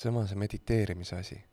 sama 0.00 0.26
see 0.26 0.38
mediteerimise 0.40 1.16
asi. 1.16 1.44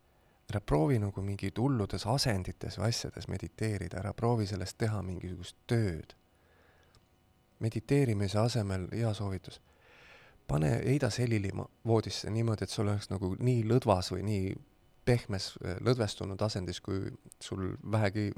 ära 0.47 0.62
proovi 0.64 0.99
nagu 1.03 1.22
mingid 1.22 1.58
hulludes 1.60 2.05
asendites 2.08 2.78
või 2.80 2.88
asjades 2.88 3.26
mediteerida, 3.28 3.99
ära 3.99 4.14
proovi 4.16 4.45
sellest 4.47 4.78
teha 4.78 5.01
mingisugust 5.03 5.58
tööd. 5.68 6.16
mediteerimise 7.60 8.39
asemel 8.39 8.88
hea 8.91 9.14
soovitus, 9.14 9.60
pane, 10.47 10.71
heida 10.85 11.09
selili 11.13 11.51
voodisse 11.85 12.31
niimoodi, 12.31 12.63
et 12.63 12.73
sul 12.73 12.87
oleks 12.87 13.09
nagu 13.11 13.33
nii 13.39 13.63
lõdvas 13.67 14.11
või 14.13 14.23
nii 14.27 14.55
pehmes, 15.05 15.53
lõdvestunud 15.83 16.41
asendis, 16.43 16.81
kui 16.83 17.11
sul 17.43 17.69
vähegi 17.91 18.31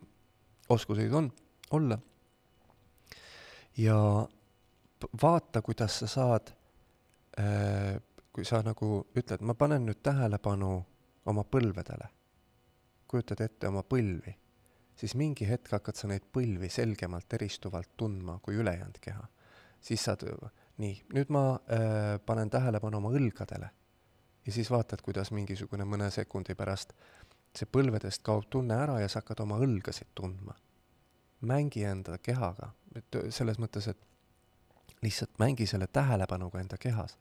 oskuseid 0.70 1.14
on, 1.14 1.32
olla. 1.72 1.98
ja 3.78 3.98
vaata, 5.22 5.62
kuidas 5.62 6.00
sa 6.02 6.08
saad 6.08 6.52
äh, 7.40 7.98
kui 8.40 8.46
sa 8.48 8.62
nagu 8.64 9.02
ütled, 9.18 9.42
ma 9.44 9.56
panen 9.58 9.84
nüüd 9.90 10.00
tähelepanu 10.06 10.70
oma 11.30 11.44
põlvedele, 11.44 12.06
kujutad 13.10 13.42
ette 13.44 13.68
oma 13.68 13.82
põlvi, 13.84 14.32
siis 14.96 15.16
mingi 15.20 15.48
hetk 15.50 15.74
hakkad 15.76 16.00
sa 16.00 16.08
neid 16.08 16.28
põlvi 16.32 16.70
selgemalt 16.72 17.36
eristuvalt 17.36 17.98
tundma 17.98 18.38
kui 18.44 18.56
ülejäänud 18.62 19.02
keha. 19.02 19.26
siis 19.82 20.04
saad, 20.04 20.24
nii, 20.80 20.96
nüüd 21.14 21.32
ma 21.34 21.44
äh, 21.56 22.16
panen 22.26 22.50
tähelepanu 22.50 22.98
oma 23.02 23.12
õlgadele 23.16 23.70
ja 24.46 24.54
siis 24.54 24.72
vaatad, 24.72 25.02
kuidas 25.06 25.32
mingisugune 25.36 25.86
mõne 25.86 26.10
sekundi 26.14 26.56
pärast 26.56 26.94
see 27.56 27.68
põlvedest 27.70 28.24
kaob 28.26 28.48
tunne 28.50 28.78
ära 28.78 29.00
ja 29.02 29.10
sa 29.10 29.22
hakkad 29.22 29.44
oma 29.44 29.60
õlgasid 29.62 30.14
tundma. 30.16 30.56
mängi 31.42 31.84
enda 31.88 32.18
kehaga, 32.18 32.74
et 32.96 33.16
selles 33.32 33.60
mõttes, 33.60 33.88
et 33.88 33.98
lihtsalt 35.02 35.40
mängi 35.40 35.66
selle 35.68 35.88
tähelepanuga 35.88 36.60
enda 36.60 36.78
kehas 36.78 37.18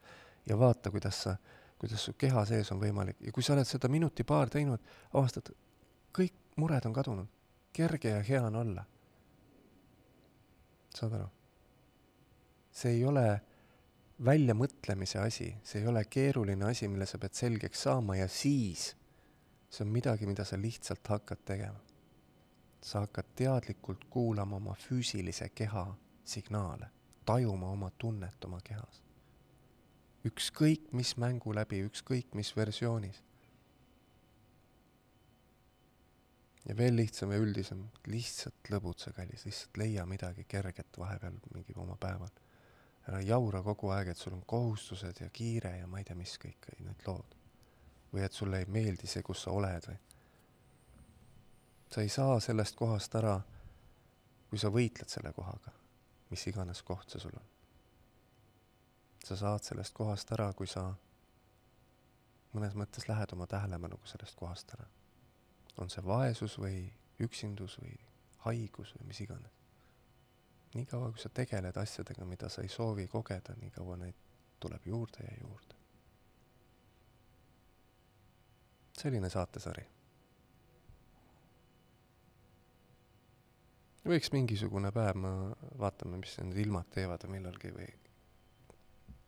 ja 0.46 0.58
vaata, 0.58 0.90
kuidas 0.90 1.22
sa, 1.22 1.36
kuidas 1.78 2.04
su 2.04 2.12
keha 2.18 2.44
sees 2.44 2.72
on 2.72 2.80
võimalik 2.80 3.20
ja 3.20 3.32
kui 3.32 3.42
sa 3.42 3.54
oled 3.54 3.66
seda 3.66 3.88
minuti-paar 3.88 4.50
teinud, 4.50 4.80
avastad, 5.12 5.52
kõik 6.12 6.34
mured 6.56 6.86
on 6.86 6.92
kadunud. 6.92 7.28
kerge 7.72 8.10
ja 8.10 8.22
hea 8.22 8.42
on 8.42 8.56
olla. 8.56 8.84
saad 10.94 11.12
aru? 11.12 11.28
see 12.72 12.90
ei 12.96 13.04
ole 13.04 13.40
väljamõtlemise 14.24 15.18
asi, 15.22 15.48
see 15.62 15.82
ei 15.82 15.86
ole 15.86 16.04
keeruline 16.10 16.70
asi, 16.70 16.88
mille 16.88 17.06
sa 17.06 17.18
pead 17.22 17.36
selgeks 17.38 17.82
saama 17.86 18.16
ja 18.18 18.28
siis 18.28 18.92
see 19.70 19.84
on 19.84 19.92
midagi, 19.92 20.26
mida 20.26 20.44
sa 20.44 20.58
lihtsalt 20.58 21.06
hakkad 21.08 21.44
tegema. 21.44 21.80
sa 22.82 23.00
hakkad 23.00 23.34
teadlikult 23.34 24.04
kuulama 24.10 24.56
oma 24.56 24.74
füüsilise 24.78 25.48
keha 25.54 25.86
signaale, 26.24 26.86
tajuma 27.26 27.70
oma 27.70 27.90
tunnet 27.98 28.44
oma 28.44 28.60
kehas 28.64 29.02
ükskõik 30.26 30.92
mis 30.96 31.14
mängu 31.20 31.54
läbi, 31.54 31.82
ükskõik 31.86 32.34
mis 32.38 32.54
versioonis. 32.56 33.24
ja 36.68 36.74
veel 36.76 36.98
lihtsam 36.98 37.30
ja 37.32 37.38
üldisem, 37.40 37.86
lihtsalt 38.12 38.68
lõbutse, 38.68 39.14
kallis, 39.16 39.46
lihtsalt 39.46 39.78
leia 39.80 40.02
midagi 40.04 40.42
kerget 40.44 40.98
vahepeal 41.00 41.38
mingi 41.54 41.72
oma 41.80 41.96
päeval. 41.96 42.28
Ära 43.08 43.20
jaura 43.24 43.62
kogu 43.62 43.90
aeg, 43.94 44.12
et 44.12 44.20
sul 44.20 44.36
on 44.36 44.44
kohustused 44.46 45.20
ja 45.20 45.30
kiire 45.32 45.76
ja 45.78 45.86
ma 45.86 45.98
ei 45.98 46.04
tea, 46.04 46.16
mis 46.16 46.36
kõik 46.38 46.70
need 46.78 47.06
lood. 47.06 47.36
või 48.12 48.22
et 48.24 48.32
sulle 48.32 48.58
ei 48.58 48.66
meeldi 48.72 49.06
see, 49.06 49.22
kus 49.22 49.42
sa 49.42 49.50
oled 49.50 49.88
või. 49.88 49.98
sa 51.90 52.00
ei 52.00 52.08
saa 52.08 52.40
sellest 52.40 52.76
kohast 52.76 53.14
ära, 53.14 53.40
kui 54.48 54.58
sa 54.58 54.68
võitled 54.68 55.08
selle 55.08 55.32
kohaga, 55.32 55.72
mis 56.30 56.46
iganes 56.46 56.82
koht 56.82 57.10
see 57.10 57.20
sul 57.20 57.36
on 57.36 57.48
sa 59.28 59.36
saad 59.36 59.64
sellest 59.64 59.94
kohast 59.94 60.30
ära, 60.32 60.48
kui 60.56 60.66
sa 60.66 60.86
mõnes 62.54 62.76
mõttes 62.78 63.04
lähed 63.10 63.34
oma 63.36 63.46
tähelepanuga 63.46 64.08
sellest 64.08 64.38
kohast 64.38 64.72
ära. 64.78 64.86
on 65.78 65.90
see 65.90 66.02
vaesus 66.04 66.56
või 66.58 66.88
üksindus 67.22 67.76
või 67.78 67.92
haigus 68.46 68.94
või 68.96 69.06
mis 69.10 69.20
iganes. 69.20 69.57
Niikaua, 70.78 71.10
kui 71.12 71.22
sa 71.22 71.30
tegeled 71.34 71.76
asjadega, 71.76 72.24
mida 72.28 72.48
sa 72.52 72.62
ei 72.64 72.72
soovi 72.72 73.06
kogeda, 73.10 73.56
nii 73.58 73.70
kaua 73.74 73.98
neid 74.00 74.16
tuleb 74.60 74.86
juurde 74.86 75.26
ja 75.26 75.36
juurde. 75.42 75.74
selline 78.98 79.28
saatesari. 79.30 79.84
võiks 84.08 84.32
mingisugune 84.32 84.90
päev, 84.92 85.18
ma 85.20 85.30
vaatame, 85.78 86.18
mis 86.18 86.32
need 86.40 86.56
ilmad 86.64 86.88
teevad 86.94 87.26
millalgi 87.30 87.70
või 87.74 87.88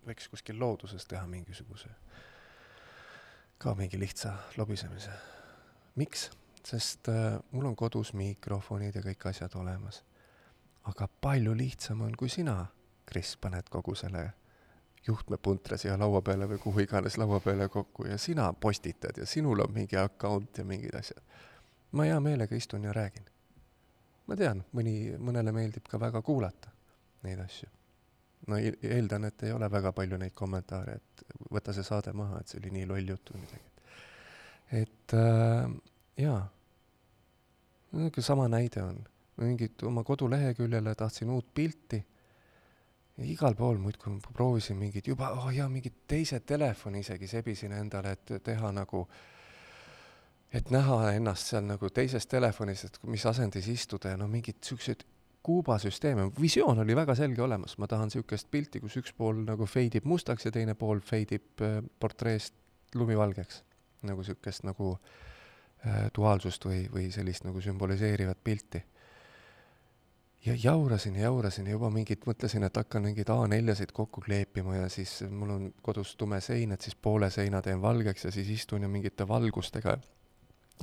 võiks 0.08 0.30
kuskil 0.32 0.58
looduses 0.58 1.04
teha 1.06 1.26
mingisuguse 1.28 1.92
ka 3.60 3.74
mingi 3.76 3.98
lihtsa 4.00 4.32
lobisemise. 4.56 5.10
miks? 5.94 6.30
sest 6.64 7.08
äh, 7.08 7.40
mul 7.52 7.66
on 7.66 7.76
kodus 7.76 8.12
mikrofonid 8.12 8.94
ja 8.94 9.02
kõik 9.04 9.26
asjad 9.28 9.54
olemas. 9.56 10.02
Aga 10.88 11.08
palju 11.20 11.54
lihtsam 11.56 12.00
on, 12.00 12.14
kui 12.16 12.28
sina, 12.28 12.66
Kris, 13.06 13.36
paned 13.36 13.68
kogu 13.70 13.94
selle 13.94 14.30
juhtmepuntra 15.06 15.76
siia 15.80 15.96
laua 15.98 16.20
peale 16.22 16.46
või 16.48 16.58
kuhu 16.60 16.84
iganes 16.84 17.16
laua 17.18 17.40
peale 17.40 17.68
kokku 17.68 18.06
ja 18.06 18.18
sina 18.18 18.52
postitad 18.52 19.16
ja 19.16 19.26
sinul 19.26 19.60
on 19.64 19.72
mingi 19.74 19.96
account 19.96 20.58
ja 20.58 20.64
mingid 20.64 20.94
asjad. 20.94 21.22
ma 21.92 22.04
hea 22.04 22.20
meelega 22.20 22.56
istun 22.56 22.84
ja 22.84 22.92
räägin. 22.92 23.24
ma 24.26 24.36
tean, 24.36 24.64
mõni, 24.72 25.16
mõnele 25.18 25.52
meeldib 25.52 25.88
ka 25.88 26.00
väga 26.00 26.22
kuulata 26.22 26.70
neid 27.22 27.40
asju. 27.40 27.68
no 28.46 28.56
eeldan, 28.82 29.24
et 29.24 29.42
ei 29.42 29.52
ole 29.52 29.70
väga 29.70 29.92
palju 29.92 30.18
neid 30.18 30.34
kommentaare, 30.34 30.94
et 30.94 31.24
võta 31.52 31.72
see 31.72 31.84
saade 31.84 32.12
maha, 32.12 32.40
et 32.40 32.48
see 32.48 32.60
oli 32.60 32.70
nii 32.76 32.86
loll 32.86 33.14
jutt 33.14 33.32
või 33.34 33.44
midagi. 33.44 33.70
et 34.82 35.14
äh, 35.14 35.70
jaa, 36.16 36.42
niisugune 37.92 38.24
sama 38.24 38.48
näide 38.48 38.82
on. 38.82 39.00
Mingit 39.40 39.82
oma 39.88 40.04
koduleheküljele 40.04 40.94
tahtsin 40.94 41.30
uut 41.30 41.54
pilti 41.54 42.04
igal 43.28 43.54
pool 43.54 43.78
muudkui 43.78 44.18
proovisin 44.32 44.78
mingit 44.80 45.08
juba, 45.10 45.30
oh 45.36 45.50
jaa, 45.52 45.68
mingit 45.68 46.06
teise 46.08 46.40
telefoni 46.40 47.02
isegi 47.04 47.28
sebisin 47.28 47.72
endale, 47.76 48.14
et 48.16 48.32
teha 48.44 48.72
nagu, 48.72 49.04
et 50.52 50.70
näha 50.72 51.12
ennast 51.12 51.52
seal 51.52 51.66
nagu 51.66 51.90
teises 51.94 52.26
telefonis, 52.30 52.84
et 52.88 53.00
mis 53.10 53.26
asendis 53.26 53.68
istuda 53.68 54.14
ja 54.14 54.20
no 54.20 54.28
mingid 54.28 54.62
siuksed 54.64 55.04
kuubasüsteeme, 55.42 56.28
visioon 56.40 56.82
oli 56.82 56.96
väga 56.96 57.14
selge 57.16 57.42
olemas, 57.42 57.76
ma 57.80 57.88
tahan 57.88 58.10
niisugust 58.10 58.50
pilti, 58.50 58.80
kus 58.80 58.98
üks 59.00 59.14
pool 59.16 59.40
nagu 59.46 59.66
feidib 59.66 60.04
mustaks 60.08 60.46
ja 60.46 60.52
teine 60.52 60.76
pool 60.76 61.00
feidib 61.04 61.64
äh, 61.64 61.80
portreest 62.00 62.54
lumivalgeks. 62.94 63.64
nagu 64.02 64.20
niisugust 64.20 64.64
nagu 64.64 64.94
äh, 64.96 66.08
duaalsust 66.16 66.64
või, 66.64 66.84
või 66.92 67.10
sellist 67.12 67.44
nagu 67.44 67.60
sümboliseerivat 67.60 68.44
pilti. 68.44 68.82
Ja 70.46 70.54
jaurasin 70.62 71.16
ja 71.16 71.22
jaurasin 71.22 71.66
ja 71.66 71.72
juba 71.76 71.90
mingit, 71.90 72.24
mõtlesin, 72.26 72.64
et 72.64 72.76
hakkan 72.76 73.04
mingeid 73.04 73.28
A4-sid 73.28 73.92
kokku 73.92 74.22
kleepima 74.24 74.76
ja 74.76 74.88
siis 74.88 75.18
mul 75.28 75.50
on 75.56 75.66
kodus 75.82 76.14
tume 76.16 76.40
sein, 76.40 76.72
et 76.72 76.80
siis 76.80 76.96
poole 76.96 77.30
seina 77.30 77.62
teen 77.62 77.82
valgeks 77.82 78.24
ja 78.24 78.32
siis 78.32 78.48
istun 78.48 78.82
ja 78.82 78.88
mingite 78.88 79.28
valgustega. 79.28 79.98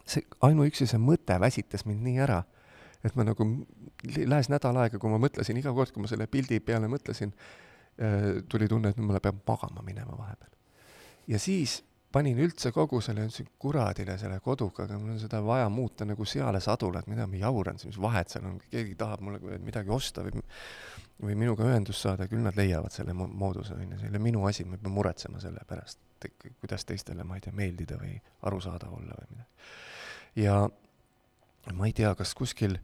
see, 0.05 0.21
ainuüksi 0.41 0.87
see 0.87 0.99
mõte 1.01 1.39
väsitas 1.39 1.85
mind 1.85 2.05
nii 2.05 2.19
ära 2.21 2.43
et 3.05 3.15
ma 3.17 3.25
nagu, 3.27 3.47
lähes 4.17 4.49
nädal 4.51 4.77
aega, 4.81 4.99
kui 5.01 5.11
ma 5.11 5.19
mõtlesin, 5.21 5.59
iga 5.59 5.73
kord, 5.75 5.93
kui 5.93 6.03
ma 6.03 6.11
selle 6.11 6.27
pildi 6.31 6.59
peale 6.65 6.89
mõtlesin, 6.91 7.33
äh, 8.01 8.29
tuli 8.49 8.69
tunne, 8.69 8.93
et 8.93 9.01
mulle 9.01 9.21
peab 9.23 9.41
magama 9.47 9.83
minema 9.85 10.17
vahepeal. 10.17 10.53
ja 11.27 11.39
siis 11.39 11.81
panin 12.11 12.39
üldse 12.39 12.71
kogu 12.71 13.01
selle, 13.03 13.25
ütlesin 13.27 13.49
kuradile 13.59 14.17
selle 14.17 14.39
koduga, 14.43 14.85
aga 14.85 14.97
mul 14.99 15.15
on 15.15 15.19
seda 15.21 15.41
vaja 15.43 15.67
muuta 15.69 16.05
nagu 16.07 16.25
seale 16.25 16.61
sadule, 16.63 17.03
et 17.03 17.11
mida 17.11 17.27
ma 17.27 17.41
jauran 17.41 17.79
siis, 17.81 17.91
mis 17.93 18.01
vahet 18.01 18.31
seal 18.31 18.47
on, 18.47 18.57
keegi 18.71 18.95
tahab 18.99 19.25
mulle 19.25 19.59
midagi 19.63 19.91
osta 19.93 20.23
või 20.25 20.39
või 21.21 21.33
minuga 21.33 21.65
ühendust 21.65 22.03
saada, 22.05 22.27
küll 22.29 22.43
nad 22.45 22.57
leiavad 22.57 22.93
selle 22.93 23.13
mo-, 23.17 23.29
mooduse, 23.29 23.73
on 23.73 23.87
ju, 23.87 23.97
see 23.97 24.05
ei 24.05 24.13
ole 24.13 24.21
minu 24.21 24.43
asi, 24.45 24.65
ma 24.65 24.77
ei 24.77 24.83
pea 24.83 24.93
muretsema 24.93 25.41
selle 25.41 25.63
pärast, 25.67 25.99
kuidas 26.61 26.85
teistele, 26.85 27.25
ma 27.25 27.37
ei 27.37 27.45
tea, 27.45 27.55
meeldida 27.57 27.97
või 27.97 28.13
arusaadav 28.45 28.93
olla 28.93 29.17
või 29.17 29.31
midagi. 29.31 29.71
ja 30.43 30.59
ma 31.73 31.89
ei 31.89 31.95
tea, 31.97 32.13
kas 32.15 32.35
kuskil 32.37 32.77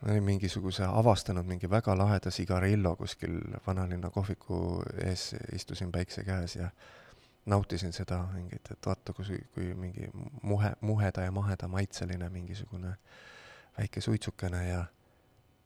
ma 0.00 0.12
olin 0.12 0.24
mingisuguse, 0.24 0.84
avastanud 0.88 1.46
mingi 1.48 1.68
väga 1.70 1.96
laheda 1.98 2.32
sigarillo 2.32 2.94
kuskil 2.96 3.36
vanalinna 3.66 4.10
kohviku 4.10 4.82
ees, 5.04 5.34
istusin 5.52 5.92
päikse 5.92 6.24
käes 6.24 6.56
ja 6.56 6.70
nautisin 7.46 7.92
seda 7.92 8.18
mingit, 8.32 8.70
et 8.70 8.86
vaata, 8.86 9.12
kui, 9.12 9.38
kui 9.54 9.74
mingi 9.74 10.08
muhe, 10.42 10.72
muheda 10.80 11.22
ja 11.22 11.32
maheda 11.32 11.68
maitseline 11.68 12.28
mingisugune 12.30 12.96
väike 13.78 14.00
suitsukene 14.00 14.68
ja 14.68 14.84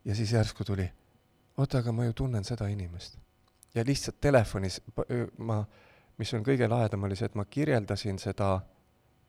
ja 0.04 0.14
siis 0.14 0.32
järsku 0.32 0.64
tuli, 0.64 0.90
oota, 1.56 1.78
aga 1.78 1.92
ma 1.92 2.04
ju 2.04 2.12
tunnen 2.12 2.44
seda 2.44 2.66
inimest. 2.66 3.18
ja 3.74 3.84
lihtsalt 3.86 4.20
telefonis 4.20 4.80
ma, 5.38 5.64
mis 6.18 6.34
on 6.34 6.44
kõige 6.44 6.68
lahedam, 6.68 7.04
oli 7.04 7.16
see, 7.16 7.28
et 7.30 7.34
ma 7.38 7.44
kirjeldasin 7.44 8.18
seda 8.18 8.60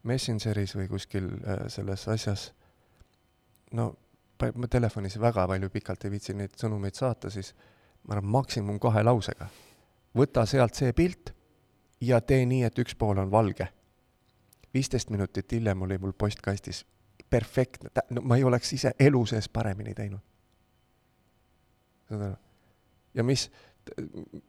Messengeris 0.03 0.73
või 0.75 0.87
kuskil 0.89 1.27
selles 1.69 2.07
asjas, 2.09 2.47
no 3.77 3.91
ma 4.55 4.67
telefonis 4.67 5.19
väga 5.21 5.45
palju 5.47 5.69
pikalt 5.69 6.05
ei 6.05 6.11
viitsi 6.15 6.33
neid 6.33 6.55
sõnumeid 6.57 6.97
saata, 6.97 7.29
siis 7.29 7.53
ma 8.07 8.15
arvan, 8.15 8.31
maksimum 8.33 8.79
kahe 8.81 9.03
lausega. 9.03 9.47
võta 10.17 10.45
sealt 10.45 10.75
see 10.75 10.93
pilt 10.93 11.33
ja 12.01 12.21
tee 12.21 12.45
nii, 12.45 12.63
et 12.63 12.79
üks 12.79 12.95
pool 12.97 13.17
on 13.17 13.31
valge. 13.31 13.67
viisteist 14.73 15.09
minutit 15.09 15.51
hiljem 15.51 15.81
oli 15.81 15.97
mul 15.97 16.13
postkastis 16.17 16.85
perfektne, 17.29 17.89
no 18.09 18.21
ma 18.21 18.37
ei 18.37 18.43
oleks 18.43 18.73
ise 18.73 18.93
elu 18.99 19.25
sees 19.25 19.49
paremini 19.49 19.93
teinud. 19.93 20.19
saad 22.09 22.21
aru? 22.21 22.35
ja 23.13 23.23
mis, 23.23 23.51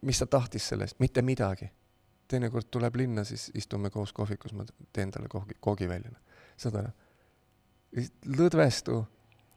mis 0.03 0.19
ta 0.19 0.27
tahtis 0.27 0.69
sellest, 0.69 1.01
mitte 1.01 1.23
midagi 1.23 1.71
teinekord 2.33 2.71
tuleb 2.71 2.97
linna, 2.97 3.25
siis 3.25 3.51
istume 3.55 3.91
koos 3.91 4.13
kohvikus, 4.13 4.55
ma 4.57 4.65
teen 4.93 5.11
talle 5.11 5.29
koogi, 5.29 5.57
koogi 5.61 5.89
välja. 5.89 6.13
saad 6.57 6.79
aru? 6.81 6.93
lõdvestu 8.39 9.03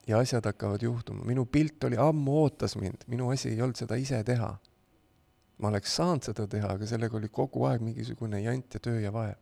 ja 0.07 0.19
asjad 0.19 0.45
hakkavad 0.45 0.81
juhtuma. 0.83 1.23
minu 1.23 1.45
pilt 1.45 1.83
oli 1.83 1.97
ammu 1.97 2.41
ootas 2.43 2.75
mind, 2.75 3.07
minu 3.07 3.29
asi 3.31 3.53
ei 3.53 3.61
olnud 3.61 3.79
seda 3.79 3.95
ise 3.95 4.23
teha. 4.23 4.51
Ma 5.57 5.67
oleks 5.71 5.95
saanud 5.95 6.25
seda 6.27 6.47
teha, 6.51 6.73
aga 6.75 6.87
sellega 6.89 7.17
oli 7.17 7.29
kogu 7.29 7.63
aeg 7.69 7.83
mingisugune 7.85 8.41
jant 8.43 8.73
ja 8.75 8.79
töö 8.79 8.99
ja 8.99 9.13
vaev. 9.13 9.39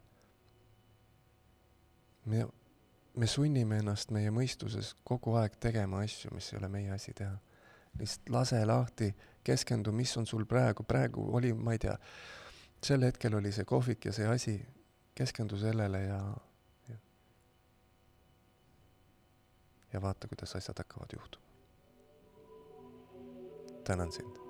me, 2.26 2.46
me 3.16 3.28
sunnime 3.28 3.82
ennast 3.82 4.12
meie 4.12 4.32
mõistuses 4.32 4.94
kogu 5.04 5.36
aeg 5.42 5.58
tegema 5.60 6.04
asju, 6.06 6.32
mis 6.36 6.54
ei 6.54 6.60
ole 6.60 6.70
meie 6.70 6.92
asi 6.92 7.14
teha. 7.14 7.36
lihtsalt 8.00 8.30
lase 8.30 8.66
lahti, 8.66 9.12
keskendu, 9.44 9.92
mis 9.92 10.18
on 10.18 10.26
sul 10.26 10.46
praegu, 10.46 10.84
praegu 10.84 11.28
oli, 11.36 11.54
ma 11.54 11.74
ei 11.74 11.82
tea 11.82 11.98
sel 12.84 13.04
hetkel 13.08 13.36
oli 13.38 13.52
see 13.52 13.66
kohvik 13.66 14.06
ja 14.06 14.14
see 14.14 14.28
asi, 14.28 14.58
keskendu 15.16 15.58
sellele 15.58 16.02
ja, 16.04 16.20
ja, 16.90 16.98
ja 19.94 20.02
vaata, 20.02 20.28
kuidas 20.28 20.56
asjad 20.56 20.84
hakkavad 20.84 21.18
juhtuma. 21.18 21.44
tänan 23.84 24.12
sind 24.12 24.43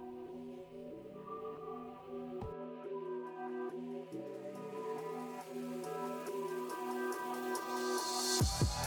House. 8.44 8.83